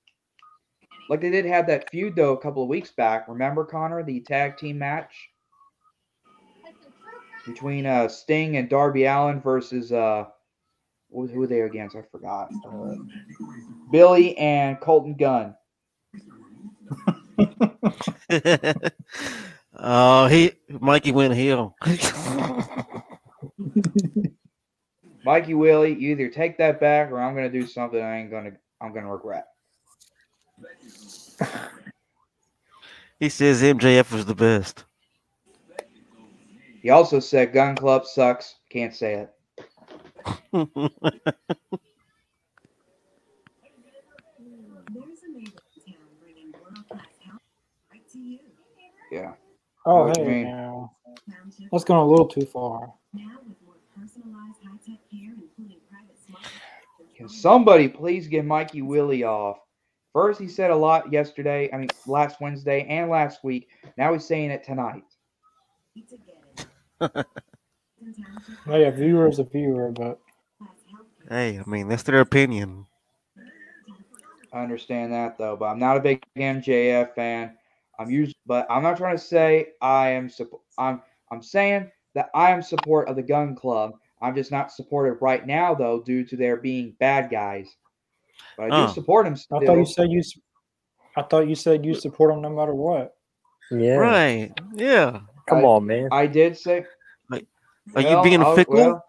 like 1.09 1.23
they 1.23 1.31
did 1.31 1.47
have 1.47 1.67
that 1.69 1.91
feud 1.91 2.15
though 2.15 2.35
a 2.35 2.41
couple 2.41 2.63
of 2.63 2.69
weeks 2.69 2.91
back. 2.91 3.27
Remember 3.27 3.65
Connor, 3.65 4.03
the 4.03 4.21
tag 4.21 4.59
team 4.59 4.79
match? 4.79 5.31
between 7.47 7.87
uh, 7.87 8.09
Sting 8.09 8.57
and 8.57 8.69
Darby 8.69 9.05
Allin 9.05 9.41
versus 9.41 9.93
uh, 9.93 10.27
who 11.13 11.27
who 11.27 11.41
were 11.41 11.47
they 11.47 11.61
against? 11.63 11.97
I 11.97 12.03
forgot. 12.11 12.51
Uh, 12.67 12.95
Billy 13.91 14.37
and 14.39 14.79
Colten 14.79 15.19
Gunn. 15.19 15.55
oh, 19.75 20.27
he 20.31 20.53
Mikey 20.69 21.13
went 21.13 21.35
heel. 21.35 21.77
Mikey 25.25 25.55
Willie, 25.55 25.95
you 25.95 26.13
either 26.13 26.29
take 26.29 26.59
that 26.59 26.81
back 26.81 27.11
or 27.11 27.21
I'm 27.21 27.35
gonna 27.35 27.51
do 27.51 27.67
something 27.67 28.01
I 28.01 28.21
ain't 28.21 28.31
gonna 28.31 28.53
I'm 28.81 28.95
gonna 28.95 29.13
regret. 29.13 29.47
he 33.19 33.29
says 33.29 33.63
MJF 33.63 34.13
was 34.13 34.27
the 34.27 34.35
best. 34.35 34.85
He 36.83 36.89
also 36.91 37.21
said 37.21 37.53
Gunn 37.53 37.77
Club 37.77 38.07
sucks. 38.07 38.55
Can't 38.71 38.95
say 38.95 39.15
it. 39.15 39.31
Yeah. 49.11 49.33
Oh, 49.87 50.07
What 50.07 50.17
hey, 50.19 50.45
now. 50.45 50.93
That's 51.73 51.85
going 51.85 52.01
a 52.01 52.07
little 52.07 52.27
too 52.27 52.47
far. 52.47 52.93
now 53.13 53.39
with 53.47 53.57
more 53.65 53.75
personalized 53.99 54.59
high-tech 54.65 55.01
care, 55.11 55.35
including 55.37 55.79
private 55.91 56.17
smart. 56.27 56.45
Can 57.17 57.29
somebody 57.29 57.89
please 57.89 58.29
get 58.29 58.45
Mikey 58.45 58.83
Willie 58.83 59.25
off? 59.25 59.59
First 60.13 60.41
he 60.41 60.49
said 60.49 60.71
a 60.71 60.77
lot 60.77 61.13
yesterday, 61.13 61.71
I 61.73 61.77
mean 61.77 61.89
last 62.07 62.41
Wednesday 62.41 62.87
and 62.89 63.11
last 63.11 63.45
week. 63.45 63.69
Now 63.97 64.13
he's 64.13 64.25
saying 64.25 64.51
it 64.51 64.65
tonight. 64.65 65.05
Oh, 68.67 68.77
yeah, 68.77 68.91
viewer 68.91 69.29
is 69.29 69.39
a 69.39 69.45
viewer, 69.45 69.91
but 69.91 70.21
hey, 71.29 71.59
I 71.59 71.69
mean 71.69 71.89
that's 71.89 72.03
their 72.03 72.21
opinion. 72.21 72.87
I 74.53 74.63
understand 74.63 75.13
that 75.13 75.39
though, 75.39 75.57
but 75.57 75.67
I'm 75.67 75.79
not 75.79 75.97
a 75.97 76.01
big 76.01 76.23
MJF 76.37 77.15
fan. 77.15 77.57
I'm 77.99 78.11
used, 78.11 78.37
but 78.47 78.67
I'm 78.71 78.83
not 78.83 78.97
trying 78.97 79.17
to 79.17 79.23
say 79.23 79.69
I 79.81 80.11
am. 80.11 80.29
Supp- 80.29 80.61
I'm 80.79 81.03
I'm 81.31 81.43
saying 81.43 81.91
that 82.15 82.31
I 82.35 82.51
am 82.51 82.63
support 82.63 83.09
of 83.09 83.17
the 83.17 83.23
Gunn 83.23 83.55
Club. 83.55 83.93
I'm 84.23 84.35
just 84.35 84.51
not 84.51 84.73
supportive 84.73 85.23
right 85.23 85.47
now 85.47 85.75
though, 85.75 86.03
due 86.03 86.25
to 86.25 86.37
their 86.37 86.57
being 86.57 86.95
bad 86.99 87.31
guys. 87.31 87.77
But 88.57 88.73
I 88.73 88.77
do 88.77 88.85
Oh. 88.85 88.93
support 88.93 89.27
them 89.27 89.35
I 89.35 89.65
thought 89.65 89.79
you 89.79 89.87
said 89.87 90.11
you. 90.11 90.19
s- 90.21 90.39
I 91.17 91.23
thought 91.23 91.49
you 91.49 91.55
said 91.55 91.85
you 91.85 91.95
support 91.95 92.33
them 92.33 92.43
no 92.43 92.51
matter 92.51 92.75
what. 92.75 93.17
Yeah. 93.71 93.97
Right? 93.97 94.53
Yeah. 94.75 95.21
Come 95.49 95.59
I- 95.59 95.63
on, 95.63 95.87
man. 95.87 96.09
I 96.13 96.27
did 96.27 96.57
say. 96.57 96.85
Are 97.97 98.03
you 98.03 98.23
being 98.23 98.43
I'll- 98.43 98.55
fickle? 98.57 98.75
well, 98.77 99.05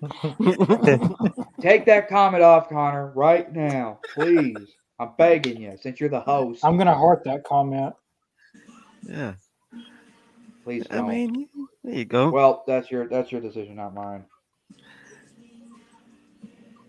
take 1.60 1.84
that 1.86 2.08
comment 2.08 2.42
off, 2.42 2.68
Connor, 2.68 3.12
right 3.14 3.52
now, 3.52 3.98
please. 4.14 4.56
I'm 5.00 5.10
begging 5.16 5.60
you, 5.60 5.76
since 5.80 6.00
you're 6.00 6.08
the 6.08 6.20
host. 6.20 6.64
I'm 6.64 6.76
gonna 6.76 6.94
heart 6.94 7.22
that 7.24 7.44
comment. 7.44 7.94
yeah. 9.02 9.34
please 10.64 10.86
don't. 10.86 11.08
mean, 11.08 11.48
there 11.84 11.94
you 11.94 12.04
go. 12.04 12.30
well, 12.30 12.64
that's 12.66 12.90
your 12.90 13.06
that's 13.08 13.30
your 13.30 13.40
decision, 13.40 13.76
not 13.76 13.94
mine. 13.94 14.24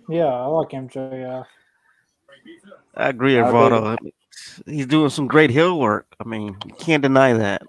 Yeah, 0.07 0.26
I 0.26 0.45
like 0.45 0.70
MJF. 0.70 1.45
I 2.95 3.09
agree, 3.09 3.39
I 3.39 3.47
Eduardo. 3.47 3.86
I 3.86 3.97
mean, 4.01 4.11
He's 4.65 4.88
doing 4.88 5.09
some 5.09 5.28
great 5.28 5.49
heel 5.49 5.80
work. 5.80 6.07
I 6.20 6.24
mean, 6.28 6.57
you 6.65 6.74
can't 6.76 7.03
deny 7.03 7.34
that. 7.34 7.61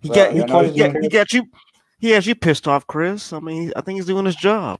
He 0.00 0.10
Well, 0.10 0.16
got 0.16 0.32
he, 0.32 0.72
he, 0.72 0.78
got, 0.78 1.02
he 1.02 1.08
got 1.08 1.32
you. 1.32 1.46
He 2.04 2.10
has 2.10 2.26
you 2.26 2.34
pissed 2.34 2.68
off, 2.68 2.86
Chris. 2.86 3.32
I 3.32 3.40
mean, 3.40 3.72
I 3.76 3.80
think 3.80 3.96
he's 3.96 4.04
doing 4.04 4.26
his 4.26 4.36
job. 4.36 4.78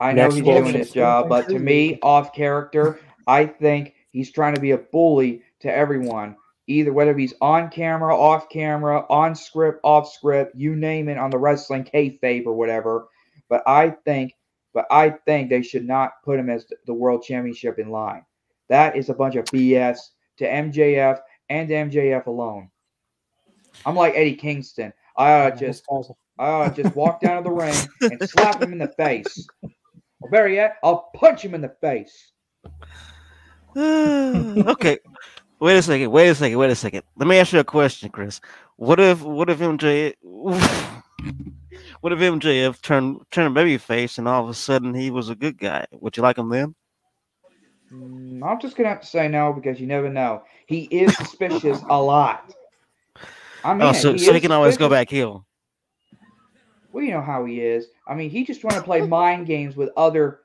I 0.00 0.14
know 0.14 0.22
Next 0.22 0.36
he's 0.36 0.44
doing 0.44 0.72
his 0.72 0.92
job, 0.92 1.28
but 1.28 1.46
to 1.50 1.58
me, 1.58 1.98
off 2.02 2.32
character, 2.32 3.00
I 3.26 3.44
think 3.44 3.96
he's 4.12 4.32
trying 4.32 4.54
to 4.54 4.60
be 4.62 4.70
a 4.70 4.78
bully 4.78 5.42
to 5.60 5.70
everyone. 5.70 6.36
Either 6.66 6.90
whether 6.90 7.14
he's 7.14 7.34
on 7.42 7.68
camera, 7.68 8.18
off 8.18 8.48
camera, 8.48 9.04
on 9.10 9.34
script, 9.34 9.80
off 9.84 10.10
script, 10.10 10.56
you 10.56 10.74
name 10.74 11.10
it, 11.10 11.18
on 11.18 11.28
the 11.28 11.36
wrestling 11.36 11.84
kayfabe 11.84 12.46
or 12.46 12.54
whatever. 12.54 13.08
But 13.50 13.62
I 13.66 13.90
think, 13.90 14.32
but 14.72 14.86
I 14.90 15.10
think 15.10 15.50
they 15.50 15.60
should 15.60 15.86
not 15.86 16.12
put 16.24 16.40
him 16.40 16.48
as 16.48 16.64
the 16.86 16.94
world 16.94 17.24
championship 17.24 17.78
in 17.78 17.90
line. 17.90 18.24
That 18.70 18.96
is 18.96 19.10
a 19.10 19.14
bunch 19.14 19.36
of 19.36 19.44
BS 19.44 19.98
to 20.38 20.46
MJF 20.46 21.20
and 21.50 21.68
MJF 21.68 22.24
alone. 22.24 22.70
I'm 23.84 23.96
like 23.96 24.14
Eddie 24.16 24.36
Kingston. 24.36 24.94
I 25.14 25.32
ought 25.32 25.58
to 25.58 25.66
This 25.66 25.82
just 25.82 26.10
guy's 26.38 26.48
a- 26.48 26.50
I 26.50 26.66
ought 26.66 26.76
to 26.76 26.82
just 26.82 26.96
walk 26.96 27.20
down 27.20 27.42
to 27.42 27.48
the 27.48 27.54
ring 27.54 27.74
and 28.00 28.28
slap 28.28 28.62
him 28.62 28.72
in 28.72 28.78
the 28.78 28.88
face. 28.88 29.46
Or 30.20 30.30
better 30.30 30.48
yet, 30.48 30.76
I'll 30.82 31.10
punch 31.14 31.44
him 31.44 31.54
in 31.54 31.60
the 31.60 31.74
face. 31.80 32.32
okay. 33.76 34.98
Wait 35.60 35.76
a 35.76 35.82
second. 35.82 36.10
Wait 36.10 36.28
a 36.28 36.34
second. 36.34 36.58
Wait 36.58 36.70
a 36.70 36.74
second. 36.74 37.02
Let 37.16 37.28
me 37.28 37.38
ask 37.38 37.52
you 37.52 37.60
a 37.60 37.64
question, 37.64 38.10
Chris. 38.10 38.40
What 38.76 39.00
if 39.00 39.22
what 39.22 39.50
if 39.50 39.58
MJ 39.58 40.14
what 42.00 42.12
if 42.12 42.18
MJF 42.18 42.80
turned 42.80 43.20
turned 43.30 43.56
babyface 43.56 44.18
and 44.18 44.28
all 44.28 44.44
of 44.44 44.48
a 44.48 44.54
sudden 44.54 44.94
he 44.94 45.10
was 45.10 45.30
a 45.30 45.34
good 45.34 45.58
guy? 45.58 45.84
Would 45.92 46.16
you 46.16 46.22
like 46.22 46.38
him 46.38 46.48
then? 46.48 46.74
Mm, 47.92 48.42
I'm 48.48 48.60
just 48.60 48.76
gonna 48.76 48.88
have 48.88 49.00
to 49.00 49.06
say 49.06 49.28
no 49.28 49.52
because 49.52 49.80
you 49.80 49.86
never 49.86 50.08
know. 50.08 50.42
He 50.66 50.82
is 50.84 51.16
suspicious 51.16 51.80
a 51.88 52.00
lot. 52.00 52.52
I 53.64 53.74
mean, 53.74 53.82
oh, 53.82 53.92
so 53.92 54.16
so 54.16 54.32
he 54.32 54.40
can 54.40 54.52
always 54.52 54.76
go 54.76 54.88
back 54.88 55.10
heel. 55.10 55.44
Well, 56.92 57.04
you 57.04 57.12
know 57.12 57.22
how 57.22 57.44
he 57.44 57.60
is. 57.60 57.86
I 58.06 58.14
mean, 58.14 58.30
he 58.30 58.44
just 58.44 58.60
trying 58.60 58.78
to 58.78 58.82
play 58.82 59.00
mind 59.06 59.46
games 59.46 59.76
with 59.76 59.90
other 59.96 60.40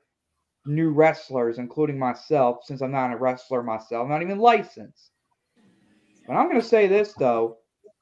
new 0.66 0.90
wrestlers, 0.90 1.58
including 1.58 1.98
myself, 1.98 2.64
since 2.64 2.80
I'm 2.80 2.92
not 2.92 3.12
a 3.12 3.16
wrestler 3.16 3.62
myself, 3.62 4.04
I'm 4.04 4.10
not 4.10 4.22
even 4.22 4.38
licensed. 4.38 5.10
But 6.26 6.34
I'm 6.34 6.48
gonna 6.48 6.62
say 6.62 6.86
this 6.86 7.12
though. 7.14 7.58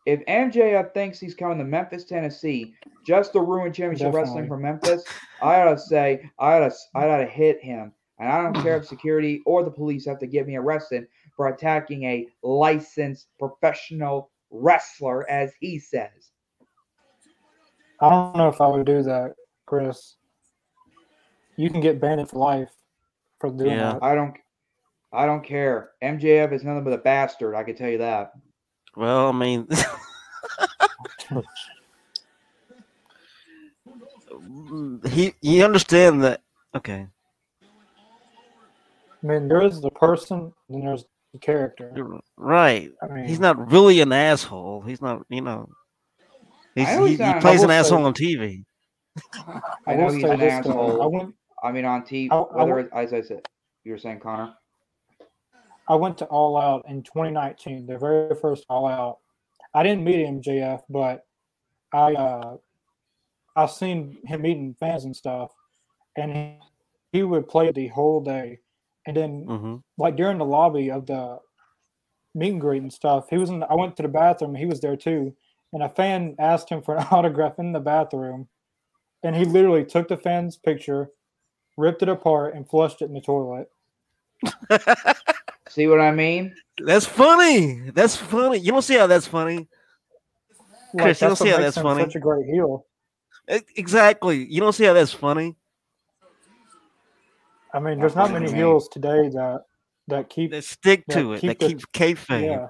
If 0.06 0.24
MJF 0.26 0.94
thinks 0.94 1.20
he's 1.20 1.34
coming 1.34 1.58
to 1.58 1.64
Memphis, 1.64 2.04
Tennessee, 2.04 2.74
just 3.06 3.32
to 3.32 3.40
ruin 3.40 3.72
championship 3.72 4.12
wrestling 4.12 4.44
Definitely. 4.44 4.48
for 4.48 4.56
Memphis, 4.56 5.04
I 5.40 5.62
ought 5.62 5.72
to 5.72 5.78
say 5.78 6.28
I 6.38 6.58
ought 6.58 6.68
to 6.68 6.74
I 6.94 7.08
ought 7.08 7.18
to 7.18 7.26
hit 7.26 7.60
him. 7.60 7.92
And 8.18 8.30
I 8.30 8.42
don't 8.42 8.62
care 8.62 8.76
if 8.76 8.86
security 8.86 9.42
or 9.46 9.64
the 9.64 9.70
police 9.70 10.06
have 10.06 10.18
to 10.20 10.26
get 10.26 10.46
me 10.46 10.56
arrested 10.56 11.08
for 11.36 11.48
attacking 11.48 12.04
a 12.04 12.28
licensed 12.42 13.28
professional 13.38 14.30
wrestler, 14.50 15.28
as 15.28 15.52
he 15.58 15.78
says. 15.78 16.31
I 18.02 18.10
don't 18.10 18.36
know 18.36 18.48
if 18.48 18.60
I 18.60 18.66
would 18.66 18.84
do 18.84 19.02
that, 19.04 19.34
Chris. 19.64 20.16
You 21.56 21.70
can 21.70 21.80
get 21.80 22.00
banned 22.00 22.28
for 22.28 22.38
life 22.38 22.70
for 23.40 23.50
doing 23.50 23.70
Yeah. 23.70 23.94
that. 23.94 24.02
I 24.02 24.14
don't 24.14 24.36
I 25.14 25.26
don't 25.26 25.44
care. 25.44 25.90
MJF 26.02 26.52
is 26.52 26.64
nothing 26.64 26.84
but 26.84 26.94
a 26.94 26.98
bastard, 26.98 27.54
I 27.54 27.62
can 27.64 27.76
tell 27.76 27.90
you 27.90 27.98
that. 27.98 28.32
Well, 28.96 29.28
I 29.28 29.32
mean, 29.32 29.68
he 35.10 35.34
you 35.40 35.64
understand 35.64 36.22
that? 36.24 36.42
Okay, 36.74 37.06
I 39.22 39.26
mean, 39.26 39.48
there 39.48 39.62
is 39.62 39.80
the 39.80 39.90
person, 39.90 40.52
and 40.68 40.86
there's 40.86 41.04
the 41.32 41.38
character. 41.38 41.92
right. 42.36 42.90
I 43.02 43.06
mean, 43.12 43.24
He's 43.26 43.40
not 43.40 43.70
really 43.70 44.00
an 44.00 44.12
asshole. 44.12 44.82
He's 44.82 45.02
not, 45.02 45.24
you 45.28 45.42
know. 45.42 45.68
He's, 46.74 46.88
he, 46.88 47.08
he 47.10 47.16
plays 47.16 47.62
an 47.62 47.68
will 47.68 47.68
say- 47.68 47.78
asshole 47.78 48.06
on 48.06 48.14
TV. 48.14 48.64
I 49.46 49.60
I 49.86 49.96
know 49.96 50.08
he's 50.10 50.24
an 50.24 50.40
asshole. 50.40 51.02
I 51.02 51.06
went, 51.06 51.34
I 51.62 51.70
mean 51.72 51.84
on 51.84 52.02
TV 52.02 52.28
I- 52.30 52.36
I 52.36 52.38
whether 52.56 52.70
w- 52.70 52.86
it- 52.86 52.92
as 52.94 53.12
I 53.12 53.20
said 53.20 53.46
you 53.84 53.92
were 53.92 53.98
saying 53.98 54.20
Connor. 54.20 54.54
I 55.88 55.94
went 55.96 56.16
to 56.18 56.24
All 56.26 56.56
Out 56.56 56.84
in 56.88 57.02
2019, 57.02 57.86
the 57.86 57.98
very 57.98 58.34
first 58.36 58.64
All 58.68 58.86
Out. 58.86 59.18
I 59.74 59.82
didn't 59.82 60.04
meet 60.04 60.24
MJF, 60.26 60.82
but 60.88 61.26
I 61.92 62.14
uh, 62.14 62.56
I 63.56 63.66
seen 63.66 64.18
him 64.24 64.42
meeting 64.42 64.74
fans 64.78 65.04
and 65.04 65.14
stuff, 65.14 65.50
and 66.16 66.32
he, 66.32 66.58
he 67.12 67.22
would 67.22 67.48
play 67.48 67.70
the 67.72 67.88
whole 67.88 68.20
day. 68.22 68.60
and 69.06 69.16
then 69.16 69.44
hmm 69.44 69.76
like 69.98 70.16
during 70.16 70.38
the 70.38 70.44
lobby 70.44 70.90
of 70.90 71.04
the 71.06 71.38
meet 72.34 72.52
and 72.52 72.60
greet 72.60 72.82
and 72.82 72.92
stuff, 72.92 73.26
he 73.28 73.36
was 73.36 73.50
in. 73.50 73.62
I 73.64 73.74
went 73.74 73.96
to 73.96 74.02
the 74.02 74.08
bathroom. 74.08 74.54
He 74.54 74.64
was 74.66 74.80
there 74.80 74.96
too, 74.96 75.34
and 75.72 75.82
a 75.82 75.88
fan 75.88 76.36
asked 76.38 76.68
him 76.68 76.82
for 76.82 76.96
an 76.96 77.06
autograph 77.10 77.58
in 77.58 77.72
the 77.72 77.80
bathroom, 77.80 78.48
and 79.22 79.34
he 79.36 79.44
literally 79.44 79.84
took 79.84 80.08
the 80.08 80.16
fan's 80.16 80.56
picture, 80.56 81.10
ripped 81.76 82.02
it 82.02 82.08
apart, 82.08 82.54
and 82.54 82.68
flushed 82.68 83.02
it 83.02 83.06
in 83.06 83.14
the 83.14 83.20
toilet. 83.20 83.68
See 85.68 85.86
what 85.86 86.00
I 86.00 86.10
mean? 86.10 86.54
That's 86.84 87.06
funny. 87.06 87.90
That's 87.94 88.16
funny. 88.16 88.58
You 88.58 88.72
don't 88.72 88.82
see 88.82 88.96
how 88.96 89.06
that's 89.06 89.26
funny. 89.26 89.68
Like, 90.94 91.02
Chris, 91.04 91.20
you 91.22 91.28
don't 91.28 91.36
see 91.36 91.48
how 91.48 91.58
that's 91.58 91.78
funny? 91.78 92.02
Such 92.02 92.16
a 92.16 92.20
great 92.20 92.46
heel. 92.46 92.84
Exactly. 93.76 94.44
You 94.44 94.60
don't 94.60 94.72
see 94.72 94.84
how 94.84 94.92
that's 94.92 95.12
funny. 95.12 95.56
I 97.72 97.80
mean, 97.80 97.98
there's 98.00 98.14
not 98.14 98.30
many 98.32 98.46
Right. 98.46 98.54
heels 98.56 98.88
today 98.88 99.28
that 99.30 99.62
that 100.08 100.28
keep. 100.28 100.50
That 100.50 100.64
stick 100.64 101.04
Yeah, 101.08 101.14
to 101.22 101.32
it. 101.32 101.40
keep 101.40 101.48
That 101.48 101.58
the- 101.60 101.68
keeps 101.68 101.84
kayfabe. 101.86 102.44
Yeah, 102.44 102.66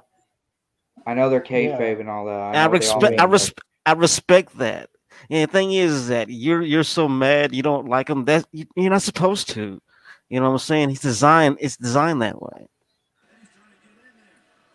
I 1.06 1.14
know 1.14 1.28
they're 1.30 1.44
Yeah. 1.48 1.78
kayfabe 1.78 2.00
and 2.00 2.08
all 2.08 2.26
that. 2.26 2.38
I, 2.38 2.50
I, 2.50 2.64
know 2.64 2.70
what 2.70 2.80
they 2.80 2.88
all 2.88 3.00
respect. 3.00 3.20
I 3.20 3.24
respect. 3.24 3.60
I 3.86 3.92
respect 3.92 4.58
that. 4.58 4.90
And 5.30 5.48
the 5.48 5.52
thing 5.52 5.72
is, 5.72 5.92
is 5.92 6.08
that 6.08 6.28
you're 6.30 6.62
you're 6.62 6.84
so 6.84 7.08
mad 7.08 7.54
you 7.54 7.62
don't 7.62 7.88
like 7.88 8.08
him. 8.08 8.24
That 8.24 8.46
you, 8.52 8.66
you're 8.76 8.90
not 8.90 9.02
supposed 9.02 9.48
to. 9.50 9.80
You 10.28 10.40
know 10.40 10.46
what 10.46 10.52
I'm 10.52 10.58
saying? 10.58 10.88
He's 10.88 11.00
designed. 11.00 11.58
It's 11.60 11.76
designed 11.76 12.22
that 12.22 12.40
way. 12.40 12.68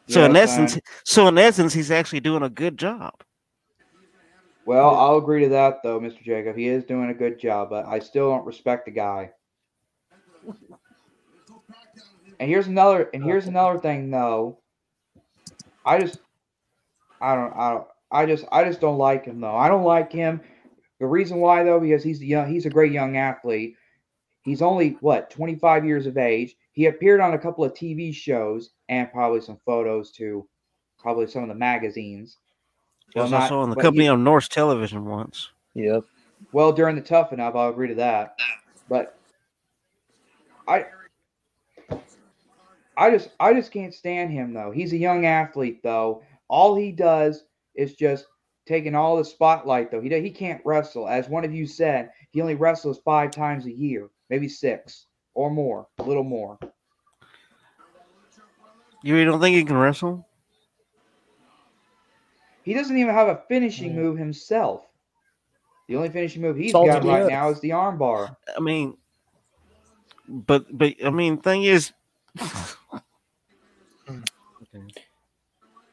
So 0.07 0.23
in 0.23 0.35
essence, 0.35 0.77
I- 0.77 0.81
so 1.03 1.27
in 1.27 1.37
essence, 1.37 1.73
he's 1.73 1.91
actually 1.91 2.21
doing 2.21 2.43
a 2.43 2.49
good 2.49 2.77
job. 2.77 3.13
well, 4.65 4.95
I'll 4.95 5.17
agree 5.17 5.43
to 5.43 5.49
that 5.49 5.81
though, 5.83 5.99
Mr. 5.99 6.21
Jacob. 6.21 6.55
He 6.55 6.67
is 6.67 6.83
doing 6.85 7.09
a 7.09 7.13
good 7.13 7.39
job, 7.39 7.69
but 7.69 7.85
I 7.85 7.99
still 7.99 8.29
don't 8.29 8.45
respect 8.45 8.85
the 8.85 8.91
guy. 8.91 9.31
And 12.39 12.49
here's 12.49 12.67
another. 12.67 13.09
And 13.13 13.23
here's 13.23 13.47
another 13.47 13.79
thing, 13.79 14.11
though. 14.11 14.59
I 15.87 15.99
just, 15.99 16.19
I 17.21 17.35
don't, 17.35 17.53
I 17.55 17.69
don't, 17.71 17.87
I 18.11 18.25
just, 18.25 18.45
I 18.51 18.63
just 18.65 18.81
don't 18.81 18.97
like 18.97 19.25
him 19.25 19.39
though. 19.41 19.55
I 19.55 19.67
don't 19.69 19.83
like 19.83 20.11
him. 20.11 20.41
The 20.99 21.05
reason 21.07 21.37
why 21.37 21.63
though, 21.63 21.79
because 21.79 22.03
he's 22.03 22.19
the 22.19 22.27
young, 22.27 22.51
he's 22.51 22.65
a 22.65 22.69
great 22.69 22.91
young 22.91 23.17
athlete. 23.17 23.75
He's 24.43 24.61
only 24.61 24.97
what 25.01 25.29
25 25.29 25.85
years 25.85 26.05
of 26.05 26.17
age. 26.17 26.55
He 26.73 26.85
appeared 26.85 27.21
on 27.21 27.33
a 27.33 27.39
couple 27.39 27.63
of 27.63 27.73
TV 27.73 28.13
shows 28.13 28.71
and 28.89 29.11
probably 29.11 29.41
some 29.41 29.57
photos 29.65 30.11
to 30.13 30.47
probably 30.99 31.27
some 31.27 31.43
of 31.43 31.49
the 31.49 31.55
magazines. 31.55 32.37
He 33.13 33.19
was 33.19 33.31
Well, 33.31 33.41
also 33.41 33.55
not- 33.55 33.63
on 33.63 33.69
the 33.69 33.75
company 33.77 34.03
he- 34.03 34.09
on 34.09 34.23
Norse 34.23 34.47
television 34.47 35.05
once. 35.05 35.51
Yep. 35.73 36.03
Well, 36.51 36.71
during 36.71 36.95
the 36.95 37.01
tough 37.01 37.33
enough, 37.33 37.55
I'll 37.55 37.69
agree 37.69 37.87
to 37.87 37.95
that. 37.95 38.37
But 38.89 39.17
I 40.67 40.85
I 42.97 43.11
just 43.11 43.29
I 43.39 43.53
just 43.53 43.71
can't 43.71 43.93
stand 43.93 44.31
him 44.31 44.53
though. 44.53 44.71
He's 44.71 44.91
a 44.93 44.97
young 44.97 45.25
athlete 45.25 45.81
though. 45.83 46.23
All 46.49 46.75
he 46.75 46.91
does 46.91 47.43
is 47.75 47.93
just 47.93 48.25
taking 48.65 48.95
all 48.95 49.17
the 49.17 49.23
spotlight 49.23 49.91
though. 49.91 50.01
He 50.01 50.09
he 50.19 50.31
can't 50.31 50.61
wrestle. 50.65 51.07
As 51.07 51.29
one 51.29 51.45
of 51.45 51.53
you 51.53 51.67
said, 51.67 52.09
he 52.31 52.41
only 52.41 52.55
wrestles 52.55 52.99
5 53.05 53.31
times 53.31 53.65
a 53.65 53.71
year, 53.71 54.09
maybe 54.29 54.49
6 54.49 55.05
or 55.35 55.51
more, 55.51 55.87
a 55.99 56.03
little 56.03 56.23
more. 56.23 56.57
You 59.03 59.23
don't 59.25 59.39
think 59.39 59.55
he 59.55 59.63
can 59.63 59.77
wrestle? 59.77 60.27
He 62.63 62.73
doesn't 62.73 62.97
even 62.97 63.13
have 63.13 63.29
a 63.29 63.41
finishing 63.47 63.91
mm. 63.91 63.95
move 63.95 64.17
himself. 64.17 64.81
The 65.87 65.95
only 65.95 66.09
finishing 66.09 66.41
move 66.41 66.57
he's 66.57 66.73
got 66.73 66.85
right 66.85 66.99
together. 66.99 67.29
now 67.29 67.49
is 67.49 67.61
the 67.61 67.69
armbar. 67.69 68.35
I 68.57 68.59
mean, 68.59 68.97
but 70.27 70.65
but 70.77 70.95
I 71.05 71.09
mean, 71.09 71.37
thing 71.37 71.63
is, 71.63 71.93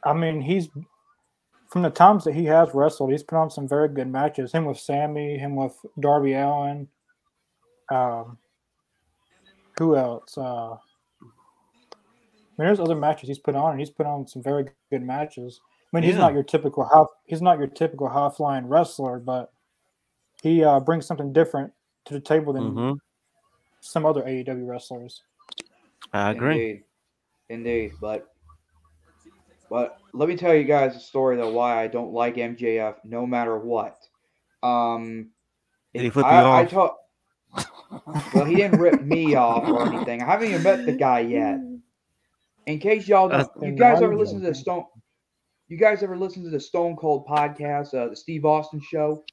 I 0.05 0.12
mean, 0.12 0.41
he's 0.41 0.68
from 1.68 1.82
the 1.82 1.91
times 1.91 2.24
that 2.24 2.35
he 2.35 2.45
has 2.45 2.68
wrestled, 2.74 3.11
he's 3.11 3.22
put 3.22 3.37
on 3.37 3.51
some 3.51 3.66
very 3.66 3.89
good 3.89 4.09
matches. 4.09 4.53
Him 4.53 4.64
with 4.66 4.78
Sammy, 4.78 5.39
him 5.39 5.57
with 5.57 5.74
Darby 5.99 6.35
Allin. 6.35 6.89
Um, 7.91 8.39
who 9.78 9.97
else? 9.97 10.39
Uh, 10.39 10.72
I 10.72 10.76
mean, 12.59 12.66
there's 12.68 12.80
other 12.80 12.95
matches 12.95 13.28
he's 13.28 13.39
put 13.39 13.57
on, 13.57 13.72
and 13.72 13.80
he's 13.80 13.91
put 13.91 14.07
on 14.07 14.26
some 14.28 14.43
very 14.43 14.66
good 14.91 15.03
matches. 15.03 15.61
I 15.93 15.97
mean, 15.97 16.05
he's 16.05 16.16
not 16.16 16.32
your 16.32 16.43
typical 16.43 16.85
high, 16.85 17.05
he's 17.26 17.43
not 17.43 17.59
your 17.59 17.66
typical 17.66 18.09
high 18.09 18.30
flying 18.30 18.66
wrestler, 18.66 19.18
but 19.18 19.53
he 20.43 20.62
uh, 20.62 20.78
brings 20.80 21.07
something 21.07 21.32
different 21.32 21.72
to 22.05 22.14
the 22.14 22.20
table 22.20 22.53
than 22.53 22.74
Mhm. 22.74 22.99
some 23.80 24.05
other 24.07 24.22
AEW 24.22 24.66
wrestlers. 24.66 25.22
I 26.12 26.30
agree. 26.30 26.53
Indeed. 26.55 26.85
Indeed. 27.49 27.93
But 28.01 28.34
but 29.71 29.99
let 30.12 30.29
me 30.29 30.37
tell 30.37 30.55
you 30.55 30.65
guys 30.65 30.97
a 30.97 31.01
story 31.01 31.37
though 31.37 31.53
why 31.53 31.83
I 31.83 31.87
don't 31.89 32.12
like 32.12 32.37
MJF 32.37 32.97
no 33.05 33.27
matter 33.27 33.59
what. 33.59 33.97
Um 34.62 35.31
Did 35.93 36.03
he 36.03 36.09
if 36.09 36.12
flip 36.15 36.27
you 36.27 36.31
I, 36.33 36.62
I 36.62 36.67
off? 36.67 36.97
well 38.35 38.45
he 38.45 38.57
didn't 38.57 38.81
rip 38.81 39.03
me 39.03 39.35
off 39.35 39.69
or 39.69 39.87
anything. 39.87 40.23
I 40.23 40.27
haven't 40.27 40.49
even 40.49 40.62
met 40.62 40.87
the 40.87 40.93
guy 40.93 41.21
yet. 41.21 41.59
In 42.67 42.79
case 42.79 43.07
y'all 43.07 43.29
That's- 43.29 43.49
you 43.62 43.73
guys 43.73 44.01
ever 44.03 44.17
listen 44.17 44.41
to 44.41 44.47
the? 44.49 44.55
Stone 44.55 44.85
you 45.69 45.79
guys 45.79 46.03
ever 46.03 46.17
listen 46.17 46.45
to 46.45 46.51
the 46.51 46.61
Stone 46.61 46.97
Cold 46.97 47.27
podcast, 47.27 47.95
uh, 47.95 48.09
the 48.11 48.17
Steve 48.17 48.45
Austin 48.45 48.81
show? 48.81 49.25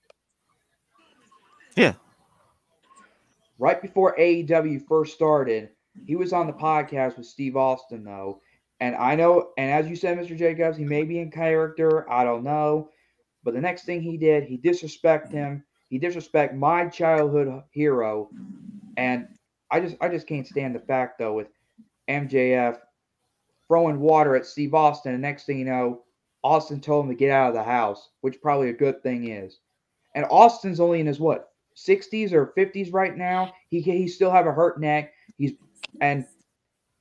Yeah. 1.76 1.94
right 3.60 3.82
before 3.82 4.16
AEW 4.18 4.86
first 4.88 5.14
started, 5.14 5.70
he 6.06 6.16
was 6.16 6.34
on 6.34 6.48
the 6.48 6.54
podcast 6.54 7.18
with 7.18 7.26
Steve 7.26 7.56
Austin, 7.56 8.04
though. 8.04 8.42
And 8.82 8.96
I 8.96 9.16
know, 9.16 9.52
and 9.60 9.72
as 9.72 9.88
you 9.88 9.96
said, 9.96 10.18
Mr. 10.18 10.36
Jacobs, 10.36 10.76
he 10.76 10.84
may 10.84 11.04
be 11.04 11.20
in 11.20 11.30
character. 11.30 12.10
I 12.12 12.24
don't 12.24 12.44
know. 12.44 12.90
But 13.44 13.54
the 13.54 13.62
next 13.62 13.86
thing 13.86 14.02
he 14.02 14.18
did, 14.18 14.44
he 14.44 14.58
disrespect 14.58 15.32
him. 15.32 15.64
He 15.90 16.00
disrespect 16.00 16.56
my 16.56 16.88
childhood 16.88 17.62
hero. 17.70 18.30
And 18.98 19.28
I 19.70 19.80
just 19.80 19.96
I 20.02 20.10
just 20.10 20.28
can't 20.28 20.48
stand 20.48 20.74
the 20.74 20.80
fact 20.80 21.20
though 21.20 21.34
with 21.34 21.48
MJF 22.10 22.80
throwing 23.68 24.00
water 24.00 24.36
at 24.36 24.46
Steve 24.46 24.74
Austin, 24.74 25.14
and 25.14 25.22
next 25.22 25.46
thing 25.46 25.60
you 25.60 25.66
know, 25.66 26.02
Austin 26.44 26.82
told 26.82 27.06
him 27.06 27.12
to 27.12 27.16
get 27.18 27.32
out 27.32 27.50
of 27.50 27.54
the 27.54 27.64
house, 27.64 28.10
which 28.22 28.42
probably 28.42 28.70
a 28.70 28.74
good 28.74 29.02
thing 29.04 29.30
is. 29.30 29.60
And 30.16 30.26
Austin's 30.30 30.80
only 30.80 31.00
in 31.00 31.08
his 31.08 31.20
what 31.20 31.50
60s 31.78 32.34
or 32.34 32.54
50s 32.58 32.92
right 32.92 33.16
now. 33.16 33.54
He 33.70 33.80
he 33.80 34.08
still 34.08 34.32
have 34.32 34.48
a 34.48 34.52
hurt 34.52 34.82
neck. 34.82 35.14
He's 35.38 35.54
and 36.02 36.26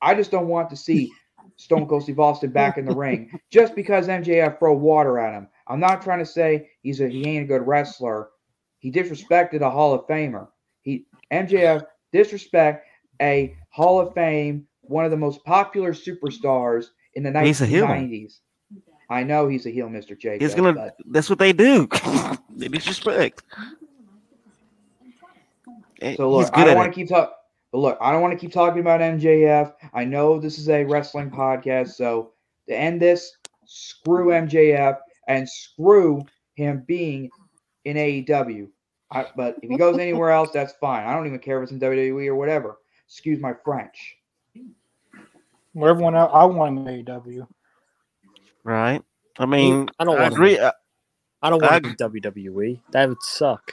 I 0.02 0.14
just 0.14 0.30
don't 0.30 0.48
want 0.48 0.68
to 0.70 0.76
see 0.76 1.10
Stone 1.60 1.86
Cold 1.88 2.02
Steve 2.02 2.18
Austin 2.18 2.50
back 2.50 2.78
in 2.78 2.86
the 2.86 2.94
ring 2.94 3.30
just 3.50 3.74
because 3.74 4.08
MJF 4.08 4.58
throw 4.58 4.74
water 4.74 5.18
at 5.18 5.34
him. 5.34 5.46
I'm 5.66 5.78
not 5.78 6.00
trying 6.00 6.20
to 6.20 6.26
say 6.26 6.70
he's 6.82 7.00
a 7.00 7.08
he 7.08 7.22
ain't 7.26 7.44
a 7.44 7.46
good 7.46 7.66
wrestler. 7.66 8.30
He 8.78 8.90
disrespected 8.90 9.60
a 9.60 9.70
Hall 9.70 9.92
of 9.92 10.06
Famer. 10.06 10.48
He 10.80 11.04
MJF 11.30 11.84
disrespect 12.12 12.86
a 13.20 13.54
Hall 13.68 14.00
of 14.00 14.14
Fame, 14.14 14.66
one 14.80 15.04
of 15.04 15.10
the 15.10 15.18
most 15.18 15.44
popular 15.44 15.92
superstars 15.92 16.86
in 17.14 17.22
the 17.22 17.40
He's 17.42 17.60
a 17.60 17.66
heel. 17.66 17.86
I 19.10 19.22
know 19.22 19.46
he's 19.46 19.66
a 19.66 19.70
heel, 19.70 19.88
Mr. 19.88 20.18
Jacobs. 20.18 20.42
He's 20.42 20.54
gonna. 20.54 20.72
but- 20.72 20.96
That's 21.10 21.28
what 21.28 21.38
they 21.38 21.52
do. 21.52 21.88
they 22.50 22.68
disrespect. 22.68 23.42
So 26.16 26.30
look, 26.30 26.46
He's 26.46 26.50
I 26.54 26.64
don't 26.64 26.76
want 26.76 26.90
to 26.90 26.98
keep 26.98 27.08
talking. 27.08 27.34
But 27.72 27.78
look, 27.78 27.98
I 28.00 28.12
don't 28.12 28.22
want 28.22 28.32
to 28.32 28.38
keep 28.38 28.52
talking 28.52 28.80
about 28.80 29.00
MJF. 29.00 29.72
I 29.94 30.04
know 30.04 30.38
this 30.38 30.58
is 30.58 30.68
a 30.68 30.84
wrestling 30.84 31.30
podcast, 31.30 31.90
so 31.90 32.32
to 32.68 32.76
end 32.76 33.00
this, 33.00 33.36
screw 33.64 34.28
MJF 34.30 34.98
and 35.28 35.48
screw 35.48 36.24
him 36.54 36.84
being 36.86 37.30
in 37.84 37.96
AEW. 37.96 38.68
I, 39.12 39.26
but 39.36 39.56
if 39.62 39.70
he 39.70 39.76
goes 39.76 39.98
anywhere 39.98 40.30
else, 40.30 40.50
that's 40.52 40.72
fine. 40.74 41.06
I 41.06 41.14
don't 41.14 41.26
even 41.26 41.38
care 41.38 41.58
if 41.58 41.64
it's 41.64 41.72
in 41.72 41.80
WWE 41.80 42.26
or 42.28 42.34
whatever. 42.34 42.78
Excuse 43.06 43.40
my 43.40 43.54
French. 43.64 44.16
Where 45.72 45.90
everyone 45.90 46.16
else, 46.16 46.30
I 46.34 46.44
want 46.44 46.76
him 46.78 46.86
in 46.86 47.04
AEW. 47.04 47.46
Right. 48.64 49.02
I 49.38 49.46
mean, 49.46 49.88
I 49.98 50.04
don't 50.04 50.18
I 50.18 50.22
want 50.22 50.34
agree. 50.34 50.58
uh, 50.58 50.72
I 51.42 51.50
don't 51.50 51.62
I 51.62 51.78
want 51.78 51.98
to 51.98 52.08
WWE. 52.08 52.80
That 52.90 53.08
would 53.08 53.22
suck. 53.22 53.72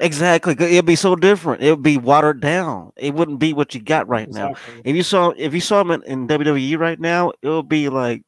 Exactly. 0.00 0.54
'cause 0.56 0.70
It'd 0.70 0.84
be 0.86 0.96
so 0.96 1.14
different. 1.14 1.62
It 1.62 1.70
would 1.70 1.82
be 1.82 1.98
watered 1.98 2.40
down. 2.40 2.92
It 2.96 3.14
wouldn't 3.14 3.38
be 3.38 3.52
what 3.52 3.74
you 3.74 3.80
got 3.80 4.08
right 4.08 4.28
now. 4.28 4.54
If 4.84 4.96
you 4.96 5.02
saw 5.02 5.30
if 5.36 5.54
you 5.54 5.60
saw 5.60 5.80
him 5.80 5.90
in, 5.92 6.02
in 6.02 6.26
WWE 6.26 6.76
right 6.78 6.98
now, 6.98 7.32
it 7.42 7.48
would 7.48 7.68
be 7.68 7.88
like 7.88 8.22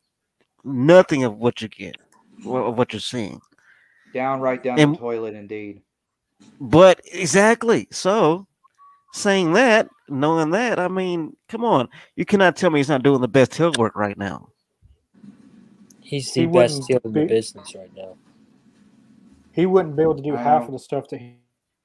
nothing 0.64 1.24
of 1.24 1.36
what 1.38 1.60
you 1.60 1.68
get, 1.68 1.96
wha- 2.44 2.66
of 2.68 2.78
what 2.78 2.92
you're 2.92 3.00
seeing. 3.00 3.40
Down 4.14 4.40
right 4.40 4.62
down 4.62 4.78
And- 4.78 4.94
the 4.94 4.98
toilet, 4.98 5.34
indeed. 5.34 5.82
But 6.60 7.00
exactly. 7.12 7.88
So 7.90 8.46
saying 9.12 9.54
that, 9.54 9.88
knowing 10.08 10.50
that, 10.50 10.78
I 10.78 10.88
mean, 10.88 11.36
come 11.48 11.64
on. 11.64 11.88
You 12.14 12.24
cannot 12.24 12.56
tell 12.56 12.70
me 12.70 12.78
he's 12.78 12.88
not 12.88 13.02
doing 13.02 13.20
the 13.20 13.28
best 13.28 13.54
heel 13.54 13.72
work 13.78 13.96
right 13.96 14.16
now. 14.16 14.48
He's 16.00 16.32
He 16.32 16.42
the 16.42 16.46
best 16.52 16.74
wouldn't 16.74 16.86
heel 16.88 17.00
in 17.04 17.12
the 17.12 17.24
business 17.26 17.74
right 17.74 17.90
now. 17.96 18.14
He 19.52 19.66
wouldn't 19.66 19.96
be 19.96 20.02
able 20.02 20.14
to 20.16 20.22
do 20.22 20.34
half 20.36 20.62
know. 20.62 20.66
of 20.66 20.72
the 20.74 20.78
stuff 20.78 21.08
that 21.08 21.18
he, 21.20 21.36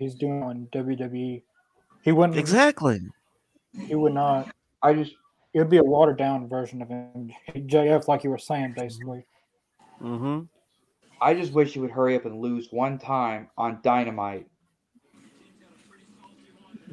he's 0.02 0.16
doing 0.16 0.44
on 0.44 0.68
WWE. 0.74 1.42
He 2.04 2.12
wouldn't. 2.12 2.38
Exactly. 2.38 3.00
He 3.88 3.96
would 3.96 4.14
not. 4.14 4.54
I 4.84 4.94
just 4.94 5.14
It'd 5.54 5.70
be 5.70 5.78
a 5.78 5.84
watered 5.84 6.18
down 6.18 6.48
version 6.48 6.82
of 6.82 6.88
him, 6.90 7.32
JF, 7.54 8.08
like 8.08 8.24
you 8.24 8.30
were 8.30 8.38
saying, 8.38 8.74
basically. 8.78 9.26
Mm-hmm. 10.02 10.44
I 11.22 11.34
just 11.34 11.52
wish 11.54 11.74
he 11.74 11.80
would 11.80 11.92
hurry 11.92 12.16
up 12.16 12.26
and 12.26 12.40
lose 12.40 12.70
one 12.72 12.98
time 12.98 13.50
on 13.58 13.80
Dynamite, 13.84 14.48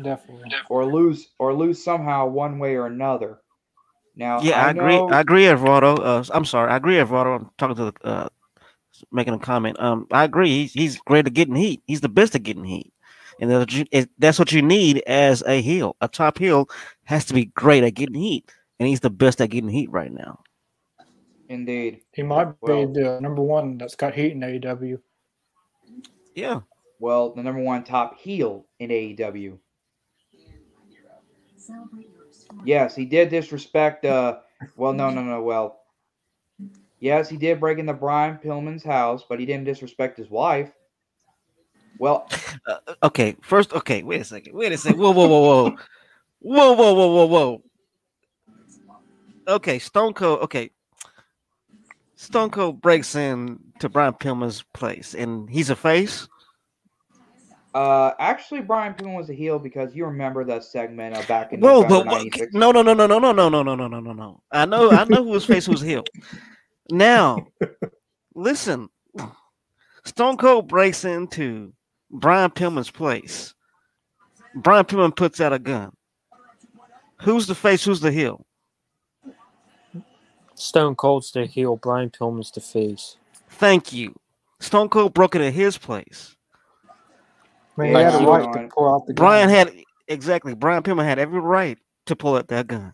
Definitely. 0.02 0.50
or 0.68 0.84
lose 0.84 1.28
or 1.38 1.54
lose 1.54 1.82
somehow 1.82 2.26
one 2.26 2.58
way 2.58 2.74
or 2.74 2.86
another. 2.86 3.38
Now, 4.16 4.40
Yeah, 4.42 4.66
I, 4.66 4.70
agree. 4.70 4.96
know- 4.96 5.08
I 5.10 5.20
agree, 5.20 5.46
Eduardo. 5.48 5.94
Uh, 5.96 6.24
I'm 6.34 6.44
sorry, 6.44 6.70
I 6.70 6.76
agree, 6.76 6.98
Eduardo. 7.00 7.34
I'm 7.36 7.50
talking 7.58 7.76
to 7.76 7.84
the 7.92 8.06
uh, 8.06 8.28
making 9.12 9.34
a 9.34 9.38
comment. 9.38 9.78
Um, 9.80 10.06
I 10.12 10.24
agree. 10.24 10.48
He's 10.48 10.72
he's 10.72 10.98
great 11.00 11.26
at 11.26 11.32
getting 11.32 11.54
heat. 11.54 11.82
He's 11.86 12.00
the 12.00 12.08
best 12.08 12.34
at 12.34 12.42
getting 12.42 12.64
heat, 12.64 12.92
and 13.40 13.50
that's 13.50 13.60
what 13.60 13.72
you, 13.72 13.84
it, 13.92 14.10
that's 14.18 14.38
what 14.38 14.52
you 14.52 14.62
need 14.62 15.02
as 15.06 15.42
a 15.46 15.60
heel. 15.60 15.96
A 16.00 16.08
top 16.08 16.38
heel 16.38 16.68
has 17.04 17.24
to 17.26 17.34
be 17.34 17.46
great 17.46 17.84
at 17.84 17.94
getting 17.94 18.14
heat, 18.14 18.50
and 18.78 18.88
he's 18.88 19.00
the 19.00 19.10
best 19.10 19.40
at 19.40 19.50
getting 19.50 19.70
heat 19.70 19.90
right 19.90 20.12
now. 20.12 20.40
indeed. 21.48 22.00
He 22.12 22.22
might 22.22 22.48
Well- 22.60 22.86
be 22.86 23.00
the 23.00 23.20
number 23.20 23.42
one 23.42 23.78
that's 23.78 23.94
got 23.96 24.14
heat 24.14 24.32
in 24.32 24.40
AEW. 24.40 25.00
Yeah, 26.34 26.60
Well, 27.00 27.30
the 27.34 27.42
number 27.42 27.62
one 27.62 27.84
top 27.84 28.18
heel 28.18 28.66
in 28.78 28.90
AEW. 28.90 29.58
Celebrate 31.56 32.08
your 32.14 32.26
strong 32.30 32.62
Yes, 32.64 32.94
he 32.94 33.04
did 33.04 33.28
disrespect. 33.30 34.04
Uh, 34.04 34.38
well, 34.76 34.92
no, 34.92 35.10
no, 35.10 35.22
no. 35.22 35.42
Well, 35.42 35.80
yes, 37.00 37.28
he 37.28 37.36
did 37.36 37.60
break 37.60 37.78
into 37.78 37.94
Brian 37.94 38.38
Pillman's 38.38 38.84
house, 38.84 39.24
but 39.28 39.40
he 39.40 39.46
didn't 39.46 39.64
disrespect 39.64 40.16
his 40.18 40.30
wife. 40.30 40.70
Well, 41.98 42.28
Uh, 42.66 42.78
okay, 43.02 43.36
first, 43.42 43.72
okay, 43.72 44.02
wait 44.02 44.20
a 44.20 44.24
second, 44.24 44.54
wait 44.54 44.72
a 44.72 44.78
second. 44.78 44.98
Whoa, 44.98 45.10
whoa, 45.10 45.26
whoa, 45.26 45.40
whoa, 45.40 45.76
whoa, 46.40 46.72
whoa, 46.74 46.92
whoa, 46.94 47.08
whoa, 47.08 47.26
whoa. 47.26 47.62
Okay, 49.48 49.78
Stone 49.78 50.12
Cold. 50.14 50.40
Okay, 50.40 50.70
Stone 52.16 52.50
Cold 52.50 52.80
breaks 52.80 53.14
in 53.14 53.58
to 53.80 53.88
Brian 53.88 54.12
Pillman's 54.12 54.62
place, 54.74 55.14
and 55.14 55.48
he's 55.48 55.70
a 55.70 55.76
face. 55.76 56.28
uh, 57.74 58.12
actually, 58.18 58.60
Brian 58.60 58.94
Pillman 58.94 59.16
was 59.16 59.30
a 59.30 59.34
heel 59.34 59.58
because 59.58 59.94
you 59.94 60.04
remember 60.04 60.44
that 60.44 60.64
segment 60.64 61.16
uh, 61.16 61.22
back 61.22 61.52
in 61.52 61.60
Whoa, 61.60 61.82
November 61.82 62.04
but 62.04 62.06
what, 62.06 62.22
'96. 62.24 62.54
no, 62.54 62.70
no, 62.72 62.82
no, 62.82 62.92
no, 62.94 63.06
no, 63.06 63.18
no, 63.18 63.32
no, 63.32 63.48
no, 63.48 63.62
no, 63.62 63.74
no, 63.74 63.88
no, 63.88 64.00
no, 64.00 64.12
no. 64.12 64.42
I 64.52 64.66
know, 64.66 64.90
I 64.90 65.04
know 65.04 65.24
who 65.24 65.30
was 65.30 65.44
face, 65.44 65.66
who 65.66 65.72
was 65.72 65.80
heel. 65.80 66.04
Now, 66.90 67.46
listen, 68.34 68.88
Stone 70.04 70.36
Cold 70.36 70.68
breaks 70.68 71.04
into 71.04 71.72
Brian 72.10 72.50
Pillman's 72.50 72.90
place. 72.90 73.54
Brian 74.54 74.84
Pillman 74.84 75.14
puts 75.14 75.40
out 75.40 75.52
a 75.52 75.58
gun. 75.58 75.92
Who's 77.22 77.46
the 77.46 77.54
face? 77.54 77.84
Who's 77.84 78.00
the 78.00 78.12
heel? 78.12 78.44
Stone 80.54 80.96
Cold's 80.96 81.30
the 81.32 81.46
heel. 81.46 81.76
Brian 81.76 82.10
Pillman's 82.10 82.50
the 82.50 82.60
face. 82.60 83.16
Thank 83.50 83.92
you. 83.92 84.14
Stone 84.60 84.88
Cold 84.88 85.14
broke 85.14 85.34
it 85.34 85.40
at 85.42 85.52
his 85.52 85.78
place. 85.78 86.36
I 87.76 87.82
mean, 87.82 87.94
he 87.94 88.00
had 88.00 88.22
a 88.22 88.26
right 88.26 88.52
to 88.52 88.68
pull 88.74 88.92
out 88.92 89.06
the 89.06 89.12
gun. 89.12 89.24
Brian 89.24 89.48
had 89.48 89.72
exactly. 90.08 90.54
Brian 90.54 90.82
Pillman 90.82 91.04
had 91.04 91.18
every 91.18 91.40
right 91.40 91.78
to 92.06 92.16
pull 92.16 92.36
out 92.36 92.48
that 92.48 92.66
gun. 92.66 92.92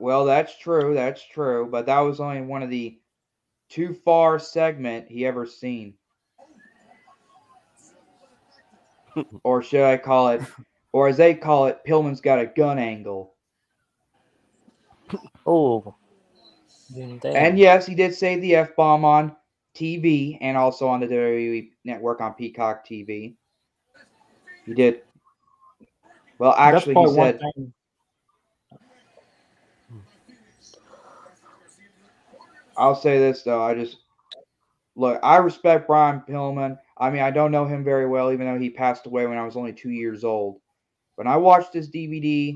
Well, 0.00 0.24
that's 0.24 0.58
true. 0.58 0.94
That's 0.94 1.24
true. 1.24 1.68
But 1.70 1.86
that 1.86 2.00
was 2.00 2.18
only 2.18 2.40
one 2.40 2.62
of 2.62 2.70
the 2.70 2.98
too 3.68 3.94
far 4.04 4.38
segment 4.38 5.08
he 5.08 5.24
ever 5.24 5.46
seen. 5.46 5.94
or 9.44 9.62
should 9.62 9.82
I 9.82 9.96
call 9.96 10.28
it, 10.28 10.42
or 10.92 11.08
as 11.08 11.16
they 11.16 11.34
call 11.34 11.66
it, 11.66 11.80
Pillman's 11.86 12.20
got 12.20 12.38
a 12.38 12.46
gun 12.46 12.78
angle. 12.78 13.34
Oh. 15.46 15.94
Damn. 16.94 17.20
And 17.24 17.58
yes, 17.58 17.84
he 17.86 17.94
did 17.94 18.14
say 18.14 18.38
the 18.40 18.56
F 18.56 18.74
bomb 18.76 19.04
on 19.04 19.36
TV 19.74 20.38
and 20.40 20.56
also 20.56 20.88
on 20.88 21.00
the 21.00 21.06
WWE 21.06 21.70
network 21.84 22.20
on 22.20 22.32
Peacock 22.34 22.86
TV. 22.86 23.34
He 24.64 24.74
did. 24.74 25.02
Well, 26.38 26.54
actually, 26.56 26.94
he 26.94 27.14
said. 27.14 27.40
I'll 32.76 32.96
say 32.96 33.18
this 33.18 33.42
though. 33.42 33.62
I 33.62 33.74
just 33.74 33.98
look. 34.96 35.20
I 35.22 35.36
respect 35.36 35.86
Brian 35.86 36.22
Pillman. 36.28 36.78
I 37.04 37.10
mean, 37.10 37.20
I 37.20 37.30
don't 37.30 37.52
know 37.52 37.66
him 37.66 37.84
very 37.84 38.06
well, 38.06 38.32
even 38.32 38.46
though 38.46 38.58
he 38.58 38.70
passed 38.70 39.04
away 39.04 39.26
when 39.26 39.36
I 39.36 39.44
was 39.44 39.56
only 39.56 39.74
two 39.74 39.90
years 39.90 40.24
old. 40.24 40.62
When 41.16 41.26
I 41.26 41.36
watched 41.36 41.74
this 41.74 41.90
DVD 41.90 42.54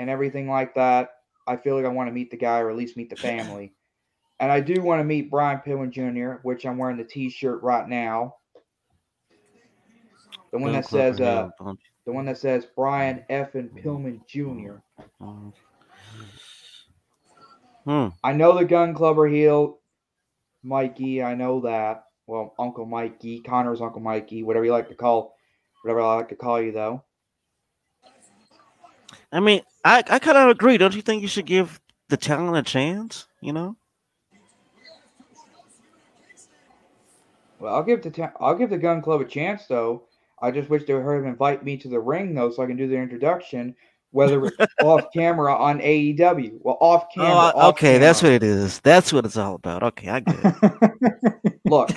and 0.00 0.10
everything 0.10 0.50
like 0.50 0.74
that, 0.74 1.10
I 1.46 1.56
feel 1.56 1.76
like 1.76 1.84
I 1.84 1.90
want 1.90 2.08
to 2.08 2.12
meet 2.12 2.32
the 2.32 2.36
guy 2.36 2.58
or 2.58 2.70
at 2.70 2.76
least 2.76 2.96
meet 2.96 3.08
the 3.10 3.16
family. 3.16 3.72
And 4.40 4.52
I 4.52 4.60
do 4.60 4.80
want 4.82 5.00
to 5.00 5.04
meet 5.04 5.32
Brian 5.32 5.60
Pillman 5.66 5.90
Jr., 5.90 6.40
which 6.46 6.64
I'm 6.64 6.78
wearing 6.78 6.96
the 6.96 7.02
T-shirt 7.02 7.60
right 7.60 7.88
now. 7.88 8.36
The 10.52 10.58
one 10.58 10.72
that 10.74 10.86
says, 10.86 11.20
uh, 11.20 11.48
the 12.06 12.12
one 12.12 12.24
that 12.26 12.38
says 12.38 12.64
Brian 12.76 13.24
F. 13.30 13.56
and 13.56 13.68
Pillman 13.70 14.24
Jr. 14.28 14.76
Hmm. 17.84 18.08
I 18.22 18.32
know 18.32 18.56
the 18.56 18.64
Gunn 18.64 18.94
Club 18.94 19.18
are 19.18 19.26
heel, 19.26 19.80
Mikey. 20.62 21.20
I 21.20 21.34
know 21.34 21.62
that. 21.62 22.04
Well, 22.28 22.54
Uncle 22.58 22.84
Mikey, 22.84 23.40
Connor's 23.40 23.80
Uncle 23.80 24.02
Mikey, 24.02 24.42
whatever 24.42 24.66
you 24.66 24.70
like 24.70 24.88
to 24.90 24.94
call, 24.94 25.34
whatever 25.82 26.02
I 26.02 26.16
like 26.16 26.28
to 26.28 26.36
call 26.36 26.60
you, 26.60 26.72
though. 26.72 27.02
I 29.32 29.40
mean, 29.40 29.62
I, 29.82 30.04
I 30.06 30.18
kind 30.18 30.36
of 30.36 30.50
agree. 30.50 30.76
Don't 30.76 30.94
you 30.94 31.00
think 31.00 31.22
you 31.22 31.28
should 31.28 31.46
give 31.46 31.80
the 32.10 32.18
talent 32.18 32.58
a 32.58 32.70
chance? 32.70 33.26
You 33.40 33.54
know? 33.54 33.76
Well, 37.58 37.74
I'll 37.74 37.82
give 37.82 38.02
the 38.02 38.10
ta- 38.10 38.34
I'll 38.38 38.54
give 38.54 38.68
the 38.68 38.78
Gunn 38.78 39.00
Club 39.00 39.22
a 39.22 39.24
chance, 39.24 39.66
though. 39.66 40.02
I 40.42 40.50
just 40.50 40.68
wish 40.68 40.84
they 40.84 40.92
would 40.92 41.24
invite 41.24 41.64
me 41.64 41.78
to 41.78 41.88
the 41.88 41.98
ring, 41.98 42.34
though, 42.34 42.50
so 42.50 42.62
I 42.62 42.66
can 42.66 42.76
do 42.76 42.86
the 42.86 42.96
introduction, 42.96 43.74
whether 44.10 44.44
it's 44.44 44.74
off 44.82 45.06
camera 45.14 45.54
on 45.54 45.80
AEW. 45.80 46.58
Well, 46.60 46.78
off 46.80 47.06
camera. 47.14 47.52
Oh, 47.54 47.58
off 47.58 47.74
okay, 47.74 47.98
that's 47.98 48.22
what 48.22 48.32
it 48.32 48.42
is. 48.42 48.80
That's 48.80 49.12
what 49.12 49.24
it's 49.24 49.36
all 49.36 49.56
about. 49.56 49.82
Okay, 49.82 50.08
I 50.08 50.20
get 50.20 50.36
it. 50.42 51.60
look, 51.64 51.90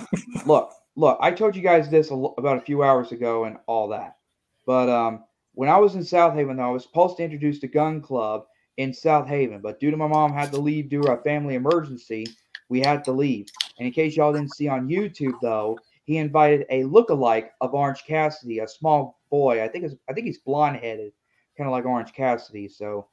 look, 0.45 0.73
look. 0.95 1.17
I 1.21 1.31
told 1.31 1.55
you 1.55 1.61
guys 1.61 1.89
this 1.89 2.09
a, 2.09 2.15
lo- 2.15 2.35
about 2.37 2.57
a 2.57 2.61
few 2.61 2.83
hours 2.83 3.11
ago 3.11 3.45
and 3.45 3.57
all 3.67 3.87
that. 3.89 4.17
But 4.65 4.89
um, 4.89 5.23
when 5.53 5.69
I 5.69 5.77
was 5.77 5.95
in 5.95 6.01
Southaven, 6.01 6.57
though, 6.57 6.69
I 6.69 6.71
was 6.71 6.83
supposed 6.83 7.17
to 7.17 7.23
introduce 7.23 7.59
the 7.59 7.67
Gunn 7.67 8.01
Club 8.01 8.45
in 8.77 8.91
Southaven, 8.91 9.61
but 9.61 9.79
due 9.79 9.91
to 9.91 9.97
my 9.97 10.07
mom 10.07 10.33
had 10.33 10.51
to 10.51 10.59
leave 10.59 10.89
due 10.89 11.01
to 11.01 11.13
a 11.13 11.21
family 11.23 11.55
emergency, 11.55 12.25
we 12.69 12.79
had 12.79 13.03
to 13.03 13.11
leave. 13.11 13.47
And 13.77 13.87
in 13.87 13.93
case 13.93 14.15
y'all 14.15 14.33
didn't 14.33 14.55
see 14.55 14.67
on 14.67 14.87
YouTube, 14.87 15.35
though, 15.41 15.77
he 16.05 16.17
invited 16.17 16.65
a 16.69 16.83
look-alike 16.85 17.51
of 17.61 17.73
Orange 17.73 18.03
Cassidy, 18.05 18.59
a 18.59 18.67
small 18.67 19.19
boy. 19.29 19.63
I 19.63 19.67
think 19.67 19.85
it's, 19.85 19.95
I 20.09 20.13
think 20.13 20.25
he's 20.27 20.39
blonde-headed, 20.39 21.11
kind 21.61 21.69
of 21.69 21.73
like 21.73 21.85
Orange 21.85 22.11
Cassidy. 22.13 22.67
So 22.67 23.05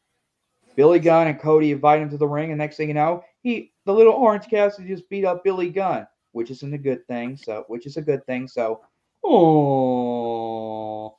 Billy 0.74 0.98
Gunn 1.00 1.26
and 1.26 1.38
Cody 1.38 1.70
invite 1.70 2.00
him 2.00 2.08
to 2.08 2.16
the 2.16 2.26
ring, 2.26 2.50
and 2.50 2.56
next 2.56 2.78
thing 2.78 2.88
you 2.88 2.94
know, 2.94 3.22
he 3.42 3.72
the 3.84 3.92
little 3.92 4.14
Orange 4.14 4.48
Cassidy 4.48 4.88
just 4.88 5.06
beat 5.10 5.26
up 5.26 5.44
Billy 5.44 5.68
Gunn, 5.68 6.06
which 6.32 6.50
isn't 6.50 6.72
a 6.72 6.78
good 6.78 7.06
thing. 7.06 7.36
So, 7.36 7.66
which 7.68 7.84
is 7.84 7.98
a 7.98 8.02
good 8.02 8.24
thing. 8.24 8.48
So, 8.48 8.80
oh, 9.22 11.18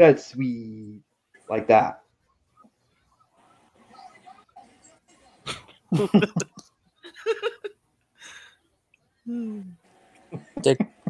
that's 0.00 0.32
sweet, 0.32 1.02
like 1.48 1.68
that. 1.68 2.00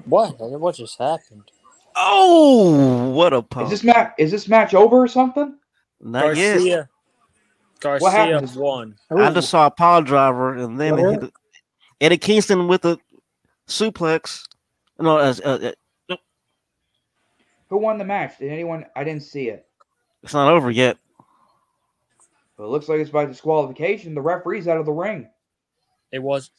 What? 0.04 0.34
What 0.38 0.74
just 0.74 0.98
happened? 0.98 1.50
Oh, 1.96 3.10
what 3.10 3.32
a 3.32 3.44
Is 3.62 3.70
this 3.70 3.84
match? 3.84 4.12
Is 4.18 4.30
this 4.30 4.48
match 4.48 4.74
over 4.74 4.96
or 4.96 5.08
something? 5.08 5.56
Not 6.00 6.36
yet. 6.36 6.54
Garcia. 6.54 6.88
Garcia 7.80 8.10
happened? 8.10 8.54
won. 8.56 8.94
I 9.10 9.30
just 9.32 9.50
saw 9.50 9.66
a 9.66 9.70
power 9.70 10.02
driver, 10.02 10.56
and 10.56 10.78
then 10.80 10.98
Yeah. 10.98 11.10
it 11.10 11.22
hit 11.22 11.32
Eddie 12.00 12.18
Kingston 12.18 12.68
with 12.68 12.84
a 12.84 12.98
suplex. 13.68 14.44
No, 14.98 15.18
as 15.18 15.40
uh, 15.40 15.72
uh, 16.10 16.16
Who 17.68 17.78
won 17.78 17.98
the 17.98 18.04
match? 18.04 18.38
Did 18.38 18.52
anyone? 18.52 18.86
I 18.94 19.04
didn't 19.04 19.22
see 19.24 19.48
it. 19.48 19.66
it's 20.22 20.34
not 20.34 20.52
over 20.52 20.70
yet. 20.70 20.98
But 22.56 22.64
it 22.64 22.68
looks 22.68 22.88
like 22.88 23.00
it's 23.00 23.10
by 23.10 23.24
disqualification. 23.24 24.14
The 24.14 24.20
referee's 24.20 24.68
out 24.68 24.76
of 24.78 24.86
the 24.86 24.92
ring. 24.92 25.28
It 26.12 26.22
was 26.22 26.50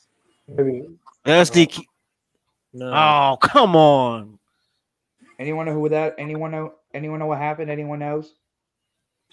Maybe 0.48 0.84
SD. 1.26 1.86
no. 2.74 2.92
Oh, 2.92 3.38
come 3.38 3.76
on! 3.76 4.40
Anyone 5.40 5.66
know 5.66 5.74
who 5.74 5.90
that? 5.90 6.16
Anyone 6.18 6.52
know? 6.52 6.74
Anyone 6.94 7.20
know 7.20 7.28
what 7.28 7.40
happened? 7.40 7.70
Anyone 7.70 8.00
knows? 8.00 8.34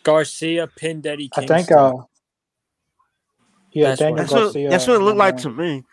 Garcia 0.02 0.66
pinned 0.66 1.06
Eddie. 1.06 1.28
Kingston. 1.28 1.54
I 1.54 1.58
think. 1.58 1.72
Uh, 1.72 1.92
yeah, 3.72 3.88
that's 3.88 4.00
Daniel 4.00 4.24
what, 4.24 4.30
Garcia. 4.30 4.70
That's 4.70 4.86
what 4.86 4.96
it 4.96 5.00
looked 5.00 5.18
like 5.18 5.36
to 5.38 5.50
me. 5.50 5.84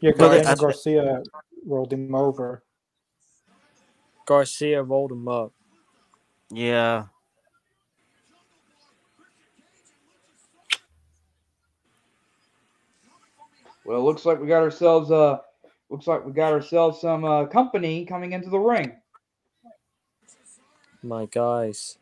Yeah, 0.00 0.12
Daniel 0.12 0.56
Garcia 0.56 1.22
rolled 1.66 1.92
him 1.92 2.14
over. 2.14 2.62
Garcia 4.26 4.82
rolled 4.82 5.12
him 5.12 5.28
up. 5.28 5.52
Yeah. 6.50 7.04
Well, 13.84 13.98
it 13.98 14.02
looks 14.02 14.24
like 14.24 14.40
we 14.40 14.46
got 14.46 14.62
ourselves 14.62 15.10
a 15.10 15.42
looks 15.92 16.06
like 16.06 16.24
we 16.24 16.32
got 16.32 16.52
ourselves 16.52 17.00
some 17.00 17.24
uh, 17.24 17.46
company 17.46 18.04
coming 18.06 18.32
into 18.32 18.50
the 18.50 18.58
ring. 18.58 18.92
My 21.02 21.26
guys. 21.26 21.98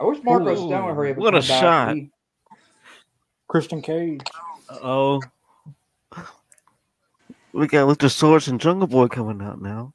I 0.00 0.04
wish 0.04 0.22
Marko 0.22 0.50
Ooh, 0.52 0.56
Stone 0.56 0.86
would 0.86 0.94
hurry 0.94 1.10
up. 1.12 1.18
what 1.18 1.34
a 1.34 1.38
back. 1.40 1.48
shot. 1.60 1.94
He- 1.94 2.10
Christian 3.48 3.80
Cage. 3.82 4.22
Oh, 4.82 5.22
we 7.52 7.66
got 7.68 7.88
Luchasaurus 7.88 8.48
and 8.48 8.60
Jungle 8.60 8.88
Boy 8.88 9.08
coming 9.08 9.40
out 9.46 9.60
now. 9.62 9.92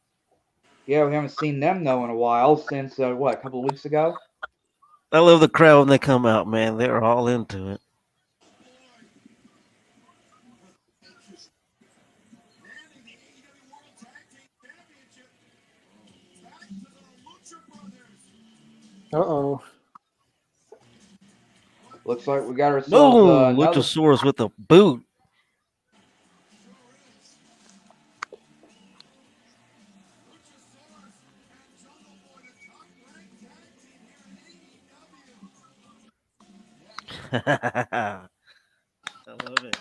yeah, 0.87 1.05
we 1.05 1.13
haven't 1.13 1.29
seen 1.31 1.59
them 1.59 1.83
though 1.83 2.03
in 2.05 2.09
a 2.09 2.15
while 2.15 2.57
since 2.57 2.99
uh, 2.99 3.11
what 3.11 3.35
a 3.35 3.37
couple 3.41 3.59
of 3.59 3.65
weeks 3.65 3.85
ago. 3.85 4.15
I 5.11 5.19
love 5.19 5.41
the 5.41 5.49
crowd 5.49 5.79
when 5.79 5.87
they 5.89 5.99
come 5.99 6.25
out, 6.25 6.47
man. 6.47 6.77
They're 6.77 7.03
all 7.03 7.27
into 7.27 7.71
it. 7.71 7.81
Uh 19.13 19.17
oh. 19.17 19.61
Looks 22.05 22.25
like 22.27 22.43
we 22.47 22.55
got 22.55 22.71
ourselves 22.71 22.91
No, 22.91 23.45
uh, 23.45 23.49
another- 23.49 23.79
Luchasaurus 23.79 24.23
with 24.23 24.39
a 24.39 24.49
boot. 24.57 25.03
I 37.33 38.27
love 39.27 39.63
it. 39.65 39.77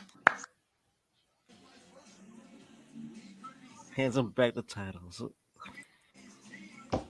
Hands 3.96 4.16
him 4.16 4.30
back 4.30 4.54
the 4.54 4.62
titles. 4.62 5.22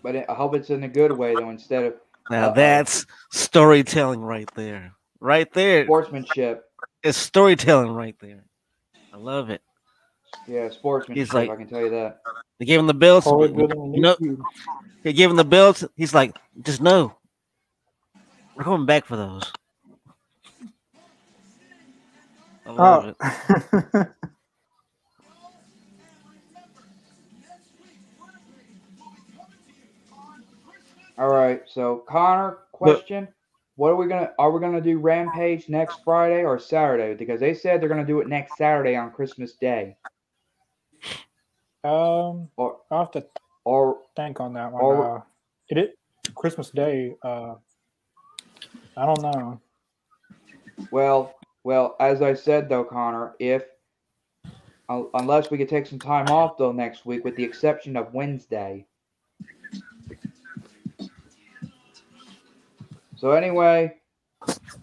but 0.02 0.16
I 0.16 0.24
hope 0.34 0.54
it's 0.54 0.70
in 0.70 0.82
a 0.84 0.88
good 0.88 1.12
way 1.12 1.34
though, 1.34 1.50
instead 1.50 1.84
of 1.84 1.94
Now 2.28 2.48
Uh-oh. 2.48 2.54
that's 2.54 3.06
storytelling 3.30 4.20
right 4.20 4.48
there. 4.54 4.92
Right 5.20 5.52
there. 5.52 5.84
sportsmanship. 5.84 6.64
It's 7.02 7.18
storytelling 7.18 7.92
right 7.92 8.16
there. 8.20 8.44
I 9.12 9.16
love 9.16 9.50
it. 9.50 9.62
Yeah, 10.46 10.68
sportsmanship. 10.70 11.20
He's 11.26 11.32
like- 11.34 11.50
I 11.50 11.56
can 11.56 11.66
tell 11.68 11.80
you 11.80 11.90
that. 11.90 12.20
They 12.58 12.66
gave 12.66 12.78
him 12.78 12.86
the 12.86 12.94
belts. 12.94 13.26
Always 13.26 13.52
You 13.52 14.00
know, 14.00 14.16
they 15.02 15.12
gave 15.14 15.30
him 15.30 15.36
the 15.36 15.44
belts. 15.44 15.82
He's 15.96 16.12
like, 16.14 16.36
just 16.62 16.80
know, 16.82 17.14
we're 18.54 18.64
coming 18.64 18.84
back 18.86 19.06
for 19.06 19.16
those. 19.16 19.50
I 22.66 22.70
love 22.72 23.14
Oh. 23.20 23.26
it. 23.92 24.08
All 31.20 31.28
right, 31.28 31.60
so 31.66 32.02
Connor, 32.08 32.60
question: 32.72 33.28
What 33.76 33.90
are 33.90 33.96
we 33.96 34.06
gonna? 34.06 34.32
Are 34.38 34.50
we 34.50 34.58
gonna 34.58 34.80
do 34.80 34.98
Rampage 34.98 35.68
next 35.68 35.98
Friday 36.02 36.44
or 36.44 36.58
Saturday? 36.58 37.14
Because 37.14 37.38
they 37.40 37.52
said 37.52 37.82
they're 37.82 37.90
gonna 37.90 38.06
do 38.06 38.20
it 38.20 38.26
next 38.26 38.56
Saturday 38.56 38.96
on 38.96 39.10
Christmas 39.10 39.52
Day, 39.52 39.98
um, 41.84 42.48
or 42.56 42.78
I'll 42.90 43.00
have 43.00 43.10
to 43.10 43.26
or 43.66 43.98
think 44.16 44.40
on 44.40 44.54
that 44.54 44.72
one. 44.72 44.82
Or- 44.82 45.18
uh, 45.18 45.22
it, 45.68 45.76
it 45.76 45.98
Christmas 46.34 46.70
Day. 46.70 47.14
Uh, 47.22 47.56
I 48.96 49.04
don't 49.04 49.20
know. 49.20 49.60
well, 50.90 51.34
well, 51.64 51.96
as 52.00 52.22
I 52.22 52.32
said 52.32 52.70
though, 52.70 52.84
Connor, 52.84 53.34
if 53.38 53.64
un- 54.88 55.10
unless 55.12 55.50
we 55.50 55.58
could 55.58 55.68
take 55.68 55.86
some 55.86 55.98
time 55.98 56.28
off 56.28 56.56
though 56.56 56.72
next 56.72 57.04
week, 57.04 57.26
with 57.26 57.36
the 57.36 57.44
exception 57.44 57.94
of 57.98 58.14
Wednesday. 58.14 58.86
So 63.20 63.32
anyway, 63.32 63.96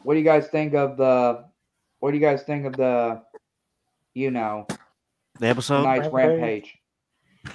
what 0.04 0.14
do 0.14 0.20
you 0.20 0.24
guys 0.26 0.48
think 0.48 0.76
of 0.76 0.96
the? 0.98 1.44
What 2.00 2.12
do 2.12 2.18
you 2.18 2.24
guys 2.24 2.44
think 2.44 2.66
of 2.68 2.74
the? 2.78 3.24
You 4.14 4.30
know, 4.32 4.68
The 5.40 5.48
episode. 5.48 5.78
tonight's 5.78 6.08
Rampage? 6.12 6.40
Rampage. 6.40 6.78
Yeah, 7.46 7.52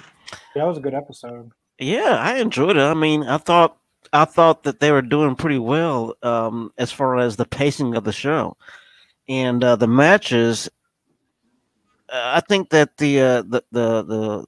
that 0.55 0.65
was 0.67 0.77
a 0.77 0.81
good 0.81 0.93
episode. 0.93 1.51
Yeah, 1.79 2.17
I 2.19 2.39
enjoyed 2.39 2.75
it. 2.75 2.81
I 2.81 2.93
mean, 2.93 3.23
I 3.23 3.37
thought 3.37 3.77
I 4.11 4.25
thought 4.25 4.63
that 4.63 4.81
they 4.81 4.91
were 4.91 5.01
doing 5.01 5.35
pretty 5.35 5.57
well 5.57 6.15
um, 6.21 6.73
as 6.77 6.91
far 6.91 7.17
as 7.17 7.37
the 7.37 7.45
pacing 7.45 7.95
of 7.95 8.03
the 8.03 8.11
show 8.11 8.57
and 9.29 9.63
uh, 9.63 9.77
the 9.77 9.87
matches. 9.87 10.69
Uh, 12.09 12.33
I 12.35 12.41
think 12.41 12.71
that 12.71 12.97
the 12.97 13.21
uh, 13.21 13.41
the 13.43 13.63
the 13.71 14.03
the 14.03 14.45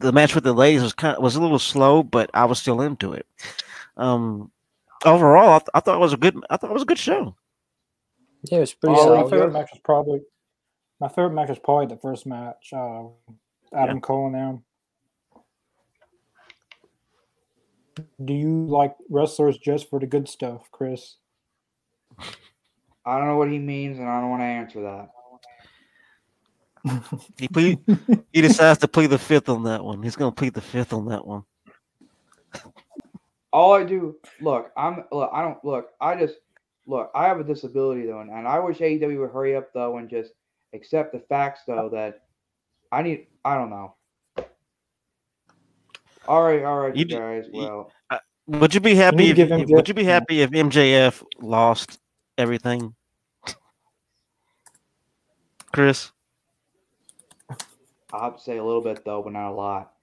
the 0.00 0.12
match 0.12 0.34
with 0.34 0.44
the 0.44 0.52
ladies 0.52 0.82
was 0.82 0.92
kind 0.92 1.16
of 1.16 1.22
was 1.22 1.36
a 1.36 1.40
little 1.40 1.58
slow, 1.58 2.02
but 2.02 2.28
I 2.34 2.44
was 2.44 2.58
still 2.58 2.82
into 2.82 3.14
it. 3.14 3.26
Um, 3.96 4.50
overall, 5.04 5.54
I, 5.54 5.58
th- 5.58 5.68
I 5.74 5.80
thought 5.80 5.96
it 5.96 6.00
was 6.00 6.12
a 6.12 6.16
good. 6.16 6.36
I 6.50 6.56
thought 6.56 6.70
it 6.70 6.74
was 6.74 6.82
a 6.82 6.86
good 6.86 6.98
show. 6.98 7.36
Yeah, 8.50 8.58
it 8.58 8.60
was 8.60 8.74
pretty 8.74 8.96
Oh, 8.98 9.10
my 9.14 9.22
yeah. 9.22 9.28
favorite 9.30 9.52
match 9.52 9.70
was 9.72 9.80
probably 9.84 10.20
my 11.00 11.08
favorite 11.08 11.30
match 11.34 11.48
was 11.48 11.58
probably 11.58 11.86
the 11.86 12.00
first 12.00 12.26
match. 12.26 12.72
Uh, 12.72 13.04
Adam 13.74 14.00
Cole 14.00 14.26
and 14.26 14.34
them. 14.34 14.64
Do 18.24 18.34
you 18.34 18.66
like 18.66 18.94
wrestlers 19.08 19.56
just 19.58 19.88
for 19.88 20.00
the 20.00 20.06
good 20.06 20.28
stuff, 20.28 20.68
Chris? 20.72 21.16
I 23.06 23.18
don't 23.18 23.28
know 23.28 23.36
what 23.36 23.50
he 23.50 23.58
means, 23.58 23.98
and 23.98 24.08
I 24.08 24.20
don't 24.20 24.30
want 24.30 24.40
to 24.40 24.46
answer 24.46 24.82
that. 24.82 25.10
He 27.38 27.48
plead, 27.48 27.78
he 28.32 28.42
decides 28.42 28.78
to 28.80 28.88
plead 28.88 29.06
the 29.06 29.18
fifth 29.18 29.48
on 29.48 29.62
that 29.64 29.82
one. 29.82 30.02
He's 30.02 30.16
going 30.16 30.30
to 30.30 30.34
plead 30.34 30.52
the 30.52 30.60
fifth 30.60 30.92
on 30.92 31.06
that 31.06 31.26
one. 31.26 31.44
All 33.54 33.72
I 33.72 33.84
do, 33.84 34.16
look, 34.40 34.72
I'm 34.76 35.04
look, 35.12 35.30
I 35.32 35.40
don't 35.42 35.64
look, 35.64 35.90
I 36.00 36.16
just 36.16 36.34
look, 36.86 37.10
I 37.14 37.26
have 37.28 37.38
a 37.38 37.44
disability 37.44 38.04
though, 38.04 38.20
and, 38.20 38.28
and 38.30 38.46
I 38.48 38.58
wish 38.58 38.78
AEW 38.78 39.20
would 39.20 39.30
hurry 39.30 39.54
up 39.56 39.72
though 39.72 39.96
and 39.98 40.10
just 40.10 40.32
accept 40.74 41.12
the 41.12 41.20
facts 41.20 41.60
though 41.66 41.88
that 41.90 42.22
I 42.90 43.02
need 43.02 43.28
I 43.44 43.54
don't 43.54 43.70
know. 43.70 43.94
All 46.26 46.42
right, 46.42 46.64
all 46.64 46.78
right, 46.80 46.96
You 46.96 47.04
you 47.08 47.16
guys. 47.16 47.44
you- 47.52 47.60
Well, 47.60 47.92
uh, 48.10 48.18
Would 48.48 48.74
you 48.74 48.80
be 48.80 48.94
happy? 48.94 49.16
need 49.18 49.36
to 49.36 49.42
If, 49.42 49.48
give 49.48 49.60
if- 49.60 49.68
MJF 49.68 49.76
would 49.76 49.88
you 49.88 49.94
be 49.94 50.02
a 50.02 50.04
chance. 50.04 50.12
happy 50.22 50.40
if 50.42 50.50
MJF 50.50 51.22
lost 51.40 51.98
everything? 52.36 52.94
Chris, 55.72 56.10
I'll 58.12 58.20
have 58.20 58.36
to 58.36 58.42
say 58.42 58.58
a 58.58 58.64
little 58.64 58.80
bit 58.82 59.04
though, 59.04 59.22
but 59.22 59.32
not 59.32 59.50
a 59.50 59.54
lot. 59.54 59.93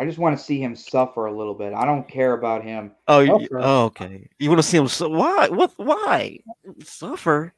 I 0.00 0.06
just 0.06 0.16
want 0.16 0.38
to 0.38 0.42
see 0.42 0.58
him 0.58 0.74
suffer 0.74 1.26
a 1.26 1.36
little 1.36 1.52
bit. 1.52 1.74
I 1.74 1.84
don't 1.84 2.08
care 2.08 2.32
about 2.32 2.64
him. 2.64 2.92
oh, 3.06 3.20
you, 3.20 3.46
oh, 3.52 3.84
okay. 3.84 4.30
You 4.38 4.48
want 4.48 4.58
to 4.58 4.66
see 4.66 4.78
him? 4.78 4.88
So, 4.88 5.10
why? 5.10 5.50
What? 5.50 5.74
Why 5.76 6.38
suffer? 6.82 7.52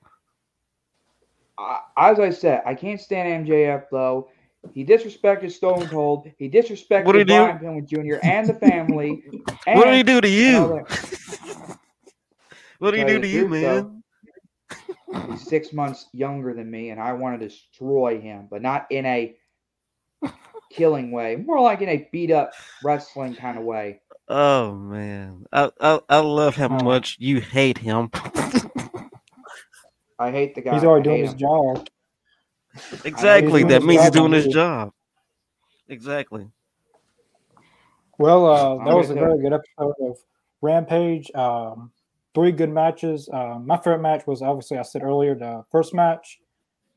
I, 1.56 1.78
as 1.96 2.18
I 2.18 2.30
said, 2.30 2.62
I 2.66 2.74
can't 2.74 3.00
stand 3.00 3.46
MJF 3.46 3.84
though. 3.92 4.28
He 4.74 4.84
disrespected 4.84 5.52
Stone 5.52 5.86
Cold. 5.86 6.32
He 6.36 6.50
disrespected 6.50 7.04
What 7.04 7.12
did 7.12 7.28
he? 7.28 7.36
Brian 7.36 7.60
Pillman 7.60 7.88
Jr. 7.88 8.18
and 8.24 8.48
the 8.48 8.54
family. 8.54 9.22
And, 9.64 9.78
what 9.78 9.84
did 9.84 9.94
he 9.94 10.02
do 10.02 10.20
to 10.20 10.28
you? 10.28 10.58
what 12.80 12.90
did 12.90 12.98
he 12.98 13.04
do 13.04 13.20
to 13.20 13.28
you, 13.28 13.46
truth, 13.46 13.62
though. 13.62 14.02
man? 15.12 15.30
He's 15.30 15.46
six 15.46 15.72
months 15.72 16.08
younger 16.12 16.52
than 16.52 16.68
me, 16.68 16.90
and 16.90 17.00
I 17.00 17.12
want 17.12 17.38
to 17.38 17.48
destroy 17.48 18.20
him, 18.20 18.48
but 18.50 18.60
not 18.60 18.88
in 18.90 19.06
a 19.06 19.36
killing 20.72 21.10
way. 21.12 21.36
More 21.36 21.60
like 21.60 21.80
in 21.82 21.88
a 21.88 22.08
beat 22.12 22.30
up 22.30 22.52
wrestling 22.82 23.34
kind 23.34 23.58
of 23.58 23.64
way. 23.64 24.00
Oh 24.28 24.74
man, 24.74 25.46
I 25.52 25.70
I, 25.80 26.00
I 26.08 26.18
love 26.20 26.56
how 26.56 26.68
Oh. 26.68 26.84
much 26.84 27.16
you 27.20 27.40
hate 27.40 27.78
him. 27.78 28.10
I 30.18 30.30
hate 30.30 30.54
the 30.54 30.60
guy. 30.62 30.74
He's 30.74 30.84
already 30.84 31.10
I 31.10 31.12
hate 31.12 31.18
doing 31.18 31.22
his 31.24 31.32
him. 31.32 31.38
job. 31.38 31.88
exactly. 33.04 33.60
doing 33.62 33.68
That 33.68 33.80
his 33.80 33.84
means 33.84 34.02
he's 34.02 34.10
job 34.10 34.22
on 34.24 34.30
doing 34.30 34.42
his 34.44 34.52
job. 34.52 34.92
Exactly. 35.88 36.48
Well, 38.18 38.46
uh, 38.46 38.84
that 38.84 38.94
was 38.96 39.10
a 39.10 39.14
very 39.14 39.40
good 39.40 39.52
episode 39.52 39.94
of 40.00 40.16
Rampage. 40.60 41.30
Um, 41.34 41.90
three 42.34 42.52
good 42.52 42.70
matches. 42.70 43.28
Uh, 43.28 43.58
my 43.58 43.76
favorite 43.78 44.00
match 44.00 44.26
was 44.26 44.42
obviously 44.42 44.78
I 44.78 44.82
said 44.82 45.02
earlier 45.02 45.34
the 45.34 45.64
first 45.72 45.92
match. 45.92 46.38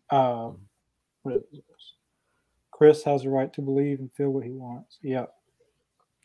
Uh, 0.10 0.52
what 1.24 1.36
is 1.38 1.42
this? 1.52 1.62
Chris 2.76 3.04
has 3.06 3.24
the 3.24 3.30
right 3.30 3.54
to 3.54 3.62
believe 3.62 4.00
and 4.00 4.12
feel 4.18 4.32
what 4.32 4.44
he 4.44 4.52
wants. 4.52 5.00
Yep. 5.02 5.34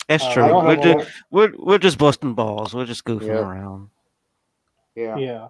That's 0.09 0.25
Uh, 0.25 0.33
true. 0.35 0.49
don't 0.49 0.67
We're 0.67 0.77
just 0.83 1.11
we're 1.31 1.53
we're 1.57 1.79
just 1.79 1.97
busting 1.97 2.35
balls. 2.35 2.75
We're 2.75 2.87
just 2.87 3.05
goofing 3.05 3.29
Yeah. 3.29 3.39
around. 3.39 3.91
Yeah. 4.97 5.17
yeah. 5.17 5.49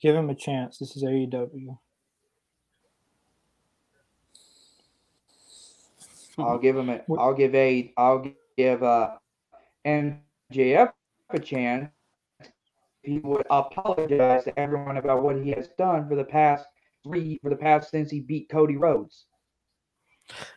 Give 0.00 0.14
him 0.14 0.30
a 0.30 0.36
chance. 0.36 0.78
This 0.78 0.96
is 0.96 1.02
AEW. 1.02 1.76
I'll 6.38 6.58
give 6.58 6.76
him 6.76 6.90
a. 6.90 6.98
What- 7.08 7.18
I'll 7.20 7.34
give 7.34 7.52
a. 7.56 7.92
I'll 7.96 8.24
give 8.56 8.82
uh, 8.84 9.16
MJF 9.84 10.92
a 11.30 11.38
chance 11.40 11.90
he 13.02 13.18
would 13.18 13.46
apologize 13.50 14.44
to 14.44 14.56
everyone 14.56 14.98
about 14.98 15.24
what 15.24 15.42
he 15.42 15.50
has 15.50 15.68
done 15.76 16.08
for 16.08 16.14
the 16.14 16.24
past 16.24 16.66
three 17.02 17.38
for 17.42 17.50
the 17.50 17.56
past 17.56 17.90
since 17.90 18.12
he 18.12 18.20
beat 18.20 18.48
Cody 18.48 18.76
Rhodes. 18.76 19.26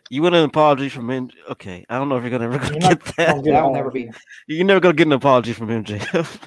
You 0.10 0.22
want 0.24 0.36
an 0.36 0.44
apology 0.44 0.90
from 0.90 1.10
him? 1.10 1.30
Okay, 1.50 1.86
I 1.90 1.98
don't 1.98 2.10
know 2.10 2.18
if 2.18 2.24
you're 2.24 2.32
gonna 2.32 2.46
ever 2.46 2.58
gonna 2.60 2.74
You're 2.74 2.80
not 2.80 3.00
get 3.04 3.16
that. 3.18 3.28
gonna 3.28 3.44
get 3.44 3.52
That 3.54 3.64
will 3.64 3.74
never 3.74 3.92
be. 3.92 4.12
You're 4.48 4.66
never 4.66 4.80
gonna 4.80 4.94
get 4.96 5.08
an 5.08 5.14
apology 5.14 5.54
from 5.54 5.70
him, 5.70 5.84
Jacob. 5.84 6.28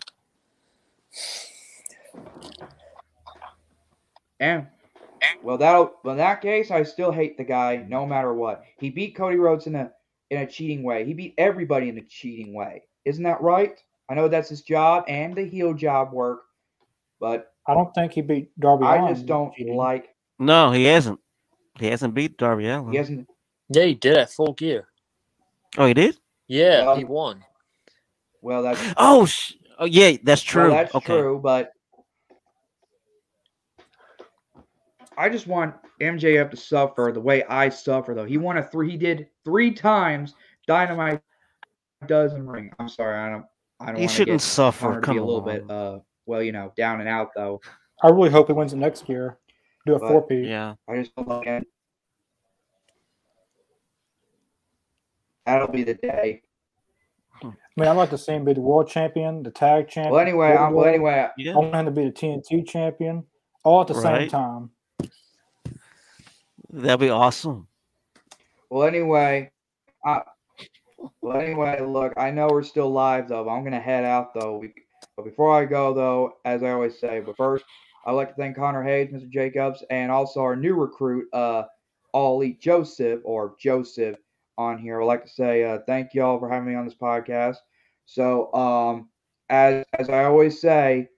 And 4.40 4.66
well, 5.42 5.58
that 5.58 5.92
well 6.04 6.12
in 6.12 6.18
that 6.18 6.40
case, 6.42 6.70
I 6.70 6.82
still 6.82 7.12
hate 7.12 7.36
the 7.36 7.44
guy 7.44 7.84
no 7.88 8.06
matter 8.06 8.34
what. 8.34 8.64
He 8.78 8.90
beat 8.90 9.14
Cody 9.16 9.36
Rhodes 9.36 9.66
in 9.66 9.76
a 9.76 9.92
in 10.30 10.38
a 10.40 10.46
cheating 10.46 10.82
way. 10.82 11.04
He 11.04 11.14
beat 11.14 11.34
everybody 11.38 11.88
in 11.88 11.98
a 11.98 12.02
cheating 12.02 12.54
way. 12.54 12.82
Isn't 13.04 13.24
that 13.24 13.40
right? 13.40 13.78
I 14.08 14.14
know 14.14 14.28
that's 14.28 14.48
his 14.48 14.62
job 14.62 15.04
and 15.08 15.34
the 15.34 15.44
heel 15.44 15.74
job 15.74 16.12
work, 16.12 16.42
but 17.20 17.52
I 17.66 17.74
don't 17.74 17.94
think 17.94 18.12
he 18.12 18.22
beat 18.22 18.50
Darby. 18.58 18.84
I 18.84 18.98
Allin, 18.98 19.14
just 19.14 19.26
don't 19.26 19.54
cheating. 19.54 19.76
like. 19.76 20.14
No, 20.38 20.72
he 20.72 20.84
hasn't. 20.84 21.20
He 21.78 21.86
hasn't 21.86 22.14
beat 22.14 22.36
Darby 22.36 22.68
Allin. 22.68 22.92
He 22.92 22.98
hasn't. 22.98 23.28
Yeah, 23.68 23.84
he 23.84 23.94
did 23.94 24.16
at 24.16 24.30
full 24.30 24.52
gear. 24.52 24.88
Oh, 25.78 25.86
he 25.86 25.94
did. 25.94 26.18
Yeah, 26.48 26.86
Um, 26.90 26.98
he 26.98 27.04
won. 27.04 27.42
Well, 28.42 28.62
that's 28.62 28.80
Oh, 28.96 29.24
sh- 29.24 29.54
oh 29.78 29.86
yeah, 29.86 30.16
that's 30.22 30.42
true. 30.42 30.64
Well, 30.68 30.70
that's 30.72 30.94
okay. 30.94 31.06
true, 31.18 31.40
but 31.42 31.72
I 35.16 35.28
just 35.28 35.46
want 35.46 35.74
MJF 36.00 36.50
to 36.50 36.56
suffer 36.56 37.10
the 37.12 37.20
way 37.20 37.44
I 37.44 37.68
suffer, 37.68 38.14
though. 38.14 38.24
He 38.24 38.38
won 38.38 38.58
a 38.58 38.62
three. 38.62 38.90
He 38.90 38.96
did 38.96 39.28
three 39.44 39.70
times. 39.72 40.34
Dynamite 40.66 41.20
Diamond 42.06 42.50
Ring. 42.50 42.72
I'm 42.78 42.88
sorry. 42.88 43.16
I 43.18 43.30
don't. 43.30 43.44
I 43.80 43.86
don't. 43.92 43.96
He 44.00 44.08
shouldn't 44.08 44.40
get 44.40 44.44
suffer. 44.46 45.00
Come 45.00 45.14
be 45.16 45.20
a 45.20 45.24
little 45.24 45.40
on. 45.40 45.44
bit, 45.46 45.70
uh, 45.70 45.98
well, 46.26 46.42
you 46.42 46.52
know, 46.52 46.72
down 46.76 47.00
and 47.00 47.08
out 47.08 47.30
though. 47.36 47.60
I 48.02 48.08
really 48.08 48.30
hope 48.30 48.48
he 48.48 48.52
wins 48.52 48.72
it 48.72 48.76
next 48.76 49.08
year. 49.08 49.38
Do 49.86 49.94
a 49.94 49.98
But- 49.98 50.08
four 50.08 50.22
P. 50.26 50.36
yeah. 50.48 50.74
I 50.88 50.96
just 50.96 51.14
don't 51.16 51.26
like 51.28 51.46
it. 51.46 51.66
That'll 55.46 55.68
be 55.68 55.82
the 55.82 55.94
day. 55.94 56.42
I 57.42 57.46
mean, 57.76 57.88
I'd 57.88 57.96
like 57.96 58.10
to 58.10 58.18
see 58.18 58.32
him 58.32 58.44
be 58.44 58.52
the 58.52 58.60
world 58.60 58.88
champion, 58.88 59.42
the 59.42 59.50
tag 59.50 59.88
champion. 59.88 60.12
Well, 60.12 60.20
anyway, 60.20 60.54
I'm, 60.54 60.74
well, 60.74 60.84
anyway, 60.84 61.28
Yeah. 61.36 61.54
I 61.54 61.56
want 61.56 61.74
him 61.74 61.86
to 61.86 61.90
be 61.90 62.04
the 62.04 62.12
TNT 62.12 62.62
champion, 62.66 63.24
all 63.64 63.80
at 63.80 63.88
the 63.88 63.94
same 63.94 64.28
time. 64.28 64.70
That'd 66.70 67.00
be 67.00 67.08
awesome. 67.10 67.66
Well, 68.70 68.86
anyway, 68.86 69.50
I, 70.04 70.22
well, 71.20 71.38
anyway, 71.40 71.80
look, 71.80 72.12
I 72.16 72.30
know 72.30 72.46
we're 72.48 72.62
still 72.62 72.90
live 72.90 73.28
though. 73.28 73.44
But 73.44 73.50
I'm 73.50 73.64
gonna 73.64 73.80
head 73.80 74.04
out 74.04 74.32
though. 74.34 74.58
We, 74.58 74.72
but 75.16 75.24
before 75.24 75.52
I 75.58 75.64
go 75.64 75.92
though, 75.92 76.36
as 76.44 76.62
I 76.62 76.70
always 76.70 76.98
say, 77.00 77.20
but 77.20 77.36
first, 77.36 77.64
I'd 78.05 78.12
like 78.12 78.30
to 78.30 78.34
thank 78.34 78.57
Connor 78.57 78.82
Hayes, 78.82 79.11
Mr. 79.12 79.30
Jacobs, 79.30 79.84
and 79.90 80.11
also 80.11 80.40
our 80.40 80.57
new 80.57 80.74
recruit, 80.74 81.28
uh, 81.32 81.64
All 82.12 82.36
Elite 82.36 82.61
Joseph 82.61 83.20
or 83.24 83.55
Joseph 83.61 84.16
on 84.59 84.78
here. 84.78 85.00
I'd 85.00 85.07
like 85.07 85.24
to 85.24 85.30
say 85.30 85.64
uh, 85.64 85.78
thank 85.86 86.14
you 86.14 86.22
all 86.22 86.38
for 86.38 86.48
having 86.48 86.68
me 86.68 86.74
on 86.74 86.84
this 86.84 86.94
podcast. 86.94 87.57
So, 88.07 88.53
um, 88.55 89.09
as 89.48 89.84
as 89.98 90.09
I 90.09 90.24
always 90.24 90.61
say, 90.61 91.09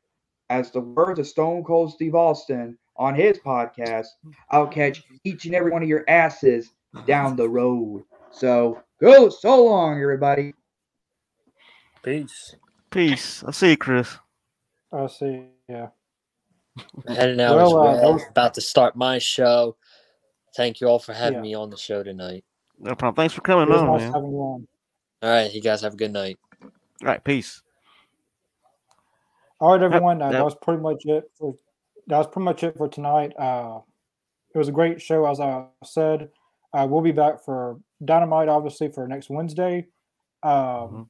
as 0.50 0.70
the 0.70 0.80
words 0.80 1.18
of 1.18 1.26
Stone 1.26 1.64
Cold 1.64 1.92
Steve 1.92 2.14
Austin 2.14 2.76
on 2.96 3.14
his 3.14 3.38
podcast, 3.38 4.06
I'll 4.50 4.66
catch 4.66 5.02
each 5.24 5.46
and 5.46 5.54
every 5.54 5.70
one 5.70 5.82
of 5.82 5.88
your 5.88 6.04
asses 6.08 6.72
down 7.06 7.36
the 7.36 7.48
road. 7.48 8.04
So 8.30 8.80
go 9.00 9.28
so 9.28 9.64
long, 9.64 10.00
everybody. 10.00 10.54
Peace. 12.02 12.54
Peace. 12.90 13.42
I'll 13.44 13.52
see 13.52 13.70
you, 13.70 13.76
Chris. 13.76 14.18
I'll 14.92 15.08
see. 15.08 15.46
Yeah. 15.68 15.88
Heading 17.08 17.40
out 17.40 17.56
Well, 17.56 17.78
uh, 17.78 17.94
well. 17.94 18.26
About 18.30 18.54
to 18.54 18.60
start 18.60 18.96
my 18.96 19.18
show. 19.18 19.76
Thank 20.56 20.80
you 20.80 20.88
all 20.88 20.98
for 20.98 21.12
having 21.12 21.36
Yeah. 21.38 21.42
me 21.42 21.54
on 21.54 21.70
the 21.70 21.76
show 21.76 22.02
tonight. 22.02 22.44
No 22.78 22.94
problem. 22.94 23.14
Thanks 23.16 23.34
for 23.34 23.40
coming 23.42 23.72
on, 23.72 23.86
nice 23.86 24.00
man. 24.02 24.14
on. 24.14 24.66
All 25.22 25.30
right, 25.30 25.52
you 25.52 25.60
guys 25.60 25.82
have 25.82 25.94
a 25.94 25.96
good 25.96 26.12
night. 26.12 26.38
All 26.62 26.70
right, 27.02 27.22
peace. 27.22 27.62
All 29.60 29.72
right, 29.72 29.82
everyone. 29.82 30.20
Uh, 30.20 30.26
yep. 30.26 30.32
that 30.34 30.44
was 30.44 30.54
pretty 30.56 30.82
much 30.82 31.06
it 31.06 31.30
for. 31.38 31.54
That 32.08 32.18
was 32.18 32.26
pretty 32.26 32.44
much 32.44 32.62
it 32.62 32.76
for 32.76 32.88
tonight. 32.88 33.32
Uh, 33.38 33.80
it 34.54 34.58
was 34.58 34.68
a 34.68 34.72
great 34.72 35.00
show, 35.00 35.26
as 35.26 35.40
I 35.40 35.66
said. 35.84 36.30
Uh, 36.72 36.86
we'll 36.90 37.00
be 37.00 37.12
back 37.12 37.42
for 37.44 37.78
Dynamite, 38.04 38.48
obviously, 38.48 38.88
for 38.88 39.06
next 39.08 39.30
Wednesday. 39.30 39.86
Um, 40.42 40.52
Mhm. 40.52 41.08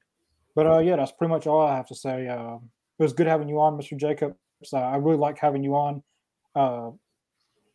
But 0.54 0.66
uh, 0.68 0.78
yeah, 0.78 0.94
that's 0.96 1.10
pretty 1.10 1.30
much 1.30 1.46
all 1.48 1.62
I 1.62 1.74
have 1.74 1.88
to 1.88 1.94
say. 1.96 2.28
Uh, 2.28 2.56
it 2.98 3.02
was 3.02 3.12
good 3.12 3.26
having 3.26 3.48
you 3.48 3.58
on, 3.60 3.76
Mr. 3.76 3.96
Jacobs. 3.96 4.36
Uh, 4.72 4.78
I 4.78 4.96
really 4.96 5.18
like 5.18 5.38
having 5.38 5.62
you 5.62 5.74
on. 5.74 6.02
Uh, 6.54 6.90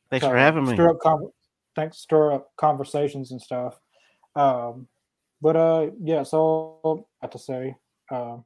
Thanks 0.10 0.26
for 0.26 0.38
having 0.38 0.66
me. 0.66 0.74
Stir 0.74 0.90
up 0.90 1.00
con- 1.00 1.32
thanks, 1.76 2.00
stir 2.00 2.34
up 2.34 2.52
conversations 2.58 3.32
and 3.32 3.42
stuff. 3.42 3.80
Um, 4.36 4.88
but 5.42 5.56
uh, 5.56 5.88
yeah, 6.02 6.24
so 6.24 7.06
I 7.22 7.26
have 7.26 7.32
to 7.32 7.40
say, 7.40 7.76
um, 8.12 8.44